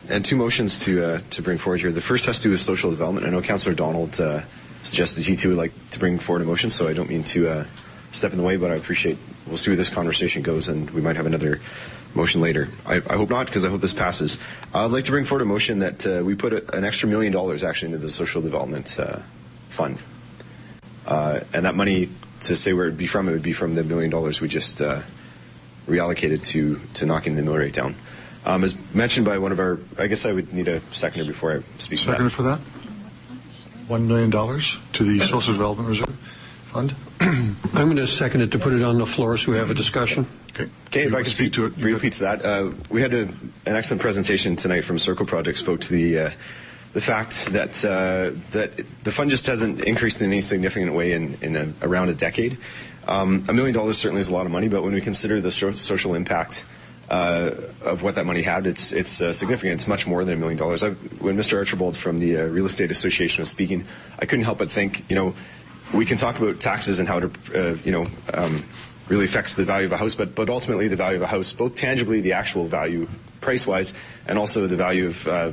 And 0.09 0.25
two 0.25 0.35
motions 0.35 0.79
to 0.81 1.05
uh, 1.05 1.21
to 1.31 1.41
bring 1.41 1.57
forward 1.59 1.81
here. 1.81 1.91
The 1.91 2.01
first 2.01 2.25
has 2.25 2.37
to 2.37 2.43
do 2.43 2.51
with 2.51 2.59
social 2.59 2.89
development. 2.89 3.27
I 3.27 3.29
know 3.29 3.41
Councillor 3.41 3.73
O'Donnell 3.73 4.09
uh, 4.19 4.41
suggested 4.81 5.25
he 5.25 5.35
too 5.35 5.49
would 5.49 5.57
like 5.57 5.89
to 5.91 5.99
bring 5.99 6.17
forward 6.17 6.41
a 6.41 6.45
motion, 6.45 6.69
so 6.71 6.87
I 6.87 6.93
don't 6.93 7.09
mean 7.09 7.23
to 7.25 7.47
uh, 7.47 7.65
step 8.11 8.31
in 8.31 8.37
the 8.37 8.43
way, 8.43 8.57
but 8.57 8.71
I 8.71 8.75
appreciate. 8.75 9.17
We'll 9.45 9.57
see 9.57 9.69
where 9.69 9.77
this 9.77 9.89
conversation 9.89 10.41
goes, 10.41 10.67
and 10.67 10.89
we 10.91 11.01
might 11.01 11.15
have 11.15 11.25
another 11.25 11.61
motion 12.15 12.41
later. 12.41 12.69
I, 12.85 12.95
I 12.95 13.15
hope 13.15 13.29
not, 13.29 13.45
because 13.45 13.65
I 13.65 13.69
hope 13.69 13.81
this 13.81 13.93
passes. 13.93 14.39
I'd 14.73 14.91
like 14.91 15.05
to 15.05 15.11
bring 15.11 15.25
forward 15.25 15.43
a 15.43 15.45
motion 15.45 15.79
that 15.79 16.05
uh, 16.07 16.21
we 16.23 16.35
put 16.35 16.53
a, 16.53 16.75
an 16.75 16.85
extra 16.85 17.07
million 17.07 17.31
dollars 17.31 17.63
actually 17.63 17.93
into 17.93 17.99
the 17.99 18.11
social 18.11 18.41
development 18.41 18.99
uh, 18.99 19.19
fund, 19.69 20.01
uh, 21.05 21.41
and 21.53 21.65
that 21.65 21.75
money 21.75 22.09
to 22.41 22.55
say 22.55 22.73
where 22.73 22.85
it'd 22.85 22.97
be 22.97 23.07
from, 23.07 23.29
it 23.29 23.31
would 23.31 23.43
be 23.43 23.53
from 23.53 23.75
the 23.75 23.83
million 23.83 24.09
dollars 24.09 24.41
we 24.41 24.47
just 24.47 24.81
reallocated 25.89 26.43
to 26.47 26.79
to 26.95 27.05
knocking 27.05 27.35
the 27.35 27.41
mill 27.41 27.55
rate 27.55 27.73
down. 27.73 27.95
Um, 28.45 28.63
as 28.63 28.77
mentioned 28.93 29.25
by 29.25 29.37
one 29.37 29.51
of 29.51 29.59
our, 29.59 29.79
I 29.97 30.07
guess 30.07 30.25
I 30.25 30.31
would 30.31 30.53
need 30.53 30.67
a 30.67 30.79
seconder 30.79 31.25
before 31.25 31.51
I 31.57 31.59
speak 31.77 31.99
to 31.99 32.05
Second 32.05 32.23
that. 32.25 32.29
for 32.29 32.43
that? 32.43 32.59
$1 33.89 34.05
million 34.05 34.31
to 34.31 35.03
the 35.03 35.25
Social 35.25 35.53
Development 35.53 35.89
Reserve 35.89 36.15
Fund? 36.67 36.95
I'm 37.19 37.55
going 37.73 37.95
to 37.97 38.07
second 38.07 38.41
it 38.41 38.51
to 38.51 38.59
put 38.59 38.73
it 38.73 38.83
on 38.83 38.97
the 38.97 39.05
floor 39.05 39.37
so 39.37 39.51
we 39.51 39.57
have 39.57 39.71
a 39.71 39.73
discussion. 39.73 40.27
Okay. 40.51 40.69
Okay, 40.87 41.03
if 41.03 41.13
I 41.13 41.23
could 41.23 41.31
speak 41.31 41.53
to 41.53 41.65
it. 41.65 41.77
briefly 41.77 42.09
to 42.11 42.19
that, 42.21 42.45
uh, 42.45 42.71
we 42.89 43.01
had 43.01 43.13
a, 43.13 43.21
an 43.23 43.53
excellent 43.65 44.01
presentation 44.01 44.55
tonight 44.55 44.81
from 44.81 44.99
Circle 44.99 45.25
Project. 45.25 45.57
Spoke 45.57 45.81
to 45.81 45.93
the 45.93 46.19
uh, 46.19 46.31
the 46.93 47.01
fact 47.01 47.47
that 47.47 47.83
uh, 47.85 48.31
that 48.51 48.71
the 49.03 49.11
fund 49.11 49.29
just 49.29 49.45
hasn't 49.45 49.83
increased 49.83 50.21
in 50.21 50.27
any 50.27 50.41
significant 50.41 50.93
way 50.93 51.13
in, 51.13 51.37
in 51.41 51.55
a, 51.55 51.73
around 51.81 52.09
a 52.09 52.13
decade. 52.13 52.57
Um, 53.09 53.43
a 53.49 53.53
million 53.53 53.73
dollars 53.73 53.97
certainly 53.97 54.21
is 54.21 54.29
a 54.29 54.33
lot 54.33 54.45
of 54.45 54.51
money, 54.51 54.67
but 54.67 54.83
when 54.83 54.93
we 54.93 55.01
consider 55.01 55.41
the 55.41 55.51
so- 55.51 55.71
social 55.71 56.13
impact 56.13 56.63
uh, 57.09 57.51
of 57.81 58.03
what 58.03 58.13
that 58.15 58.27
money 58.27 58.43
had, 58.43 58.67
it's 58.67 58.91
it's 58.91 59.19
uh, 59.19 59.33
significant. 59.33 59.73
It's 59.73 59.87
much 59.87 60.05
more 60.05 60.23
than 60.23 60.35
a 60.35 60.37
million 60.37 60.59
dollars. 60.59 60.83
When 60.83 61.35
Mr. 61.35 61.57
Archibald 61.57 61.97
from 61.97 62.19
the 62.19 62.37
uh, 62.37 62.43
Real 62.45 62.67
Estate 62.67 62.91
Association 62.91 63.41
was 63.41 63.49
speaking, 63.49 63.85
I 64.19 64.25
couldn't 64.27 64.45
help 64.45 64.59
but 64.59 64.69
think, 64.69 65.09
you 65.09 65.15
know, 65.15 65.33
we 65.91 66.05
can 66.05 66.17
talk 66.17 66.37
about 66.37 66.59
taxes 66.59 66.99
and 66.99 67.07
how 67.07 67.19
to, 67.19 67.31
uh, 67.55 67.77
you 67.83 67.91
know. 67.91 68.07
Um, 68.33 68.63
really 69.09 69.25
affects 69.25 69.55
the 69.55 69.65
value 69.65 69.87
of 69.87 69.91
a 69.91 69.97
house, 69.97 70.13
but, 70.13 70.35
but 70.35 70.51
ultimately 70.51 70.87
the 70.87 70.95
value 70.95 71.15
of 71.15 71.23
a 71.23 71.27
house, 71.27 71.51
both 71.51 71.73
tangibly 71.73 72.21
the 72.21 72.33
actual 72.33 72.65
value 72.65 73.09
price 73.41 73.65
wise, 73.65 73.95
and 74.27 74.37
also 74.37 74.67
the 74.67 74.75
value 74.75 75.07
of 75.07 75.27
uh, 75.27 75.51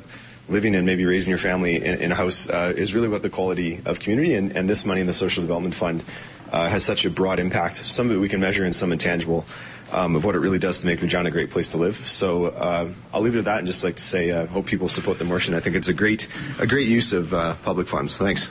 living 0.48 0.74
and 0.74 0.86
maybe 0.86 1.06
raising 1.06 1.30
your 1.30 1.38
family 1.38 1.76
in, 1.76 1.98
in 2.00 2.12
a 2.12 2.14
house 2.14 2.50
uh, 2.50 2.74
is 2.76 2.94
really 2.94 3.08
what 3.08 3.22
the 3.22 3.30
quality 3.30 3.80
of 3.86 3.98
community 3.98 4.34
and, 4.34 4.52
and 4.54 4.68
this 4.68 4.84
money 4.84 5.00
in 5.00 5.06
the 5.06 5.12
social 5.14 5.42
development 5.42 5.74
fund 5.74 6.04
uh, 6.52 6.68
has 6.68 6.84
such 6.84 7.04
a 7.04 7.10
broad 7.10 7.38
impact. 7.38 7.76
Some 7.76 8.10
of 8.10 8.16
it 8.16 8.18
we 8.18 8.28
can 8.28 8.40
measure 8.40 8.64
and 8.64 8.74
some 8.74 8.92
intangible. 8.92 9.44
Um, 9.92 10.16
of 10.16 10.24
what 10.24 10.34
it 10.34 10.40
really 10.40 10.58
does 10.58 10.80
to 10.80 10.86
make 10.86 11.00
Regina 11.00 11.28
a 11.28 11.30
great 11.30 11.48
place 11.48 11.68
to 11.68 11.76
live. 11.76 11.94
So 12.08 12.46
uh, 12.46 12.90
I'll 13.14 13.20
leave 13.20 13.36
it 13.36 13.38
at 13.38 13.44
that 13.44 13.58
and 13.58 13.68
just 13.68 13.84
like 13.84 13.94
to 13.94 14.02
say, 14.02 14.32
uh, 14.32 14.46
hope 14.46 14.66
people 14.66 14.88
support 14.88 15.20
the 15.20 15.24
motion. 15.24 15.54
I 15.54 15.60
think 15.60 15.76
it's 15.76 15.86
a 15.86 15.94
great, 15.94 16.26
a 16.58 16.66
great 16.66 16.88
use 16.88 17.12
of 17.12 17.32
uh, 17.32 17.54
public 17.62 17.86
funds. 17.86 18.16
Thanks. 18.16 18.50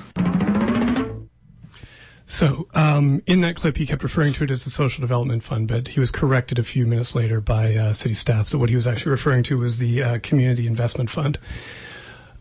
So, 2.27 2.67
um, 2.73 3.21
in 3.27 3.41
that 3.41 3.55
clip, 3.55 3.77
he 3.77 3.85
kept 3.85 4.01
referring 4.01 4.33
to 4.33 4.45
it 4.45 4.51
as 4.51 4.63
the 4.63 4.71
Social 4.71 5.01
Development 5.01 5.43
Fund, 5.43 5.67
but 5.67 5.89
he 5.89 5.99
was 5.99 6.09
corrected 6.09 6.57
a 6.57 6.63
few 6.63 6.87
minutes 6.87 7.13
later 7.13 7.39
by 7.39 7.75
uh, 7.75 7.93
city 7.93 8.15
staff 8.15 8.49
that 8.49 8.57
what 8.57 8.69
he 8.69 8.75
was 8.75 8.87
actually 8.87 9.11
referring 9.11 9.43
to 9.43 9.59
was 9.59 9.77
the 9.77 10.01
uh, 10.01 10.19
Community 10.23 10.65
Investment 10.65 11.09
Fund. 11.09 11.37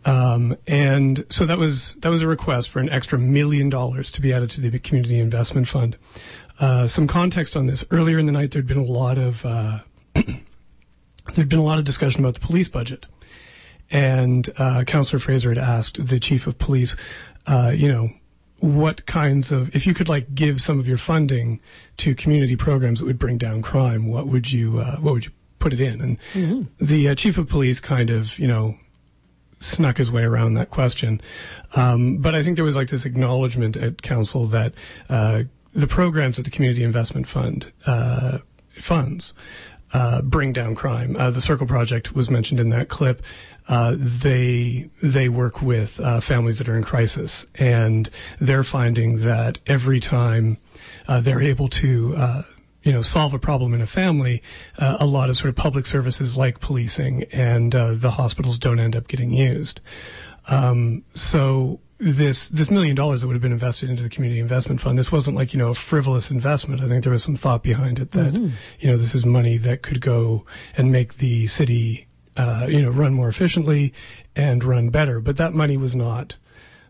Um, 0.06 0.56
and 0.66 1.24
so 1.30 1.46
that 1.46 1.58
was 1.58 1.94
that 1.94 2.10
was 2.10 2.22
a 2.22 2.26
request 2.26 2.70
for 2.70 2.80
an 2.80 2.90
extra 2.90 3.18
million 3.18 3.70
dollars 3.70 4.10
to 4.12 4.20
be 4.20 4.32
added 4.32 4.50
to 4.50 4.60
the 4.60 4.78
Community 4.78 5.18
Investment 5.18 5.68
Fund. 5.68 5.96
Uh, 6.60 6.86
some 6.86 7.06
context 7.06 7.56
on 7.56 7.66
this: 7.66 7.84
earlier 7.90 8.18
in 8.18 8.26
the 8.26 8.32
night, 8.32 8.50
there'd 8.50 8.66
been 8.66 8.76
a 8.76 8.82
lot 8.82 9.18
of 9.18 9.44
uh, 9.44 9.78
there'd 10.14 11.48
been 11.48 11.58
a 11.58 11.64
lot 11.64 11.78
of 11.78 11.84
discussion 11.84 12.20
about 12.20 12.34
the 12.34 12.40
police 12.40 12.68
budget, 12.68 13.06
and 13.90 14.52
uh, 14.58 14.84
Councillor 14.84 15.20
Fraser 15.20 15.48
had 15.48 15.58
asked 15.58 16.06
the 16.06 16.20
chief 16.20 16.46
of 16.46 16.58
police, 16.58 16.94
uh, 17.46 17.72
you 17.74 17.88
know, 17.88 18.10
what 18.58 19.06
kinds 19.06 19.52
of 19.52 19.74
if 19.74 19.86
you 19.86 19.94
could 19.94 20.08
like 20.08 20.34
give 20.34 20.60
some 20.60 20.78
of 20.78 20.86
your 20.86 20.98
funding 20.98 21.60
to 21.96 22.14
community 22.14 22.56
programs 22.56 23.00
that 23.00 23.06
would 23.06 23.18
bring 23.18 23.38
down 23.38 23.62
crime, 23.62 24.06
what 24.06 24.26
would 24.26 24.52
you 24.52 24.80
uh, 24.80 24.96
what 24.96 25.14
would 25.14 25.24
you 25.24 25.32
put 25.58 25.72
it 25.72 25.80
in? 25.80 26.00
And 26.00 26.18
the 26.78 27.08
uh, 27.08 27.14
chief 27.14 27.38
of 27.38 27.48
police 27.48 27.80
kind 27.80 28.10
of 28.10 28.38
you 28.38 28.46
know 28.46 28.76
snuck 29.64 29.98
his 29.98 30.10
way 30.10 30.22
around 30.22 30.54
that 30.54 30.70
question. 30.70 31.20
Um, 31.74 32.18
but 32.18 32.34
I 32.34 32.42
think 32.42 32.56
there 32.56 32.64
was 32.64 32.76
like 32.76 32.88
this 32.88 33.04
acknowledgement 33.04 33.76
at 33.76 34.02
council 34.02 34.44
that 34.46 34.74
uh, 35.08 35.44
the 35.72 35.86
programs 35.86 36.36
that 36.36 36.42
the 36.42 36.50
Community 36.50 36.84
Investment 36.84 37.26
Fund 37.26 37.72
uh, 37.86 38.38
funds 38.70 39.32
uh, 39.92 40.22
bring 40.22 40.52
down 40.52 40.74
crime. 40.74 41.16
Uh, 41.16 41.30
the 41.30 41.40
Circle 41.40 41.66
Project 41.66 42.14
was 42.14 42.30
mentioned 42.30 42.60
in 42.60 42.70
that 42.70 42.88
clip. 42.88 43.22
Uh, 43.66 43.94
they 43.96 44.90
they 45.02 45.28
work 45.28 45.62
with 45.62 45.98
uh, 46.00 46.20
families 46.20 46.58
that 46.58 46.68
are 46.68 46.76
in 46.76 46.84
crisis, 46.84 47.46
and 47.54 48.10
they're 48.38 48.64
finding 48.64 49.24
that 49.24 49.58
every 49.66 50.00
time 50.00 50.58
they're 51.08 51.40
able 51.40 51.68
to 51.68 52.44
you 52.84 52.92
know, 52.92 53.02
solve 53.02 53.34
a 53.34 53.38
problem 53.38 53.74
in 53.74 53.80
a 53.80 53.86
family, 53.86 54.42
uh, 54.78 54.98
a 55.00 55.06
lot 55.06 55.30
of 55.30 55.36
sort 55.36 55.48
of 55.48 55.56
public 55.56 55.86
services 55.86 56.36
like 56.36 56.60
policing 56.60 57.24
and 57.32 57.74
uh, 57.74 57.94
the 57.94 58.12
hospitals 58.12 58.58
don't 58.58 58.78
end 58.78 58.94
up 58.94 59.08
getting 59.08 59.32
used. 59.32 59.80
Um, 60.48 61.02
so 61.14 61.80
this 61.98 62.48
this 62.50 62.70
million 62.70 62.94
dollars 62.94 63.22
that 63.22 63.28
would 63.28 63.34
have 63.34 63.42
been 63.42 63.52
invested 63.52 63.88
into 63.88 64.02
the 64.02 64.10
community 64.10 64.38
investment 64.40 64.80
fund, 64.80 64.98
this 64.98 65.10
wasn't 65.10 65.36
like 65.36 65.54
you 65.54 65.58
know 65.58 65.70
a 65.70 65.74
frivolous 65.74 66.30
investment. 66.30 66.82
I 66.82 66.88
think 66.88 67.02
there 67.02 67.12
was 67.12 67.22
some 67.22 67.36
thought 67.36 67.62
behind 67.62 67.98
it 67.98 68.10
that 68.12 68.34
you 68.80 68.88
know 68.88 68.98
this 68.98 69.14
is 69.14 69.24
money 69.24 69.56
that 69.58 69.82
could 69.82 70.02
go 70.02 70.44
and 70.76 70.92
make 70.92 71.14
the 71.14 71.46
city 71.46 72.06
uh, 72.36 72.66
you 72.68 72.82
know 72.82 72.90
run 72.90 73.14
more 73.14 73.28
efficiently 73.28 73.94
and 74.36 74.62
run 74.62 74.90
better. 74.90 75.20
But 75.20 75.38
that 75.38 75.54
money 75.54 75.78
was 75.78 75.94
not 75.94 76.36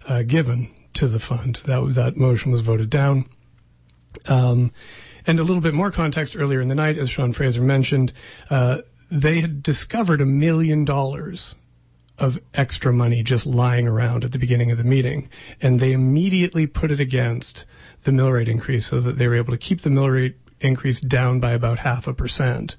uh, 0.08 0.22
given 0.22 0.74
to 0.94 1.06
the 1.06 1.20
fund. 1.20 1.60
That 1.64 1.94
that 1.94 2.16
motion 2.16 2.50
was 2.50 2.62
voted 2.62 2.90
down. 2.90 3.26
Um, 4.26 4.72
and 5.26 5.38
a 5.38 5.44
little 5.44 5.60
bit 5.60 5.74
more 5.74 5.90
context 5.90 6.36
earlier 6.36 6.60
in 6.60 6.68
the 6.68 6.74
night, 6.74 6.98
as 6.98 7.10
Shawn 7.10 7.32
Fraser 7.32 7.62
mentioned, 7.62 8.12
uh, 8.50 8.78
they 9.10 9.40
had 9.40 9.62
discovered 9.62 10.20
a 10.20 10.26
million 10.26 10.84
dollars 10.84 11.54
of 12.18 12.38
extra 12.54 12.92
money 12.92 13.22
just 13.22 13.44
lying 13.44 13.88
around 13.88 14.24
at 14.24 14.32
the 14.32 14.38
beginning 14.38 14.70
of 14.70 14.78
the 14.78 14.84
meeting. 14.84 15.28
And 15.60 15.80
they 15.80 15.92
immediately 15.92 16.66
put 16.66 16.90
it 16.90 17.00
against 17.00 17.64
the 18.04 18.12
mill 18.12 18.30
rate 18.30 18.48
increase 18.48 18.86
so 18.86 19.00
that 19.00 19.18
they 19.18 19.26
were 19.26 19.34
able 19.34 19.52
to 19.52 19.58
keep 19.58 19.80
the 19.80 19.90
mill 19.90 20.10
rate 20.10 20.36
increase 20.60 21.00
down 21.00 21.40
by 21.40 21.50
about 21.52 21.80
half 21.80 22.06
a 22.06 22.14
percent. 22.14 22.76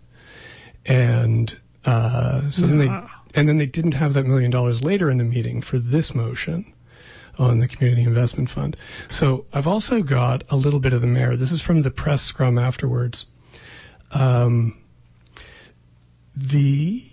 And 0.85 1.57
uh, 1.83 2.49
so 2.49 2.65
then 2.67 2.77
they 2.77 2.89
and 3.37 3.49
then 3.49 3.57
they 3.57 3.65
didn't 3.65 3.95
have 3.95 4.13
that 4.13 4.25
million 4.25 4.51
dollars 4.51 4.81
later 4.81 5.11
in 5.11 5.17
the 5.17 5.23
meeting 5.23 5.61
for 5.61 5.77
this 5.77 6.15
motion 6.15 6.73
on 7.38 7.59
the 7.59 7.67
community 7.67 8.03
investment 8.03 8.49
fund. 8.49 8.75
So 9.09 9.45
I've 9.53 9.67
also 9.67 10.01
got 10.01 10.43
a 10.49 10.55
little 10.55 10.79
bit 10.79 10.93
of 10.93 11.01
the 11.01 11.07
mayor. 11.07 11.36
This 11.36 11.51
is 11.51 11.61
from 11.61 11.81
the 11.81 11.91
press 11.91 12.21
scrum 12.21 12.57
afterwards. 12.57 13.25
Um, 14.11 14.77
the 16.36 17.03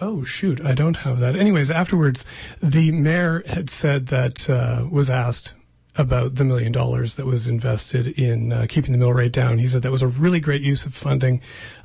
oh 0.00 0.24
shoot, 0.24 0.60
I 0.60 0.74
don't 0.74 0.98
have 0.98 1.18
that. 1.20 1.36
Anyways, 1.36 1.70
afterwards, 1.70 2.24
the 2.62 2.90
mayor 2.92 3.42
had 3.46 3.70
said 3.70 4.08
that 4.08 4.48
uh, 4.48 4.86
was 4.90 5.10
asked 5.10 5.54
about 5.96 6.34
the 6.34 6.44
million 6.44 6.72
dollars 6.72 7.14
that 7.14 7.26
was 7.26 7.46
invested 7.46 8.08
in 8.18 8.52
uh, 8.52 8.66
keeping 8.68 8.92
the 8.92 8.98
mill 8.98 9.12
rate 9.12 9.32
down. 9.32 9.58
He 9.58 9.68
said 9.68 9.82
that 9.82 9.92
was 9.92 10.02
a 10.02 10.08
really 10.08 10.40
great 10.40 10.62
use 10.62 10.84
of 10.84 10.94
funding, 10.94 11.40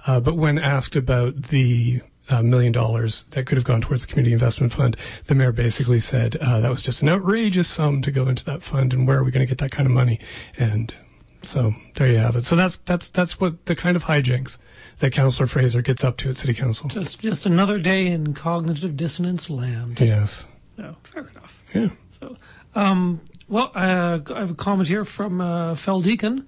uh, 0.07 0.19
but 0.19 0.35
when 0.35 0.57
asked 0.57 0.95
about 0.95 1.43
the 1.43 2.01
million 2.43 2.71
dollars 2.71 3.25
that 3.31 3.45
could 3.45 3.57
have 3.57 3.65
gone 3.65 3.81
towards 3.81 4.05
the 4.05 4.07
community 4.07 4.33
investment 4.33 4.73
fund. 4.73 4.95
The 5.25 5.35
mayor 5.35 5.51
basically 5.51 5.99
said 5.99 6.35
uh, 6.37 6.59
that 6.59 6.69
was 6.69 6.81
just 6.81 7.01
an 7.01 7.09
outrageous 7.09 7.67
sum 7.67 8.01
to 8.03 8.11
go 8.11 8.27
into 8.27 8.45
that 8.45 8.63
fund, 8.63 8.93
and 8.93 9.07
where 9.07 9.19
are 9.19 9.23
we 9.23 9.31
going 9.31 9.45
to 9.45 9.49
get 9.49 9.57
that 9.59 9.71
kind 9.71 9.87
of 9.87 9.93
money? 9.93 10.19
And 10.57 10.93
so 11.41 11.73
there 11.95 12.07
you 12.07 12.17
have 12.17 12.35
it. 12.35 12.45
So 12.45 12.55
that's 12.55 12.77
that's 12.77 13.09
that's 13.09 13.39
what 13.39 13.65
the 13.65 13.75
kind 13.75 13.95
of 13.95 14.03
hijinks 14.03 14.57
that 14.99 15.11
Councillor 15.11 15.47
Fraser 15.47 15.81
gets 15.81 16.03
up 16.03 16.17
to 16.17 16.29
at 16.29 16.37
City 16.37 16.53
Council. 16.53 16.89
Just 16.89 17.19
just 17.19 17.45
another 17.45 17.79
day 17.79 18.07
in 18.07 18.33
cognitive 18.33 18.97
dissonance 18.97 19.49
land. 19.49 19.99
Yes. 19.99 20.45
No, 20.77 20.95
fair 21.03 21.27
enough. 21.27 21.63
Yeah. 21.73 21.89
So, 22.21 22.37
um, 22.75 23.21
well, 23.47 23.71
uh, 23.75 24.19
I 24.33 24.39
have 24.39 24.51
a 24.51 24.55
comment 24.55 24.87
here 24.87 25.05
from 25.05 25.41
uh, 25.41 25.75
Fel 25.75 26.01
Deacon. 26.01 26.47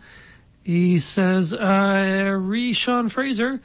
He 0.64 1.00
says, 1.00 1.54
uh, 1.54 2.38
re 2.40 2.72
Shawn 2.72 3.10
Fraser, 3.10 3.62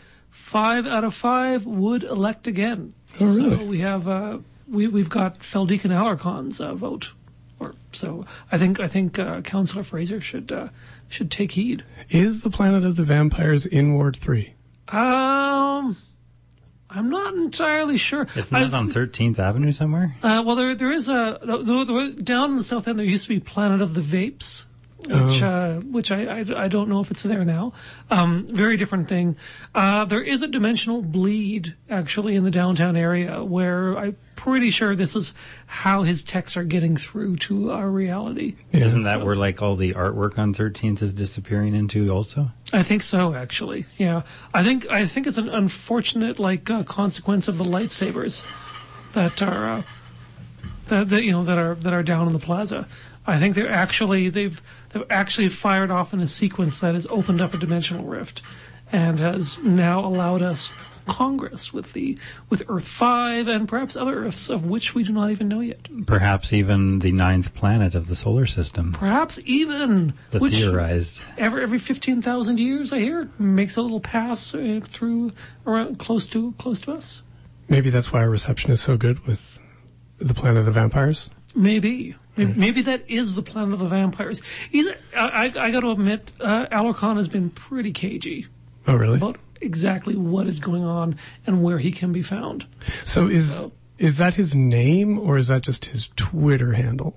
five 0.47 0.87
out 0.87 1.03
of 1.03 1.13
five 1.13 1.67
would 1.67 2.05
elect 2.05 2.47
again. 2.47 2.95
Oh, 3.19 3.35
really? 3.35 3.57
So 3.57 3.65
we 3.65 3.81
have 3.81 4.07
uh, 4.09 4.39
we 4.69 4.87
we've 4.87 5.09
got 5.11 5.43
Fel 5.43 5.67
Deacon 5.67 5.91
Alarcon's 5.91 6.61
uh, 6.61 6.75
vote. 6.75 7.13
Or 7.59 7.75
so 7.93 8.25
I 8.53 8.57
think 8.57 8.79
I 8.79 8.87
think 8.87 9.19
uh, 9.19 9.41
Councillor 9.41 9.83
Fraser 9.83 10.21
should 10.21 10.53
uh, 10.53 10.69
should 11.09 11.33
take 11.33 11.53
heed. 11.53 11.85
Is 12.11 12.43
the 12.43 12.51
Planet 12.51 12.85
of 12.85 12.95
the 12.95 13.03
Vampires 13.03 13.67
in 13.67 13.95
Ward 13.95 14.17
Three? 14.17 14.55
Um, 14.89 15.97
I'm 16.89 17.11
not 17.11 17.35
entirely 17.35 17.97
sure. 17.97 18.29
Isn't 18.37 18.57
I- 18.57 18.79
on 18.79 18.89
13th 18.93 19.41
Avenue 19.41 19.73
somewhere? 19.73 20.15
Uh, 20.23 20.45
well, 20.47 20.55
there 20.55 20.77
there 20.77 20.93
is 20.93 21.09
a 21.09 21.41
the, 21.43 21.57
the, 21.59 21.85
the, 21.85 22.23
down 22.23 22.51
in 22.53 22.57
the 22.57 22.65
south 22.65 22.87
end. 22.87 23.01
There 23.01 23.07
used 23.07 23.25
to 23.25 23.31
be 23.31 23.41
Planet 23.41 23.83
of 23.83 23.95
the 23.95 24.01
Vapes, 24.01 24.66
which 25.09 25.43
uh, 25.43 25.77
which 25.81 26.11
I, 26.11 26.41
I 26.41 26.65
I 26.65 26.69
don't 26.69 26.89
know 26.89 27.01
if 27.01 27.11
it's 27.11 27.23
there 27.23 27.45
now. 27.45 27.73
Um, 28.11 28.47
very 28.49 28.77
different 28.77 29.09
thing. 29.09 29.37
Uh, 29.75 30.05
there 30.05 30.23
is 30.23 30.43
a 30.43 30.49
dimensional 30.49 31.03
bleed 31.03 31.75
actually 31.91 32.37
in 32.37 32.45
the 32.45 32.51
downtown 32.51 32.97
area 32.97 33.45
where 33.45 33.97
I'm 33.97 34.17
pretty 34.37 34.71
sure 34.71 34.95
this 34.95 35.17
is 35.17 35.33
how 35.67 36.03
his 36.03 36.23
texts 36.23 36.57
are 36.57 36.65
getting 36.65 36.97
through 36.97 37.37
to 37.37 37.73
our 37.73 37.91
reality. 37.91 38.55
Isn't 38.73 39.03
that 39.03 39.25
where 39.25 39.35
like 39.35 39.63
all 39.63 39.77
the 39.77 39.95
artwork 39.95 40.39
on 40.39 40.55
13th 40.55 41.03
is 41.03 41.13
disappearing 41.13 41.75
into 41.75 42.11
also? 42.11 42.51
I 42.73 42.83
think 42.83 43.03
so, 43.03 43.35
actually. 43.35 43.87
Yeah, 43.99 44.23
I 44.55 44.63
think 44.63 44.89
I 44.91 45.07
think 45.07 45.27
it's 45.27 45.39
an 45.39 45.49
unfortunate 45.49 46.39
like 46.39 46.71
uh, 46.71 46.85
consequence 46.85 47.49
of 47.49 47.59
the 47.59 47.65
lightsabers 47.65 48.47
that 49.15 49.43
are 49.43 49.69
uh, 49.71 49.83
that, 50.89 51.09
that 51.09 51.25
you 51.25 51.33
know 51.33 51.45
that 51.45 51.59
are 51.59 51.75
that 51.77 51.93
are 51.93 52.03
down 52.03 52.27
in 52.27 52.33
the 52.33 52.39
plaza. 52.39 52.87
I 53.27 53.39
think 53.39 53.55
they're 53.55 53.71
actually 53.71 54.29
they've 54.29 54.61
they've 54.91 55.05
actually 55.11 55.49
fired 55.49 55.91
off 55.91 56.13
in 56.13 56.21
a 56.21 56.27
sequence 56.27 56.81
that 56.81 56.95
has 56.95 57.07
opened 57.07 57.41
up 57.41 57.55
a 57.55 57.59
dimensional 57.59 58.05
rift 58.05 58.43
and 58.93 59.19
has 59.19 59.59
now 59.59 60.01
allowed 60.05 60.43
us 60.43 60.71
Congress 61.07 61.73
with 61.73 61.93
the 61.93 62.19
with 62.51 62.63
Earth 62.69 62.87
Five 62.87 63.47
and 63.49 63.69
perhaps 63.69 63.97
other 63.97 64.25
Earths 64.25 64.51
of 64.51 64.67
which 64.67 64.95
we 64.95 65.03
do 65.05 65.13
not 65.13 65.31
even 65.31 65.49
know 65.49 65.61
yet. 65.61 65.89
Perhaps 66.07 66.53
even 66.53 66.99
the 67.01 67.13
ninth 67.13 67.55
planet 67.55 67.95
of 67.95 68.09
the 68.09 68.17
solar 68.17 68.47
system. 68.47 68.93
Perhaps 68.93 69.39
even 69.45 70.15
The 70.33 70.41
which 70.41 70.55
theorized. 70.55 71.21
every 71.39 71.63
every 71.63 71.79
fifteen 71.79 72.23
thousand 72.23 72.59
years, 72.59 72.93
I 72.93 72.99
hear, 73.01 73.29
makes 73.39 73.77
a 73.77 73.83
little 73.83 74.01
pass 74.01 74.55
uh, 74.55 74.81
through 74.85 75.33
around 75.67 75.99
close 75.99 76.27
to 76.29 76.55
close 76.59 76.81
to 76.83 76.93
us. 76.93 77.23
Maybe 77.69 77.91
that's 77.91 78.13
why 78.13 78.21
our 78.21 78.31
reception 78.31 78.71
is 78.71 78.81
so 78.81 78.97
good 78.97 79.25
with 79.27 79.59
the 80.19 80.35
Planet 80.35 80.59
of 80.59 80.65
the 80.67 80.73
Vampires. 80.73 81.31
Maybe. 81.55 82.17
Maybe, 82.37 82.53
maybe 82.55 82.83
that 82.83 83.03
is 83.09 83.35
the 83.35 83.43
planet 83.43 83.73
of 83.75 83.79
the 83.81 83.89
vampires. 83.89 84.43
He's, 84.71 84.89
I, 85.17 85.51
I, 85.57 85.67
I 85.67 85.71
got 85.71 85.81
to 85.81 85.91
admit, 85.91 86.33
uh, 86.41 86.67
Alarcon 86.67 87.17
has 87.17 87.29
been 87.29 87.51
pretty 87.51 87.93
cagey 87.93 88.47
Oh, 88.87 88.95
really? 88.95 89.17
about 89.17 89.39
exactly 89.61 90.15
what 90.17 90.47
is 90.47 90.61
going 90.61 90.85
on 90.85 91.19
and 91.47 91.63
where 91.63 91.79
he 91.79 91.91
can 91.93 92.13
be 92.13 92.23
found. 92.23 92.67
So 93.05 93.27
is 93.27 93.55
So- 93.57 93.73
is 93.99 94.19
that 94.19 94.35
his 94.35 94.55
name 94.55 95.19
or 95.19 95.39
is 95.39 95.49
that 95.49 95.63
just 95.63 95.87
his 95.87 96.11
Twitter 96.17 96.75
handle? 96.75 97.17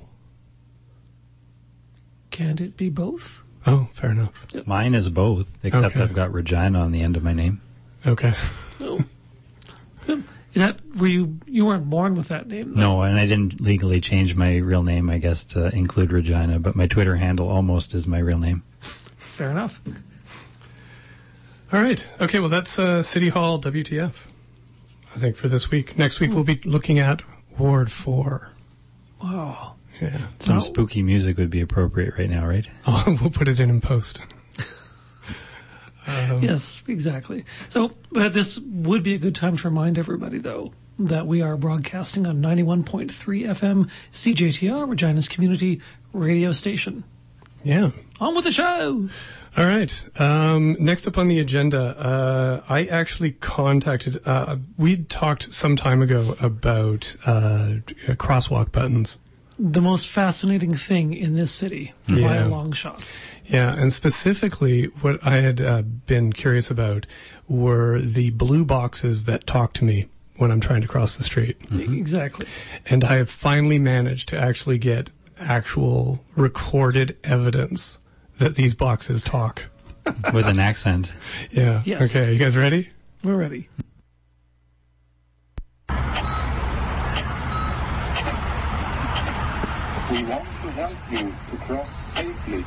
Can't 2.31 2.61
it 2.61 2.77
be 2.77 2.87
both? 2.89 3.43
Oh, 3.65 3.89
fair 3.93 4.11
enough. 4.11 4.31
Mine 4.65 4.95
is 4.95 5.09
both, 5.09 5.51
except 5.63 5.95
Okay. 5.97 6.03
I've 6.03 6.13
got 6.13 6.31
Regina 6.31 6.79
on 6.79 6.93
the 6.93 7.01
end 7.01 7.17
of 7.17 7.23
my 7.23 7.33
name. 7.33 7.59
Okay. 8.05 8.33
No. 8.79 9.03
Is 10.53 10.61
that 10.61 10.79
were 10.95 11.07
you? 11.07 11.37
You 11.45 11.65
weren't 11.65 11.89
born 11.89 12.15
with 12.15 12.29
that 12.29 12.47
name. 12.47 12.73
though. 12.73 12.79
No, 12.81 13.01
and 13.03 13.17
I 13.19 13.25
didn't 13.27 13.61
legally 13.61 14.01
change 14.01 14.35
my 14.35 14.57
real 14.57 14.81
name, 14.83 15.09
I 15.09 15.17
guess, 15.19 15.43
to 15.45 15.67
include 15.75 16.11
Regina, 16.11 16.59
but 16.59 16.75
my 16.75 16.87
Twitter 16.87 17.15
handle 17.17 17.47
almost 17.49 17.93
is 17.93 18.07
my 18.07 18.17
real 18.19 18.39
name. 18.39 18.63
Fair 19.17 19.51
enough. 19.51 19.81
All 21.71 21.81
right. 21.81 22.05
Okay. 22.19 22.39
Well, 22.39 22.49
that's 22.49 22.79
uh, 22.79 23.03
City 23.03 23.29
Hall 23.29 23.61
WTF. 23.61 24.13
I 25.15 25.19
think 25.19 25.35
for 25.35 25.47
this 25.47 25.69
week. 25.69 25.97
Next 25.97 26.19
week 26.19 26.31
we'll 26.33 26.43
be 26.43 26.59
looking 26.65 26.99
at 26.99 27.21
Ward 27.57 27.91
Four. 27.91 28.49
Wow. 29.21 29.75
Yeah. 30.01 30.17
Some 30.39 30.55
Wow. 30.57 30.61
spooky 30.61 31.03
music 31.03 31.37
would 31.37 31.49
be 31.49 31.61
appropriate 31.61 32.13
right 32.17 32.29
now, 32.29 32.47
right? 32.47 32.67
Oh, 32.87 33.17
we'll 33.21 33.29
put 33.31 33.47
it 33.47 33.59
in 33.59 33.69
in 33.69 33.81
post. 33.81 34.19
Yes, 36.37 36.81
exactly. 36.87 37.45
So, 37.69 37.93
but 38.11 38.33
this 38.33 38.59
would 38.59 39.03
be 39.03 39.13
a 39.13 39.17
good 39.17 39.35
time 39.35 39.57
to 39.57 39.67
remind 39.67 39.97
everybody, 39.97 40.37
though, 40.37 40.73
that 40.99 41.27
we 41.27 41.41
are 41.41 41.57
broadcasting 41.57 42.27
on 42.27 42.41
91.3 42.41 43.09
FM 43.13 43.89
CJTR, 44.11 44.87
Regina's 44.87 45.27
community 45.27 45.81
radio 46.13 46.51
station. 46.51 47.03
Yeah. 47.63 47.91
On 48.19 48.35
with 48.35 48.45
the 48.45 48.51
show! 48.51 49.09
All 49.57 49.65
right. 49.65 50.19
Um, 50.19 50.77
next 50.79 51.07
up 51.07 51.17
on 51.17 51.27
the 51.27 51.39
agenda, 51.39 51.97
uh, 51.99 52.61
I 52.69 52.85
actually 52.85 53.31
contacted. 53.31 54.21
Uh, 54.25 54.57
we 54.77 54.97
talked 54.97 55.53
some 55.53 55.75
time 55.75 56.01
ago 56.01 56.35
about 56.39 57.15
uh, 57.25 57.79
crosswalk 58.15 58.71
buttons. 58.71 59.17
The 59.61 59.81
most 59.81 60.07
fascinating 60.07 60.73
thing 60.73 61.13
in 61.13 61.35
this 61.35 61.51
city 61.51 61.93
by 62.07 62.15
Yeah. 62.15 62.45
a 62.45 62.47
long 62.47 62.71
shot. 62.71 63.03
Yeah, 63.45 63.73
and 63.75 63.91
specifically, 63.91 64.85
what 65.01 65.19
I 65.25 65.37
had 65.37 65.59
uh, 65.59 65.81
been 65.81 66.31
curious 66.31 66.71
about 66.71 67.05
were 67.47 67.99
the 67.99 68.29
blue 68.29 68.63
boxes 68.63 69.25
that 69.25 69.45
talk 69.47 69.73
to 69.73 69.83
me 69.83 70.05
when 70.37 70.49
I'm 70.51 70.61
trying 70.61 70.81
to 70.81 70.87
cross 70.87 71.17
the 71.17 71.23
street. 71.23 71.57
Exactly. 71.71 72.45
And 72.85 73.03
I 73.03 73.15
have 73.17 73.29
finally 73.29 73.79
managed 73.79 74.29
to 74.29 74.39
actually 74.39 74.77
get 74.77 75.09
actual 75.39 76.23
recorded 76.37 77.17
evidence 77.25 77.97
that 78.37 78.55
these 78.55 78.73
boxes 78.73 79.21
talk. 79.21 79.63
With 80.33 80.47
an 80.47 80.59
accent. 80.59 81.13
Yeah. 81.51 81.81
Yes. 81.85 82.15
Okay, 82.15 82.31
you 82.33 82.39
guys 82.39 82.55
ready? 82.55 82.89
We're 83.23 83.35
ready. 83.35 83.67
We 90.11 90.23
want 90.23 90.43
to 90.63 90.69
help 90.71 90.97
you 91.11 91.33
to 91.51 91.57
cross 91.57 91.87
safely. 92.15 92.65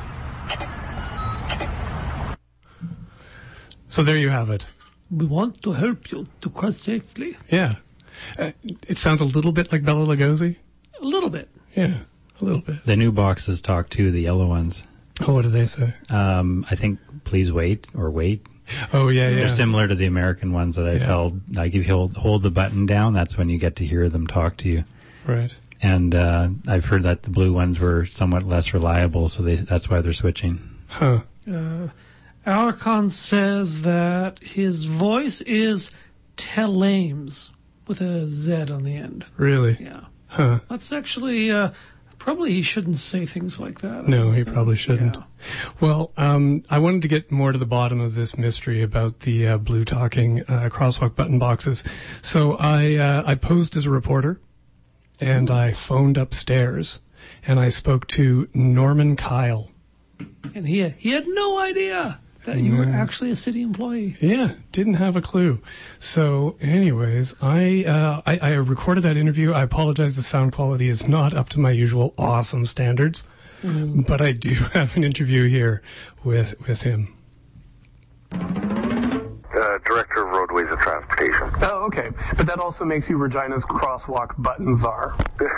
So 3.89 4.03
there 4.03 4.17
you 4.17 4.29
have 4.29 4.49
it. 4.49 4.67
We 5.11 5.25
want 5.25 5.61
to 5.63 5.73
help 5.73 6.11
you 6.11 6.27
to 6.41 6.49
cross 6.49 6.77
safely. 6.77 7.37
Yeah. 7.49 7.75
Uh, 8.37 8.51
it 8.87 8.97
sounds 8.97 9.21
a 9.21 9.25
little 9.25 9.51
bit 9.51 9.71
like 9.71 9.83
Bela 9.83 10.05
Lugosi. 10.05 10.55
A 11.01 11.05
little 11.05 11.29
bit. 11.29 11.49
Yeah, 11.75 11.97
a 12.39 12.45
little 12.45 12.61
bit. 12.61 12.85
The 12.85 12.95
new 12.95 13.11
boxes 13.11 13.61
talk 13.61 13.89
too, 13.89 14.11
the 14.11 14.21
yellow 14.21 14.47
ones. 14.47 14.83
Oh, 15.21 15.33
what 15.33 15.41
do 15.43 15.49
they 15.49 15.65
say? 15.65 15.93
Um, 16.09 16.65
I 16.71 16.75
think 16.75 16.99
please 17.23 17.51
wait 17.51 17.87
or 17.95 18.09
wait. 18.09 18.45
Oh, 18.93 19.09
yeah, 19.09 19.27
yeah. 19.29 19.35
They're 19.35 19.49
similar 19.49 19.87
to 19.87 19.95
the 19.95 20.05
American 20.05 20.53
ones 20.53 20.77
that 20.77 20.85
I've 20.87 21.01
Yeah. 21.01 21.07
held. 21.07 21.41
Like 21.55 21.75
if 21.75 21.85
you 21.85 21.93
hold, 21.93 22.15
hold 22.15 22.43
the 22.43 22.51
button 22.51 22.85
down, 22.85 23.13
that's 23.13 23.37
when 23.37 23.49
you 23.49 23.57
get 23.57 23.75
to 23.77 23.85
hear 23.85 24.07
them 24.09 24.25
talk 24.27 24.55
to 24.57 24.69
you. 24.69 24.85
Right. 25.27 25.53
And 25.83 26.15
uh, 26.15 26.47
I've 26.65 26.85
heard 26.85 27.03
that 27.03 27.23
the 27.23 27.29
blue 27.29 27.51
ones 27.51 27.77
were 27.77 28.05
somewhat 28.05 28.43
less 28.43 28.73
reliable, 28.73 29.27
so 29.27 29.43
they, 29.43 29.57
that's 29.57 29.89
why 29.89 29.99
they're 29.99 30.13
switching. 30.13 30.61
Huh. 30.87 31.23
Uh, 31.45 31.89
Alarcon 32.47 33.11
says 33.11 33.81
that 33.81 34.39
his 34.39 34.85
voice 34.85 35.41
is 35.41 35.91
Telames 36.37 37.49
with 37.85 37.99
a 37.99 38.29
Z 38.29 38.71
on 38.71 38.83
the 38.83 38.95
end. 38.95 39.25
Really? 39.35 39.77
Yeah. 39.77 40.05
Huh. 40.27 40.61
That's 40.69 40.93
actually, 40.93 41.51
uh, 41.51 41.71
probably 42.17 42.51
he 42.51 42.61
shouldn't 42.61 42.95
say 42.95 43.25
things 43.25 43.59
like 43.59 43.81
that. 43.81 44.07
No, 44.07 44.31
he 44.31 44.45
probably 44.45 44.77
shouldn't. 44.77 45.17
Yeah. 45.17 45.23
Well, 45.81 46.13
um, 46.15 46.63
I 46.69 46.79
wanted 46.79 47.01
to 47.01 47.09
get 47.09 47.29
more 47.29 47.51
to 47.51 47.57
the 47.57 47.65
bottom 47.65 47.99
of 47.99 48.15
this 48.15 48.37
mystery 48.37 48.81
about 48.81 49.19
the 49.19 49.47
uh, 49.49 49.57
blue 49.57 49.83
talking 49.83 50.41
uh, 50.43 50.69
crosswalk 50.71 51.15
button 51.15 51.39
boxes. 51.39 51.83
So 52.21 52.53
I 52.53 52.95
uh, 52.95 53.23
I 53.25 53.35
posed 53.35 53.75
as 53.75 53.85
a 53.85 53.89
reporter, 53.89 54.39
and 55.19 55.49
I 55.49 55.71
phoned 55.71 56.17
upstairs, 56.17 56.99
and 57.45 57.59
I 57.59 57.69
spoke 57.69 58.07
to 58.09 58.49
Norman 58.53 59.15
Kyle. 59.15 59.69
And 60.55 60.67
he, 60.67 60.87
he 60.97 61.11
had 61.11 61.27
no 61.27 61.57
idea 61.57 62.19
that 62.45 62.57
you 62.57 62.75
were 62.75 62.85
actually 62.85 63.31
a 63.31 63.35
city 63.35 63.61
employee. 63.61 64.17
Yeah, 64.19 64.55
didn't 64.71 64.95
have 64.95 65.15
a 65.15 65.21
clue. 65.21 65.61
So, 65.99 66.57
anyways, 66.61 67.33
I, 67.41 67.85
uh, 67.85 68.21
I 68.25 68.37
I 68.39 68.53
recorded 68.55 69.01
that 69.01 69.17
interview. 69.17 69.53
I 69.53 69.63
apologize. 69.63 70.15
The 70.15 70.23
sound 70.23 70.51
quality 70.51 70.89
is 70.89 71.07
not 71.07 71.33
up 71.33 71.49
to 71.49 71.59
my 71.59 71.71
usual 71.71 72.13
awesome 72.17 72.65
standards, 72.65 73.27
but 73.63 74.21
I 74.21 74.33
do 74.33 74.53
have 74.73 74.95
an 74.97 75.03
interview 75.03 75.47
here 75.47 75.81
with 76.23 76.55
with 76.67 76.81
him. 76.81 77.15
Uh, 79.63 79.77
director 79.85 80.25
of 80.27 80.31
roadways 80.33 80.67
and 80.69 80.77
transportation. 80.79 81.49
Oh, 81.61 81.85
okay. 81.87 82.09
But 82.35 82.47
that 82.47 82.59
also 82.59 82.83
makes 82.83 83.07
you 83.09 83.17
Regina's 83.17 83.63
crosswalk 83.63 84.35
button 84.37 84.75
czar. 84.75 85.13
Well, 85.39 85.49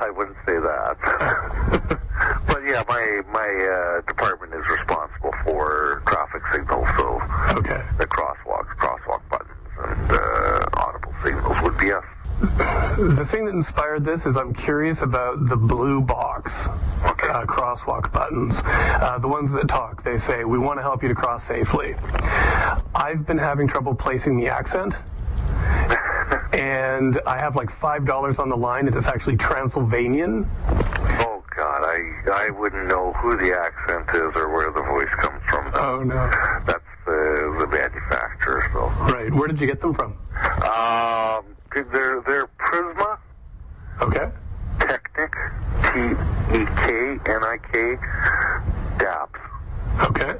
I 0.00 0.08
wouldn't 0.14 0.36
say 0.46 0.54
that. 0.54 0.96
but 2.46 2.62
yeah, 2.64 2.84
my 2.88 3.22
my 3.32 3.48
uh, 3.50 4.02
department 4.06 4.54
is 4.54 4.62
responsible 4.70 5.32
for 5.44 6.00
traffic 6.06 6.42
signals, 6.52 6.86
so 6.96 7.20
Okay. 7.58 7.82
the 7.98 8.06
crosswalks, 8.06 8.70
crosswalk 8.78 9.22
buttons, 9.28 9.58
and 9.82 10.12
uh, 10.12 10.64
audible 10.76 11.12
signals 11.24 11.56
would 11.62 11.76
be 11.78 11.90
us. 11.90 12.04
The 12.40 13.26
thing 13.30 13.46
that 13.46 13.52
inspired 13.54 14.04
this 14.04 14.26
is 14.26 14.36
I'm 14.36 14.54
curious 14.54 15.02
about 15.02 15.48
the 15.48 15.56
blue 15.56 16.00
box 16.00 16.66
uh, 16.66 17.44
crosswalk 17.46 18.12
buttons. 18.12 18.60
Uh, 18.64 19.18
the 19.20 19.28
ones 19.28 19.50
that 19.52 19.68
talk, 19.68 20.04
they 20.04 20.18
say, 20.18 20.44
we 20.44 20.58
want 20.58 20.78
to 20.78 20.82
help 20.82 21.02
you 21.02 21.08
to 21.08 21.14
cross 21.14 21.44
safely. 21.44 21.94
I've 22.94 23.26
been 23.26 23.38
having 23.38 23.66
trouble 23.66 23.94
placing 23.94 24.38
the 24.40 24.48
accent. 24.48 24.94
And 26.52 27.20
I 27.26 27.38
have 27.38 27.56
like 27.56 27.70
$5 27.70 28.38
on 28.38 28.48
the 28.48 28.56
line, 28.56 28.86
and 28.88 28.96
it's 28.96 29.06
actually 29.06 29.36
Transylvanian. 29.36 30.46
Oh 31.20 31.42
God, 31.56 31.82
I 31.84 32.00
I 32.32 32.50
wouldn't 32.50 32.86
know 32.88 33.12
who 33.14 33.36
the 33.36 33.56
accent 33.58 34.08
is 34.14 34.34
or 34.36 34.48
where 34.52 34.70
the 34.70 34.82
voice 34.82 35.08
comes 35.18 35.42
from. 35.48 35.70
Oh, 35.74 36.02
no. 36.02 36.14
That's 36.64 36.84
the 37.04 37.56
the 37.60 37.66
manufacturer. 37.66 38.64
So 38.72 38.86
Right. 39.12 39.32
Where 39.32 39.48
did 39.48 39.60
you 39.60 39.66
get 39.66 39.80
them 39.80 39.94
from? 39.94 40.12
um, 40.62 41.44
they're 41.74 42.22
they're 42.26 42.46
Prisma 42.58 43.18
Okay. 44.00 44.26
Teknik 44.78 45.34
T 45.82 46.56
E 46.56 46.64
K 46.76 47.32
N 47.32 47.42
I 47.44 47.58
K 47.72 47.96
DAPS, 48.98 49.40
Okay. 50.02 50.34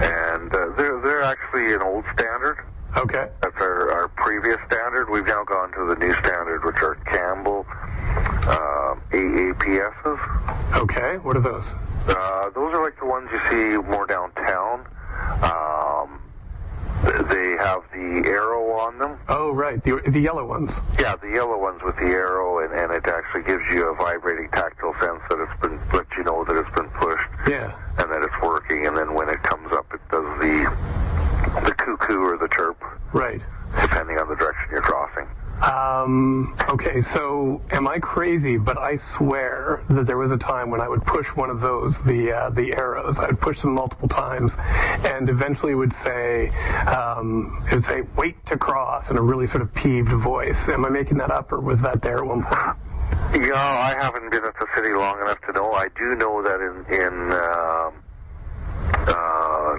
and 0.00 0.52
uh, 0.54 0.68
they're 0.76 1.00
they're 1.00 1.22
actually 1.22 1.74
an 1.74 1.82
old 1.82 2.04
standard. 2.14 2.58
Okay. 2.96 3.28
That's 3.42 3.56
our, 3.60 3.90
our 3.92 4.08
previous 4.08 4.58
standard. 4.66 5.10
We've 5.10 5.26
now 5.26 5.44
gone 5.44 5.72
to 5.72 5.84
the 5.86 5.96
new 5.96 6.12
standard, 6.14 6.64
which 6.64 6.76
are 6.82 6.94
Campbell 7.06 7.66
um, 8.48 9.00
AAPSs. 9.10 10.74
Okay. 10.76 11.18
What 11.18 11.36
are 11.36 11.40
those? 11.40 11.66
Uh, 12.08 12.50
those 12.50 12.72
are 12.72 12.82
like 12.82 12.98
the 12.98 13.06
ones 13.06 13.28
you 13.32 13.40
see 13.50 13.76
more 13.88 14.06
downtown. 14.06 14.86
Um, 15.42 16.20
they 17.04 17.56
have 17.60 17.82
the 17.92 18.22
arrow 18.26 18.78
on 18.78 18.98
them. 18.98 19.17
Oh, 19.30 19.52
right. 19.52 19.82
The, 19.84 20.00
the 20.06 20.20
yellow 20.20 20.46
ones. 20.46 20.72
Yeah, 20.98 21.16
the 21.16 21.28
yellow 21.28 21.58
ones 21.58 21.82
with 21.84 21.96
the 21.96 22.04
arrow, 22.08 22.64
and, 22.64 22.72
and 22.72 22.90
it 22.92 23.06
actually 23.06 23.42
gives 23.42 23.62
you 23.70 23.86
a 23.90 23.94
vibrating 23.94 24.48
tactile 24.50 24.94
sense 25.00 25.20
that 25.28 25.38
it's 25.38 25.60
been, 25.60 25.78
let 25.92 26.06
you 26.16 26.24
know 26.24 26.44
that 26.44 26.56
it's 26.56 26.74
been 26.74 26.88
pushed 26.96 27.28
Yeah. 27.46 27.76
and 27.98 28.10
that 28.10 28.22
it's 28.22 28.40
working. 28.42 28.86
And 28.86 28.96
then 28.96 29.12
when 29.14 29.28
it 29.28 29.42
comes 29.42 29.70
up, 29.72 29.86
it 29.92 30.00
does 30.10 30.24
the 30.40 30.72
the 31.64 31.72
cuckoo 31.74 32.20
or 32.20 32.36
the 32.38 32.48
chirp, 32.48 32.82
Right. 33.12 33.40
depending 33.82 34.18
on 34.18 34.28
the 34.28 34.34
direction. 34.36 34.67
Um, 35.62 36.56
okay, 36.68 37.00
so 37.02 37.60
am 37.70 37.88
I 37.88 37.98
crazy? 37.98 38.56
But 38.56 38.78
I 38.78 38.96
swear 38.96 39.82
that 39.90 40.06
there 40.06 40.16
was 40.16 40.30
a 40.30 40.36
time 40.36 40.70
when 40.70 40.80
I 40.80 40.88
would 40.88 41.02
push 41.02 41.26
one 41.28 41.50
of 41.50 41.60
those, 41.60 42.00
the 42.00 42.32
uh, 42.32 42.50
the 42.50 42.74
arrows. 42.76 43.18
I 43.18 43.26
would 43.26 43.40
push 43.40 43.62
them 43.62 43.74
multiple 43.74 44.08
times, 44.08 44.54
and 45.04 45.28
eventually 45.28 45.74
would 45.74 45.92
say, 45.92 46.48
um, 46.86 47.64
it 47.70 47.74
would 47.74 47.84
say, 47.84 48.02
"Wait 48.16 48.44
to 48.46 48.56
cross," 48.56 49.10
in 49.10 49.18
a 49.18 49.22
really 49.22 49.48
sort 49.48 49.62
of 49.62 49.74
peeved 49.74 50.12
voice. 50.12 50.68
Am 50.68 50.84
I 50.84 50.90
making 50.90 51.18
that 51.18 51.30
up, 51.30 51.50
or 51.52 51.60
was 51.60 51.80
that 51.82 52.02
there 52.02 52.18
at 52.18 52.26
one 52.26 52.44
point? 52.44 52.76
Yeah, 53.32 53.54
I 53.54 53.96
haven't 53.98 54.30
been 54.30 54.44
at 54.44 54.54
the 54.58 54.66
city 54.76 54.92
long 54.92 55.20
enough 55.20 55.40
to 55.46 55.52
know. 55.52 55.72
I 55.72 55.88
do 55.98 56.14
know 56.14 56.42
that 56.42 56.60
in 56.60 57.02
in 57.02 57.32
uh, 57.32 57.90
Uh, 58.94 59.78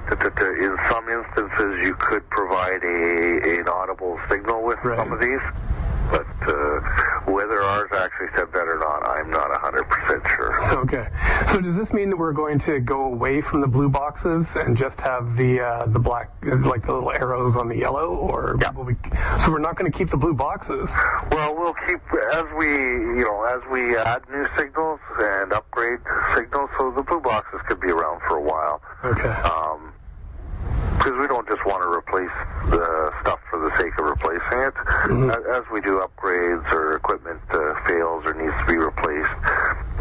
in 0.60 0.78
some 0.90 1.08
instances 1.10 1.84
you 1.84 1.96
could 2.00 2.28
provide 2.30 2.84
a 2.84 3.60
an 3.60 3.68
audible 3.70 4.20
signal 4.30 4.64
with 4.64 4.78
Right. 4.84 4.98
some 4.98 5.12
of 5.12 5.20
these, 5.20 5.40
but 6.12 6.28
uh, 6.48 7.32
whether 7.32 7.62
ours 7.62 7.90
actually 7.94 8.28
said 8.36 8.52
that 8.54 8.68
or 8.68 8.78
not, 8.80 9.08
I'm 9.08 9.30
not 9.30 9.50
hundred 9.60 9.84
percent 9.86 10.24
sure. 10.36 10.50
Okay, 10.80 11.08
so 11.52 11.60
does 11.62 11.76
this 11.76 11.92
mean 11.94 12.10
that 12.10 12.18
we're 12.18 12.34
going 12.34 12.60
to 12.60 12.80
go 12.80 13.04
away 13.06 13.42
from 13.42 13.62
the 13.62 13.68
blue 13.68 13.90
boxes 13.90 14.56
and 14.56 14.76
just 14.78 15.00
have 15.02 15.36
the 15.36 15.60
uh, 15.62 15.86
the 15.88 16.00
black, 16.00 16.32
like 16.44 16.86
the 16.86 16.94
little 16.94 17.12
arrows 17.12 17.56
on 17.56 17.68
the 17.68 17.76
yellow, 17.78 18.08
or 18.16 18.56
Yeah. 18.60 18.72
we? 18.72 18.96
So 19.44 19.52
we're 19.52 19.60
not 19.60 19.76
going 19.76 19.92
to 19.92 19.98
keep 19.98 20.10
the 20.10 20.18
blue 20.18 20.34
boxes. 20.34 20.90
Well, 21.32 21.56
we'll 21.56 21.76
keep 21.88 22.00
as 22.34 22.46
we 22.58 22.68
you 22.68 23.24
know 23.26 23.44
as 23.44 23.62
we 23.72 23.96
add 23.98 24.24
new 24.30 24.46
signals 24.58 25.00
and 25.20 25.54
upgrade 25.54 26.00
signals, 26.36 26.70
so 26.78 26.92
the 26.96 27.04
blue 27.04 27.20
boxes 27.22 27.60
could 27.68 27.80
be 27.82 27.90
around 27.90 28.22
for 28.28 28.38
a 28.38 28.42
while. 28.42 28.82
Okay. 29.04 29.28
Um, 29.30 29.94
because 31.00 31.18
we 31.18 31.28
don't 31.28 31.48
just 31.48 31.66
want 31.66 31.82
to 31.82 31.88
replace 31.90 32.30
the 32.70 33.12
stuff 33.22 33.40
for 33.50 33.58
the 33.60 33.72
sake 33.78 33.98
of 33.98 34.06
replacing 34.06 34.60
it. 34.60 34.74
A- 35.32 35.56
As 35.58 35.64
we 35.72 35.80
do 35.82 36.04
upgrades 36.04 36.70
or 36.74 36.96
equipment 36.98 37.40
uh, 37.50 37.74
fails 37.88 38.26
or 38.26 38.34
needs 38.36 38.54
to 38.60 38.66
be 38.68 38.78
replaced, 38.78 39.32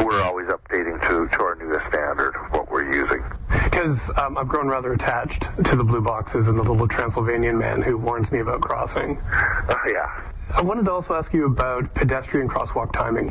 we're 0.04 0.20
always 0.22 0.46
updating 0.48 1.00
to, 1.08 1.28
to 1.36 1.42
our 1.44 1.54
newest 1.54 1.86
standard, 1.86 2.34
of 2.36 2.50
what 2.52 2.70
we're 2.70 2.92
using. 2.92 3.22
Because 3.64 4.10
um, 4.18 4.36
I've 4.36 4.48
grown 4.48 4.66
rather 4.68 4.92
attached 4.92 5.42
to 5.64 5.76
the 5.76 5.84
blue 5.84 6.00
boxes 6.00 6.48
and 6.48 6.58
the 6.58 6.62
little 6.62 6.88
Transylvanian 6.88 7.56
man 7.56 7.80
who 7.80 7.96
warns 7.96 8.32
me 8.32 8.40
about 8.40 8.60
crossing. 8.60 9.18
Uh, 9.18 9.76
yeah. 9.86 10.24
I 10.54 10.62
wanted 10.62 10.84
to 10.86 10.92
also 10.92 11.14
ask 11.14 11.32
you 11.32 11.46
about 11.46 11.94
pedestrian 11.94 12.48
crosswalk 12.48 12.92
timing. 12.92 13.28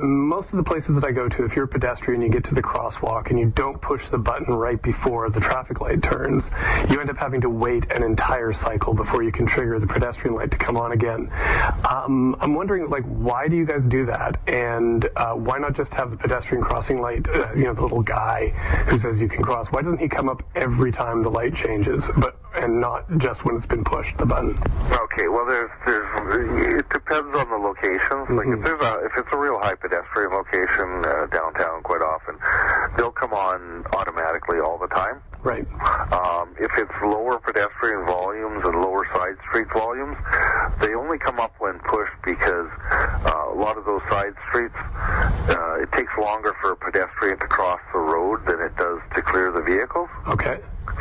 Most 0.00 0.50
of 0.50 0.56
the 0.56 0.62
places 0.62 0.94
that 0.94 1.04
I 1.04 1.10
go 1.10 1.28
to, 1.28 1.44
if 1.44 1.56
you're 1.56 1.64
a 1.64 1.68
pedestrian, 1.68 2.22
you 2.22 2.28
get 2.28 2.44
to 2.44 2.54
the 2.54 2.62
crosswalk 2.62 3.30
and 3.30 3.38
you 3.38 3.46
don't 3.46 3.80
push 3.80 4.08
the 4.08 4.18
button 4.18 4.54
right 4.54 4.80
before 4.80 5.28
the 5.28 5.40
traffic 5.40 5.80
light 5.80 6.02
turns, 6.02 6.48
you 6.88 7.00
end 7.00 7.10
up 7.10 7.16
having 7.16 7.40
to 7.40 7.50
wait 7.50 7.92
an 7.92 8.04
entire 8.04 8.52
cycle 8.52 8.94
before 8.94 9.22
you 9.22 9.32
can 9.32 9.46
trigger 9.46 9.80
the 9.80 9.86
pedestrian 9.86 10.36
light 10.36 10.52
to 10.52 10.56
come 10.56 10.76
on 10.76 10.92
again. 10.92 11.30
Um, 11.88 12.36
I'm 12.40 12.54
wondering, 12.54 12.88
like, 12.88 13.04
why 13.04 13.48
do 13.48 13.56
you 13.56 13.66
guys 13.66 13.84
do 13.86 14.06
that? 14.06 14.40
And 14.46 15.08
uh, 15.16 15.32
why 15.34 15.58
not 15.58 15.74
just 15.74 15.92
have 15.94 16.10
the 16.12 16.16
pedestrian 16.16 16.62
crossing 16.62 17.00
light, 17.00 17.28
uh, 17.28 17.52
you 17.54 17.64
know, 17.64 17.74
the 17.74 17.82
little 17.82 18.02
guy 18.02 18.50
who 18.86 19.00
says 19.00 19.20
you 19.20 19.28
can 19.28 19.42
cross? 19.42 19.66
Why 19.70 19.82
doesn't 19.82 19.98
he 19.98 20.08
come 20.08 20.28
up 20.28 20.42
every 20.54 20.92
time 20.92 21.22
the 21.22 21.30
light 21.30 21.54
changes, 21.54 22.04
but 22.16 22.37
and 22.54 22.80
not 22.80 23.04
just 23.18 23.44
when 23.44 23.56
it's 23.56 23.66
been 23.66 23.84
pushed, 23.84 24.16
the 24.18 24.26
button? 24.26 24.56
Okay, 24.90 25.28
well, 25.28 25.46
there's, 25.46 25.70
there's, 25.86 26.78
it 26.78 26.88
depends 26.90 27.36
on 27.36 27.48
the 27.48 27.56
location. 27.56 28.36
Like 28.36 28.48
if 28.48 28.64
there's 28.64 28.82
a, 28.82 29.04
if 29.04 29.12
it's 29.16 29.32
a 29.32 29.36
real 29.36 29.58
high 29.58 29.74
pedestrian 29.74 30.32
location 30.32 31.04
uh, 31.04 31.26
downtown, 31.32 31.82
quite 31.82 32.02
often, 32.02 32.36
they'll 32.96 33.12
come 33.12 33.32
on 33.32 33.84
automatically 33.94 34.58
all 34.60 34.78
the 34.78 34.88
time. 34.88 35.20
Right. 35.42 35.66
Um, 36.12 36.54
if 36.58 36.70
it's 36.76 36.90
lower 37.02 37.38
pedestrian 37.38 38.04
volumes 38.06 38.62
and 38.64 38.74
lower 38.82 39.06
side 39.14 39.36
street 39.48 39.68
volumes, 39.72 40.16
they 40.80 40.94
only 40.94 41.18
come 41.18 41.38
up 41.38 41.54
when 41.58 41.78
pushed 41.80 42.16
because 42.24 42.68
uh, 42.90 43.52
a 43.52 43.54
lot 43.54 43.78
of 43.78 43.84
those 43.84 44.02
side 44.10 44.34
streets, 44.48 44.74
uh, 44.74 45.80
it 45.80 45.92
takes 45.92 46.10
longer 46.20 46.54
for 46.60 46.72
a 46.72 46.76
pedestrian 46.76 47.38
to 47.38 47.46
cross 47.46 47.80
the 47.92 47.98
road 47.98 48.44
than 48.46 48.60
it 48.60 48.76
does 48.76 48.98
to 49.14 49.22
clear 49.22 49.52
the 49.52 49.62
vehicles. 49.62 50.08
Okay. 50.26 50.58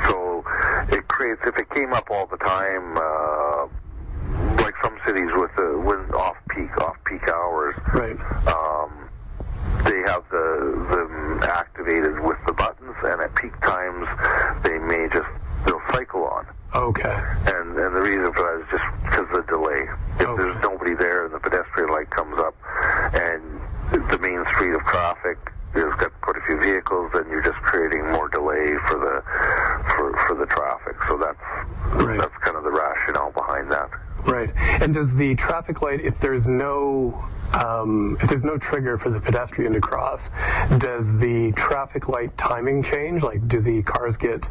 So 0.08 0.44
it 0.90 1.08
creates, 1.08 1.42
if 1.46 1.58
it 1.58 1.70
came 1.72 1.94
up 1.94 2.10
all 2.10 2.26
the 2.28 2.38
time, 2.38 2.98
uh, 2.98 3.68
like 4.64 4.76
some 4.84 4.98
cities 5.06 5.30
with 5.36 5.52
the 5.56 5.80
when 5.84 6.00
off 6.14 6.38
peak, 6.50 6.76
off 6.82 6.96
peak 7.06 7.28
hours, 7.30 7.76
Right. 7.94 8.18
um, 8.48 9.10
they 9.84 10.00
have 10.12 10.24
the 10.32 10.86
them 10.90 11.40
activated 11.44 12.20
with 12.22 12.38
the 12.46 12.54
buttons, 12.54 12.96
and 13.04 13.22
at 13.22 13.34
peak 13.36 13.60
times 13.62 14.08
they 14.64 14.78
may 14.80 15.08
just 15.12 15.28
they'll 15.66 15.82
cycle 15.92 16.26
on. 16.26 16.46
Okay. 16.76 17.18
And 17.48 17.78
and 17.78 17.96
the 17.96 18.02
reason 18.02 18.32
for 18.34 18.44
that 18.44 18.62
is 18.66 18.68
just 18.72 19.04
because 19.04 19.28
of 19.38 19.46
the 19.46 19.52
delay. 19.52 19.88
If 20.20 20.28
Okay. 20.28 20.44
there's 20.44 20.62
nobody 20.64 20.94
there 20.96 21.26
and 21.26 21.34
the 21.34 21.40
pedestrian 21.40 21.90
light 21.92 22.10
comes 22.10 22.38
up, 22.40 22.56
and 23.14 23.62
the 24.12 24.18
main 24.20 24.44
street 24.54 24.74
of 24.74 24.82
traffic 24.86 25.38
has 25.80 25.94
got 26.00 26.12
quite 26.22 26.38
a 26.38 26.42
few 26.46 26.60
vehicles, 26.60 27.12
then 27.14 27.26
you're 27.30 27.42
just 27.44 27.58
creating 27.62 28.10
more 28.12 28.30
delay 28.30 28.76
for 28.90 28.98
the 29.00 29.22
for 29.96 30.18
for 30.28 30.36
the 30.36 30.46
traffic. 30.48 30.96
So 31.08 31.18
that's 31.18 31.40
Right. 32.04 32.20
that's 32.20 32.36
kind 32.44 32.56
of 32.58 32.64
the 32.64 32.72
rationale 32.72 33.32
behind 33.32 33.72
that. 33.72 33.90
Right. 34.26 34.52
And 34.82 34.94
does 34.94 35.16
the 35.16 35.36
traffic 35.36 35.82
light, 35.82 36.02
if 36.02 36.20
there's 36.20 36.46
no, 36.48 37.24
um, 37.54 38.18
if 38.22 38.30
there's 38.30 38.44
no 38.44 38.58
trigger 38.58 38.98
for 38.98 39.10
the 39.10 39.22
pedestrian 39.22 39.72
to 39.74 39.80
cross, 39.80 40.30
does 40.80 41.18
the 41.20 41.54
traffic 41.56 42.10
light 42.10 42.38
timing 42.38 42.84
change? 42.84 43.24
Like, 43.24 43.48
do 43.48 43.62
the 43.62 43.84
cars 43.84 44.18
get, 44.18 44.42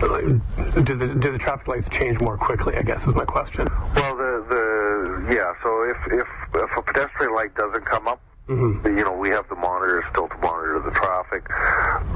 do 0.00 0.94
the 0.96 1.16
do 1.18 1.32
the 1.32 1.38
traffic 1.38 1.66
lights 1.66 1.88
change 1.88 2.20
more 2.20 2.36
quickly? 2.36 2.76
I 2.76 2.82
guess 2.82 3.06
is 3.08 3.14
my 3.14 3.24
question. 3.24 3.66
Well, 3.96 4.16
the 4.16 4.44
the 4.48 5.34
yeah. 5.34 5.52
So 5.64 5.82
if 5.82 5.96
if 6.12 6.28
if 6.54 6.70
a 6.76 6.82
pedestrian 6.82 7.34
light 7.34 7.54
doesn't 7.56 7.84
come 7.86 8.06
up, 8.06 8.20
you 8.48 9.04
know, 9.04 9.12
we 9.12 9.28
have 9.30 9.48
the 9.48 9.56
monitors 9.56 10.04
still 10.10 10.28
to 10.28 10.36
monitor 10.38 10.80
the 10.84 10.90
traffic. 10.92 11.44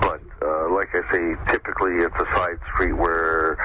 But 0.00 0.20
uh, 0.40 0.72
like 0.72 0.88
I 0.94 1.02
say, 1.12 1.52
typically 1.52 1.96
it's 2.02 2.14
a 2.16 2.26
side 2.34 2.58
street 2.74 2.92
where 2.94 3.56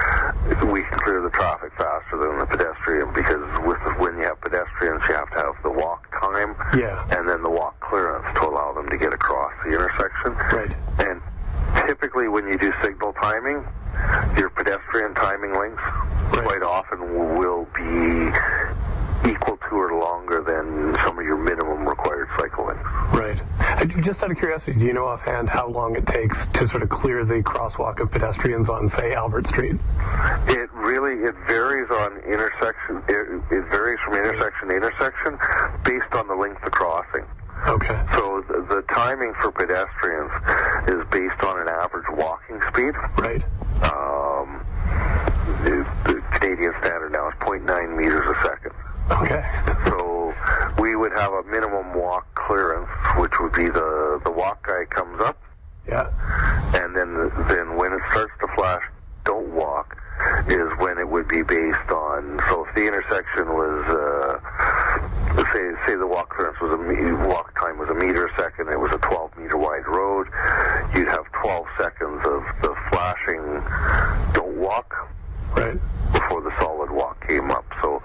we 0.70 0.82
can 0.82 0.98
clear 1.00 1.22
the 1.22 1.30
traffic 1.30 1.72
faster 1.78 2.16
than 2.18 2.38
the 2.38 2.46
pedestrian 2.46 3.12
because 3.14 3.42
with 3.66 3.80
when 3.98 4.16
you 4.18 4.24
have 4.24 4.40
pedestrians, 4.40 5.02
you 5.08 5.14
have 5.14 5.30
to 5.30 5.36
have 5.38 5.54
the 5.62 5.70
walk 5.70 6.06
time 6.20 6.54
Yeah. 6.78 7.02
and 7.16 7.28
then 7.28 7.42
the 7.42 7.50
walk 7.50 7.78
clearance 7.80 8.26
to 8.38 8.46
allow 8.46 8.72
them 8.74 8.88
to 8.90 8.96
get 8.98 9.12
across 9.12 9.52
the 9.64 9.72
intersection. 9.72 10.32
Right. 10.52 10.76
And 11.08 11.22
typically 11.88 12.28
when 12.28 12.46
you 12.48 12.58
do 12.58 12.72
signal 12.82 13.14
timing, 13.14 13.64
your 14.36 14.50
pedestrian 14.50 15.14
timing 15.14 15.54
lengths 15.54 15.82
quite 16.30 16.62
often 16.62 17.00
will 17.38 17.66
be 17.74 18.30
equal 19.28 19.56
to 19.56 19.74
or 19.74 19.98
longer 19.98 20.40
than 20.42 20.94
some 21.04 21.18
of 21.18 21.24
your 21.24 21.36
minimum 21.36 21.84
required 22.48 22.58
cycle 22.58 22.66
lengths. 22.66 22.84
Right. 23.12 24.04
Just 24.04 24.22
out 24.22 24.30
of 24.30 24.38
curiosity, 24.38 24.78
do 24.78 24.84
you 24.84 24.92
know 24.92 25.06
offhand 25.06 25.48
how 25.48 25.68
long 25.68 25.96
it 25.96 26.06
takes 26.06 26.46
to 26.52 26.68
sort 26.68 26.82
of 26.82 26.88
clear 26.88 27.24
the 27.24 27.42
crosswalk 27.42 28.00
of 28.00 28.10
pedestrians 28.10 28.68
on, 28.68 28.88
say, 28.88 29.12
Albert 29.12 29.46
Street? 29.46 29.76
It 30.46 30.72
really 30.72 31.24
it 31.24 31.34
varies 31.46 31.90
on 31.90 32.18
intersection. 32.18 33.02
It, 33.08 33.42
it 33.50 33.64
varies 33.70 33.98
from 34.04 34.14
intersection 34.14 34.68
to 34.68 34.76
intersection 34.76 35.38
based 35.84 36.12
on 36.12 36.28
the 36.28 36.34
length 36.34 36.62
of 36.62 36.72
crossing. 36.72 37.24
Okay. 37.66 38.00
So 38.14 38.44
the, 38.48 38.74
the 38.74 38.82
timing 38.94 39.34
for 39.42 39.50
pedestrians 39.50 40.30
is 40.88 41.04
based 41.10 41.42
on 41.44 41.60
an 41.60 41.68
average 41.68 42.06
walking 42.10 42.60
speed. 42.68 42.94
Right. 43.18 43.42
Um, 43.82 44.64
the, 45.64 45.86
the 46.04 46.22
Canadian 46.38 46.72
standard 46.80 47.12
now 47.12 47.28
is 47.28 47.34
0.9 47.40 47.96
meters 47.96 48.26
a 48.26 48.46
second. 48.46 48.72
Okay. 49.10 49.42
So 49.86 50.34
we 50.78 50.94
would 50.96 51.12
have 51.16 51.32
a 51.32 51.42
minimum 51.44 51.94
walk 51.94 52.26
clearance, 52.34 52.88
which 53.16 53.32
would 53.40 53.52
be 53.52 53.66
the 53.68 54.20
the 54.24 54.30
walk 54.30 54.66
guy 54.66 54.84
comes 54.90 55.20
up, 55.22 55.38
Yeah. 55.88 56.04
and 56.74 56.94
then 56.96 57.30
then 57.48 57.76
when 57.76 57.92
it 57.92 58.00
starts 58.10 58.32
to 58.40 58.48
flash, 58.54 58.82
don't 59.24 59.48
walk, 59.54 59.96
is 60.48 60.68
when 60.78 60.98
it 60.98 61.08
would 61.08 61.28
be 61.28 61.42
based 61.42 61.90
on. 61.90 62.40
So 62.48 62.66
if 62.66 62.74
the 62.74 62.86
intersection 62.86 63.48
was, 63.48 63.78
uh, 63.88 64.38
say 65.54 65.72
say 65.86 65.94
the 65.96 66.06
walk 66.06 66.28
clearance 66.30 66.60
was 66.60 66.72
a 66.72 66.78
me- 66.78 67.12
walk 67.26 67.58
time 67.58 67.78
was 67.78 67.88
a 67.88 67.94
meter 67.94 68.26
a 68.26 68.30
second, 68.40 68.68
it 68.68 68.78
was 68.78 68.92
a 68.92 68.98
12 68.98 69.36
meter 69.38 69.56
wide 69.56 69.86
road, 69.86 70.26
you'd 70.94 71.08
have 71.08 71.24
12 71.42 71.64
seconds 71.80 72.20
of 72.26 72.42
the 72.62 72.74
flashing 72.90 73.62
don't 74.34 74.56
walk 74.58 74.92
Right. 75.56 75.80
before 76.12 76.42
the 76.42 76.52
solid 76.60 76.90
walk 76.90 77.26
came 77.26 77.50
up. 77.50 77.64
So 77.82 78.02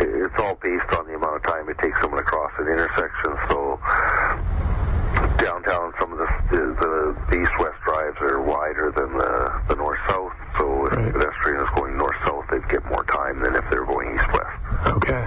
it's 0.00 0.34
all 0.38 0.54
based 0.56 0.90
on 0.98 1.06
the 1.06 1.14
amount 1.14 1.36
of 1.36 1.42
time 1.42 1.68
it 1.68 1.78
takes 1.78 2.00
someone 2.00 2.18
to 2.18 2.24
cross 2.24 2.52
an 2.58 2.66
intersection. 2.68 3.36
So 3.48 3.78
downtown, 5.44 5.92
some 6.00 6.12
of 6.12 6.18
the 6.18 6.28
the, 6.50 7.20
the 7.28 7.42
east-west 7.42 7.78
drives 7.84 8.16
are 8.20 8.40
wider 8.42 8.92
than 8.96 9.16
the, 9.18 9.62
the 9.68 9.76
north-south. 9.76 10.32
So 10.58 10.86
if 10.86 10.92
Right. 10.94 11.08
a 11.08 11.12
pedestrian 11.12 11.60
is 11.60 11.68
going 11.74 11.96
north-south, 11.98 12.44
they'd 12.50 12.68
get 12.68 12.84
more 12.86 13.04
time 13.04 13.40
than 13.40 13.54
if 13.56 13.64
they're 13.70 13.84
going 13.84 14.14
east-west. 14.14 14.86
Okay. 14.86 15.26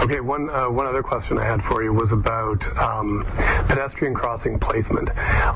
Okay. 0.00 0.20
One 0.20 0.48
uh, 0.50 0.68
one 0.68 0.86
other 0.86 1.02
question 1.02 1.38
I 1.38 1.44
had 1.44 1.62
for 1.64 1.82
you 1.82 1.92
was 1.92 2.12
about 2.12 2.60
um, 2.78 3.24
pedestrian 3.68 4.14
crossing 4.14 4.58
placement 4.58 5.10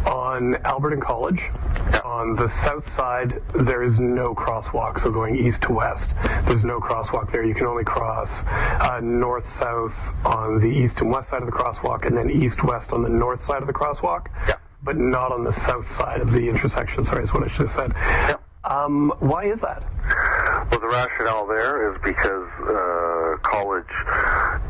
on 0.06 0.56
Albert 0.64 0.92
and 0.94 1.02
College. 1.02 1.42
On 2.04 2.36
the 2.36 2.48
south 2.48 2.92
side, 2.94 3.40
there 3.54 3.82
is 3.82 3.98
no 3.98 4.34
crosswalk, 4.34 5.00
so 5.02 5.10
going 5.10 5.36
east 5.36 5.62
to 5.62 5.72
west, 5.72 6.10
there's 6.46 6.64
no 6.64 6.78
crosswalk 6.78 7.32
there. 7.32 7.42
You 7.44 7.54
can 7.54 7.66
only 7.66 7.84
cross 7.84 8.44
uh, 8.46 9.00
north 9.02 9.48
south 9.56 9.94
on 10.24 10.60
the 10.60 10.68
east 10.68 11.00
and 11.00 11.10
west 11.10 11.30
side 11.30 11.40
of 11.42 11.46
the 11.46 11.52
crosswalk, 11.52 12.06
and 12.06 12.16
then 12.16 12.30
east 12.30 12.62
west 12.64 12.92
on 12.92 13.02
the 13.02 13.08
north 13.08 13.44
side 13.46 13.60
of 13.62 13.66
the 13.66 13.72
crosswalk. 13.72 13.91
Yeah. 14.48 14.56
But 14.82 14.96
not 14.96 15.32
on 15.32 15.44
the 15.44 15.52
south 15.52 15.90
side 15.92 16.20
of 16.20 16.32
the 16.32 16.48
intersection. 16.48 17.04
Sorry, 17.04 17.24
is 17.24 17.32
what 17.32 17.44
I 17.44 17.48
should 17.48 17.68
have 17.68 17.76
said. 17.76 17.92
Yeah. 17.94 18.36
Um, 18.64 19.12
why 19.18 19.44
is 19.44 19.60
that? 19.60 19.82
Well, 20.70 20.80
the 20.80 20.88
rationale 20.88 21.46
there 21.46 21.92
is 21.92 22.00
because 22.02 22.48
uh, 22.62 23.36
college 23.42 23.84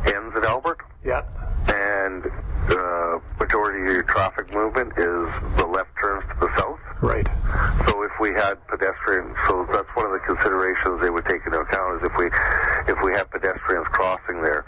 ends 0.07 0.35
at 0.37 0.45
Albert. 0.45 0.79
Yeah. 1.05 1.23
And 1.69 2.25
uh, 2.71 3.19
majority 3.39 3.81
of 3.83 3.95
your 3.95 4.03
traffic 4.05 4.53
movement 4.53 4.93
is 4.97 5.57
the 5.57 5.67
left 5.67 5.91
turns 6.01 6.25
to 6.29 6.37
the 6.41 6.51
south. 6.59 6.79
Right. 7.03 7.27
So 7.87 8.03
if 8.03 8.13
we 8.21 8.31
had 8.31 8.55
pedestrians, 8.69 9.35
so 9.49 9.67
that's 9.73 9.89
one 9.95 10.07
of 10.07 10.13
the 10.13 10.23
considerations 10.27 11.01
they 11.03 11.11
would 11.11 11.27
take 11.27 11.43
into 11.45 11.59
account 11.59 11.99
is 12.03 12.11
if 12.11 12.17
we 12.17 12.27
if 12.87 12.99
we 13.03 13.13
had 13.13 13.31
pedestrians 13.31 13.87
crossing 13.91 14.43
there, 14.43 14.65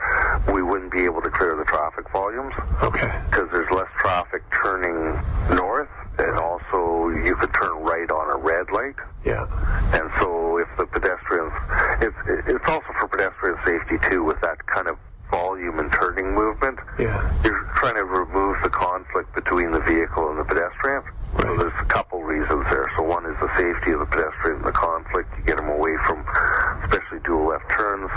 we 0.53 0.63
wouldn't 0.63 0.91
be 0.93 1.05
able 1.05 1.23
to 1.23 1.31
clear 1.31 1.55
the 1.57 1.65
traffic 1.65 2.11
volumes 2.11 2.55
Okay. 2.83 3.07
because 3.31 3.49
there's 3.53 3.71
less 3.71 3.89
traffic 3.99 4.43
turning 4.51 5.15
north, 5.55 5.89
and 6.19 6.39
also 6.39 7.09
you 7.25 7.37
could 7.37 7.53
turn 7.55 7.73
right 7.83 8.11
on 8.11 8.27
a 8.35 8.39
red 8.43 8.67
light. 8.73 8.97
Yeah. 9.25 9.47
And 9.95 10.11
so 10.21 10.59
if 10.59 10.69
the 10.77 10.87
pedestrians, 10.87 11.53
it's, 12.03 12.17
it's 12.51 12.69
also 12.69 12.87
for 12.99 13.09
pedestrian 13.09 13.57
safety 13.65 13.97
too 14.11 14.25
with 14.25 14.41
that 14.41 14.65
kind 14.67 14.89
of 14.89 14.99
volume 15.31 15.79
and 15.79 15.91
turning 15.93 16.35
movement. 16.35 16.79
Yeah. 16.99 17.18
You're 17.43 17.64
trying 17.77 17.97
to 17.97 18.05
remove 18.05 18.62
the 18.62 18.70
conflict 18.70 19.35
between 19.35 19.70
the 19.70 19.81
vehicle 19.81 20.31
and 20.31 20.39
the 20.39 20.45
pedestrian. 20.45 21.03
So 21.41 21.57
there's 21.59 21.75
a 21.81 21.85
couple 21.87 22.22
reasons 22.22 22.64
there. 22.70 22.91
So 22.97 23.03
one 23.03 23.27
is 23.27 23.37
the 23.41 23.51
safety 23.59 23.93
of 23.93 24.01
the 24.01 24.07
pedestrian 24.07 24.59
and 24.59 24.64
the 24.64 24.72
conflict. 24.72 25.29
You 25.37 25.45
get 25.45 25.57
them 25.57 25.68
away 25.68 25.97
from, 26.07 26.25
especially 26.85 27.18
dual 27.25 27.49
left 27.49 27.68
turns. 27.70 28.11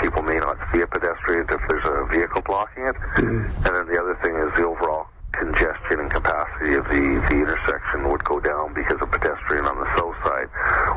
People 0.00 0.22
may 0.22 0.38
not 0.38 0.56
see 0.72 0.80
a 0.80 0.86
pedestrian 0.86 1.46
if 1.50 1.60
there's 1.68 1.84
a 1.84 2.08
vehicle 2.10 2.42
blocking 2.42 2.86
it. 2.86 2.96
Mm-hmm. 2.96 3.66
And 3.66 3.72
then 3.76 3.86
the 3.86 4.00
other 4.00 4.18
thing 4.24 4.34
is 4.36 4.48
the 4.56 4.64
overall 4.64 5.06
congestion 5.32 6.00
and 6.00 6.10
capacity 6.10 6.74
of 6.74 6.84
the, 6.84 7.24
the 7.28 7.36
intersection 7.36 8.08
would 8.10 8.24
go 8.24 8.40
down 8.40 8.72
because 8.74 8.98
a 9.00 9.06
pedestrian 9.06 9.64
on 9.64 9.76
the 9.78 9.88
south 9.96 10.16
side 10.24 10.48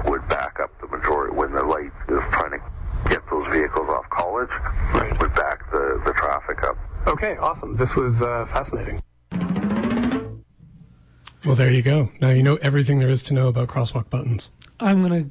would 0.07 0.28
back 0.28 0.59
up 0.59 0.72
the 0.82 0.88
majority 0.88 1.36
when 1.36 1.51
the 1.53 1.63
light 1.63 1.91
is 2.09 2.22
trying 2.32 2.51
to 2.51 2.59
get 3.10 3.22
those 3.30 3.47
vehicles 3.53 3.89
off 3.89 4.10
college 4.10 4.49
Right. 4.93 5.20
would 5.22 5.34
back 5.34 5.70
the, 5.72 6.01
the 6.06 6.14
traffic 6.14 6.64
up. 6.64 6.78
Okay, 7.08 7.36
awesome. 7.38 7.76
This 7.76 7.95
was 7.95 8.22
uh, 8.22 8.45
fascinating. 8.51 9.01
Well, 11.45 11.56
there 11.56 11.72
you 11.72 11.84
go. 11.84 12.10
Now 12.20 12.30
you 12.30 12.41
know 12.41 12.56
everything 12.56 12.97
there 12.99 13.10
is 13.10 13.22
to 13.24 13.34
know 13.36 13.47
about 13.47 13.68
crosswalk 13.68 14.10
buttons. 14.10 14.49
I'm 14.80 15.01
gonna 15.03 15.26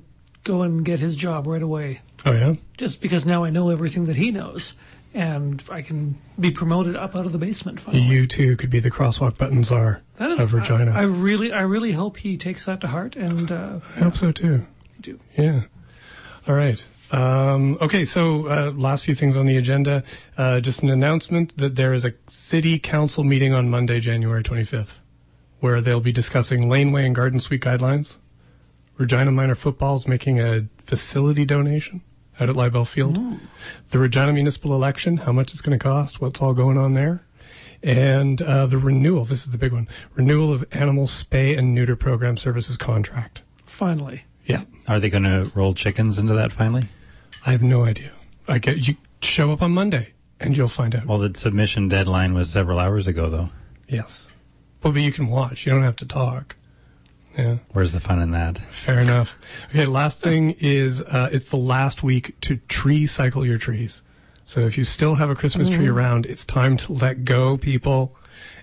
go 0.44 0.62
and 0.62 0.84
get 0.84 1.00
his 1.00 1.16
job 1.16 1.46
right 1.46 1.62
away, 1.62 2.00
Oh 2.24 2.32
yeah. 2.32 2.54
just 2.76 3.00
because 3.02 3.26
now 3.26 3.42
I 3.44 3.50
know 3.50 3.70
everything 3.70 4.06
that 4.06 4.14
he 4.16 4.30
knows, 4.30 4.74
and 5.12 5.62
I 5.68 5.82
can 5.82 6.16
be 6.38 6.52
promoted 6.52 6.94
up 6.94 7.16
out 7.16 7.26
of 7.26 7.32
the 7.32 7.38
basement. 7.38 7.80
Finally. 7.80 8.04
You 8.04 8.26
too 8.28 8.56
could 8.56 8.70
be 8.70 8.78
the 8.78 8.90
crosswalk 8.92 9.36
buttons 9.38 9.68
czar 9.68 10.02
That 10.18 10.30
is, 10.30 10.38
of 10.38 10.54
Regina. 10.54 10.92
I, 10.92 11.00
I 11.00 11.02
really, 11.02 11.52
I 11.52 11.62
really 11.62 11.92
hope 11.92 12.18
he 12.18 12.36
takes 12.36 12.64
that 12.66 12.80
to 12.82 12.86
heart, 12.88 13.16
and 13.16 13.50
uh, 13.50 13.80
I 13.96 13.98
hope 14.00 14.16
so 14.16 14.30
too. 14.30 14.64
I 14.96 15.00
do. 15.00 15.18
Yeah. 15.36 15.62
All 16.46 16.54
right. 16.54 16.84
Um, 17.10 17.78
okay, 17.80 18.04
so 18.04 18.48
uh, 18.48 18.72
last 18.72 19.04
few 19.04 19.14
things 19.14 19.36
on 19.36 19.46
the 19.46 19.56
agenda. 19.56 20.02
Uh, 20.36 20.60
just 20.60 20.82
an 20.82 20.90
announcement 20.90 21.56
that 21.58 21.76
there 21.76 21.92
is 21.92 22.04
a 22.04 22.14
city 22.28 22.78
council 22.78 23.24
meeting 23.24 23.52
on 23.52 23.70
Monday, 23.70 24.00
January 24.00 24.42
25th, 24.42 25.00
where 25.60 25.80
they'll 25.80 26.00
be 26.00 26.12
discussing 26.12 26.68
laneway 26.68 27.06
and 27.06 27.14
garden 27.14 27.40
suite 27.40 27.62
guidelines. 27.62 28.16
Regina 28.96 29.32
Minor 29.32 29.54
Football 29.54 29.96
is 29.96 30.06
making 30.06 30.40
a 30.40 30.66
facility 30.86 31.44
donation 31.44 32.02
out 32.40 32.48
at 32.48 32.56
Leibel 32.56 32.86
Field. 32.86 33.16
The 33.90 33.98
Regina 33.98 34.32
municipal 34.32 34.74
election, 34.74 35.18
how 35.18 35.32
much 35.32 35.52
it's 35.52 35.60
going 35.60 35.78
to 35.78 35.82
cost, 35.82 36.20
what's 36.20 36.40
all 36.40 36.54
going 36.54 36.78
on 36.78 36.92
there. 36.92 37.24
And 37.82 38.40
uh, 38.40 38.66
the 38.66 38.78
renewal, 38.78 39.24
this 39.24 39.44
is 39.44 39.52
the 39.52 39.58
big 39.58 39.72
one, 39.72 39.88
renewal 40.14 40.52
of 40.52 40.64
animal 40.72 41.06
spay 41.06 41.56
and 41.56 41.74
neuter 41.74 41.96
program 41.96 42.36
services 42.36 42.76
contract. 42.76 43.42
Finally, 43.64 44.24
Yeah. 44.46 44.62
Are 44.88 45.00
they 45.00 45.10
going 45.10 45.24
to 45.24 45.50
roll 45.54 45.74
chickens 45.74 46.18
into 46.18 46.34
that 46.34 46.52
finally? 46.52 46.88
I 47.46 47.52
have 47.52 47.62
no 47.62 47.84
idea. 47.84 48.10
I 48.48 48.58
get 48.58 48.86
you 48.88 48.96
show 49.22 49.52
up 49.52 49.62
on 49.62 49.72
Monday 49.72 50.08
and 50.40 50.56
you'll 50.56 50.68
find 50.68 50.94
out. 50.94 51.06
Well, 51.06 51.18
the 51.18 51.36
submission 51.38 51.88
deadline 51.88 52.34
was 52.34 52.50
several 52.50 52.78
hours 52.78 53.06
ago, 53.06 53.30
though. 53.30 53.48
yes. 53.88 54.28
Well, 54.82 54.92
but 54.92 55.00
you 55.00 55.12
can 55.12 55.28
watch. 55.28 55.64
You 55.64 55.72
don't 55.72 55.82
have 55.82 55.96
to 55.96 56.06
talk. 56.06 56.56
Yeah, 57.38 57.56
Where's 57.72 57.92
the 57.92 58.00
fun 58.00 58.20
in 58.20 58.30
that? 58.32 58.58
fair 58.70 59.00
enough. 59.00 59.38
Okay, 59.70 59.86
last 59.86 60.20
thing 60.20 60.50
is 60.60 61.00
uh, 61.00 61.30
it's 61.32 61.46
the 61.46 61.56
last 61.56 62.02
week 62.02 62.38
to 62.42 62.56
tree 62.68 63.06
cycle 63.06 63.44
your 63.46 63.56
trees. 63.58 64.02
So 64.44 64.60
if 64.60 64.76
you 64.76 64.84
still 64.84 65.14
have 65.14 65.30
a 65.30 65.34
Christmas 65.34 65.70
tree 65.70 65.88
around, 65.88 66.26
it's 66.26 66.44
time 66.44 66.76
to 66.76 66.92
let 66.92 67.24
go, 67.24 67.56
people, 67.56 68.14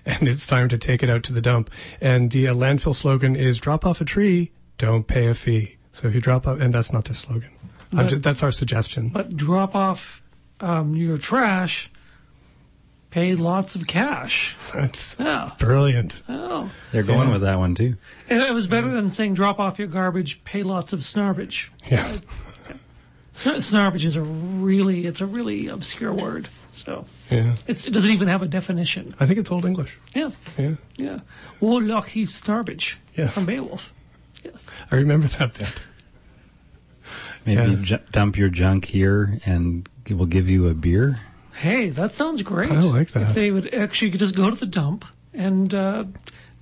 and 0.06 0.28
it's 0.28 0.46
time 0.46 0.68
to 0.70 0.78
take 0.78 1.02
it 1.02 1.10
out 1.10 1.24
to 1.24 1.32
the 1.32 1.40
dump. 1.42 1.70
And 2.00 2.30
the 2.30 2.46
uh, 2.48 2.54
landfill 2.54 2.94
slogan 2.94 3.34
is 3.34 3.58
drop 3.58 3.84
off 3.84 4.00
a 4.00 4.04
tree, 4.04 4.52
don't 4.86 5.06
pay 5.06 5.26
a 5.28 5.34
fee. 5.34 5.76
So 5.92 6.08
if 6.08 6.14
you 6.14 6.20
drop 6.20 6.46
off, 6.46 6.60
and 6.60 6.74
that's 6.74 6.92
not 6.92 7.04
their 7.04 7.14
slogan. 7.14 7.50
I'm 7.92 7.98
But- 7.98 8.08
just, 8.08 8.22
that's 8.22 8.42
our 8.42 8.52
suggestion. 8.52 9.10
but 9.10 9.36
drop 9.36 9.74
off 9.76 10.22
um, 10.60 10.94
your 10.96 11.16
trash. 11.18 11.90
Pay 13.10 13.34
lots 13.34 13.74
of 13.74 13.86
cash. 13.86 14.56
That's 14.74 15.16
Yeah. 15.20 15.50
brilliant. 15.58 16.22
Oh, 16.30 16.70
They're 16.92 17.02
going 17.02 17.28
Yeah. 17.28 17.32
with 17.34 17.42
that 17.42 17.58
one 17.58 17.74
too. 17.74 17.96
it 18.28 18.38
it 18.38 18.54
was 18.54 18.66
better 18.66 18.90
than 18.90 19.10
saying 19.10 19.34
drop 19.34 19.60
off 19.60 19.78
your 19.78 19.88
garbage. 19.88 20.42
Pay 20.44 20.62
lots 20.62 20.92
of 20.94 21.00
snarbage. 21.00 21.68
Yeah. 21.90 22.10
Sn- 23.32 23.56
Snarbage 23.60 24.04
is 24.04 24.16
a 24.16 24.22
really, 24.22 25.06
it's 25.06 25.20
a 25.20 25.26
really 25.26 25.66
obscure 25.68 26.12
word. 26.12 26.48
So 26.70 27.04
Yeah. 27.30 27.54
it's, 27.66 27.86
it 27.86 27.90
doesn't 27.92 28.10
even 28.10 28.28
have 28.28 28.40
a 28.42 28.46
definition. 28.48 29.14
I 29.20 29.26
think 29.26 29.38
it's 29.38 29.50
Old 29.50 29.64
English. 29.66 29.96
Yeah, 30.14 30.30
Yeah. 30.58 30.74
yeah. 30.96 31.18
Warlocky 31.60 32.26
Snarbage 32.26 32.96
Yes. 33.16 33.34
from 33.34 33.44
Beowulf. 33.46 33.92
Yes. 34.42 34.66
I 34.90 34.96
remember 34.96 35.28
that 35.28 35.54
bit. 35.54 35.68
Maybe 37.46 37.60
Yeah. 37.72 37.76
ju- 37.82 37.98
dump 38.12 38.36
your 38.38 38.48
junk 38.48 38.84
here 38.84 39.40
and 39.44 39.88
g- 40.04 40.14
we'll 40.14 40.26
give 40.26 40.48
you 40.48 40.68
a 40.68 40.74
beer. 40.74 41.16
Hey, 41.54 41.90
that 41.90 42.12
sounds 42.12 42.42
great. 42.42 42.70
I 42.70 42.80
like 42.80 43.10
that. 43.12 43.22
If 43.22 43.34
they 43.34 43.50
would 43.50 43.72
actually 43.74 44.10
just 44.12 44.34
go 44.34 44.48
to 44.50 44.56
the 44.56 44.66
dump 44.66 45.04
and 45.34 45.74
uh, 45.74 46.04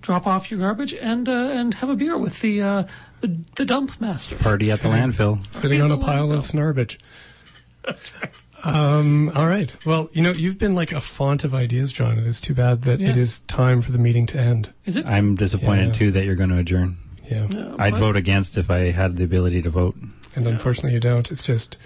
drop 0.03 0.27
off 0.27 0.51
your 0.51 0.59
garbage 0.61 0.95
and 0.95 1.29
uh, 1.29 1.33
and 1.53 1.75
have 1.75 1.91
a 1.91 1.97
beer 1.97 2.17
with 2.19 2.41
the 2.41 2.63
uh, 2.63 2.85
the, 3.21 3.37
the 3.57 3.65
dump 3.65 4.01
master. 4.01 4.37
Party 4.37 4.71
at 4.71 4.81
the 4.81 4.89
landfill. 4.89 5.39
Sitting 5.55 5.81
on 5.83 5.91
a 5.93 5.99
pile 5.99 6.33
of 6.33 6.45
snarbage. 6.45 6.99
That's 7.85 8.11
right. 8.21 8.31
Um, 8.63 9.31
all 9.35 9.47
right. 9.47 9.75
Well, 9.87 10.11
you 10.13 10.21
know, 10.23 10.33
you've 10.33 10.59
been 10.59 10.75
like 10.75 10.93
a 10.93 11.01
font 11.01 11.45
of 11.45 11.55
ideas, 11.55 11.93
John. 11.93 12.19
It 12.19 12.27
is 12.27 12.41
too 12.43 12.53
bad 12.55 12.83
that 12.83 13.01
Yes. 13.01 13.11
it 13.11 13.17
is 13.17 13.41
time 13.41 13.81
for 13.81 13.91
the 13.93 13.97
meeting 13.99 14.27
to 14.27 14.39
end. 14.41 14.71
Is 14.85 14.97
it? 14.97 15.07
I'm 15.07 15.35
disappointed 15.35 15.87
Yeah. 15.89 15.93
too 15.93 16.11
that 16.13 16.25
you're 16.27 16.35
going 16.35 16.51
to 16.51 16.59
adjourn. 16.59 16.99
Yeah. 17.31 17.47
No, 17.47 17.77
I'd 17.79 17.97
vote 17.97 18.17
against 18.17 18.59
if 18.59 18.71
I 18.71 18.91
had 18.91 19.17
the 19.17 19.25
ability 19.25 19.63
to 19.63 19.71
vote. 19.71 19.97
And 20.35 20.47
unfortunately, 20.47 20.93
you 20.95 21.01
don't. 21.01 21.31
It's 21.31 21.43
just 21.43 21.77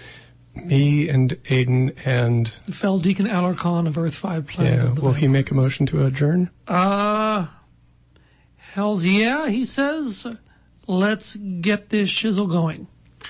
me 0.55 1.09
and 1.09 1.31
Aiden 1.45 1.95
and 2.05 2.49
Fell 2.71 2.99
Deacon 2.99 3.27
Alarcon 3.27 3.87
of 3.87 3.97
Earth 3.97 4.15
Five 4.15 4.47
Planet 4.47 4.73
yeah. 4.73 4.83
of 4.85 4.95
the 4.95 5.01
Will 5.01 5.13
he 5.13 5.27
make 5.27 5.51
a 5.51 5.53
motion 5.53 5.85
to 5.87 6.05
adjourn? 6.05 6.49
Uh, 6.67 7.47
hell's 8.57 9.05
yeah, 9.05 9.49
he 9.49 9.65
says. 9.65 10.27
Let's 10.87 11.35
get 11.35 11.89
this 11.89 12.09
shizzle 12.09 12.49
going. 12.49 12.87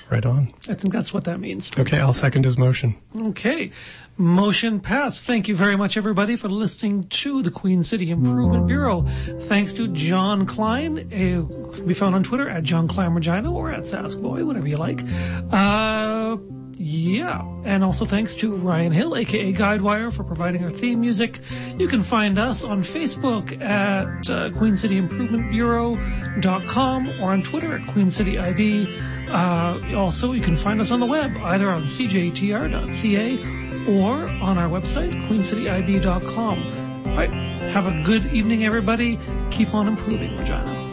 Right 0.09 0.26
on. 0.26 0.53
I 0.68 0.74
think 0.74 0.93
that's 0.93 1.13
what 1.13 1.24
that 1.24 1.39
means. 1.39 1.72
Okay, 1.78 1.99
I'll 1.99 2.13
second 2.13 2.43
his 2.45 2.57
motion. 2.57 2.95
Okay. 3.16 3.72
Motion 4.18 4.80
passed. 4.80 5.26
Thank 5.26 5.49
you 5.49 5.55
very 5.55 5.76
much, 5.76 5.97
everybody, 5.97 6.38
for 6.38 6.47
listening 6.47 7.03
to 7.09 7.43
the 7.43 7.51
Queen 7.51 7.84
City 7.84 8.11
Improvement 8.11 8.66
Bureau. 8.66 9.05
Thanks 9.41 9.74
to 9.74 9.89
John 9.89 10.45
Klein, 10.45 10.99
uh, 10.99 11.76
can 11.76 11.86
be 11.86 11.93
found 11.93 12.16
on 12.16 12.24
Twitter 12.24 12.49
at 12.49 12.63
John 12.63 12.88
Klein 12.88 13.13
Regina 13.13 13.51
or 13.51 13.72
at 13.72 13.82
Saskboy, 13.82 14.45
whatever 14.45 14.68
you 14.70 14.78
like. 14.78 15.03
Uh, 15.51 16.38
yeah. 16.78 17.41
And 17.66 17.84
also 17.84 18.05
thanks 18.05 18.36
to 18.36 18.55
Ryan 18.55 18.93
Hill, 18.93 19.18
aka 19.18 19.51
Guidewire, 19.51 20.16
for 20.16 20.24
providing 20.24 20.63
our 20.63 20.72
theme 20.72 21.01
music. 21.01 21.41
You 21.78 21.89
can 21.89 22.01
find 22.01 22.39
us 22.39 22.63
on 22.63 22.84
Facebook 22.84 23.61
at 23.61 24.30
uh, 24.30 24.49
Queen 24.51 24.78
City 24.78 24.97
Improvement 24.97 25.49
Bureau.com 25.49 27.09
or 27.22 27.32
on 27.32 27.43
Twitter 27.43 27.78
at 27.78 27.86
Queen 27.89 28.09
City 28.09 28.39
IB. 28.39 28.88
Uh, 29.30 29.93
also, 29.93 30.32
you 30.32 30.41
can 30.41 30.55
find 30.55 30.80
us 30.80 30.89
on 30.89 31.01
the 31.01 31.05
web 31.05 31.36
either 31.38 31.70
on 31.70 31.84
cjtr.ca 31.84 33.64
or 33.88 34.27
on 34.27 34.57
our 34.57 34.69
website, 34.69 35.11
queencityib.com. 35.27 37.07
All 37.07 37.15
right. 37.15 37.29
Have 37.29 37.88
a 37.88 38.03
good 38.03 38.25
evening, 38.27 38.65
everybody. 38.65 39.19
Keep 39.51 39.73
on 39.73 39.88
improving, 39.88 40.38
Regina. 40.38 40.84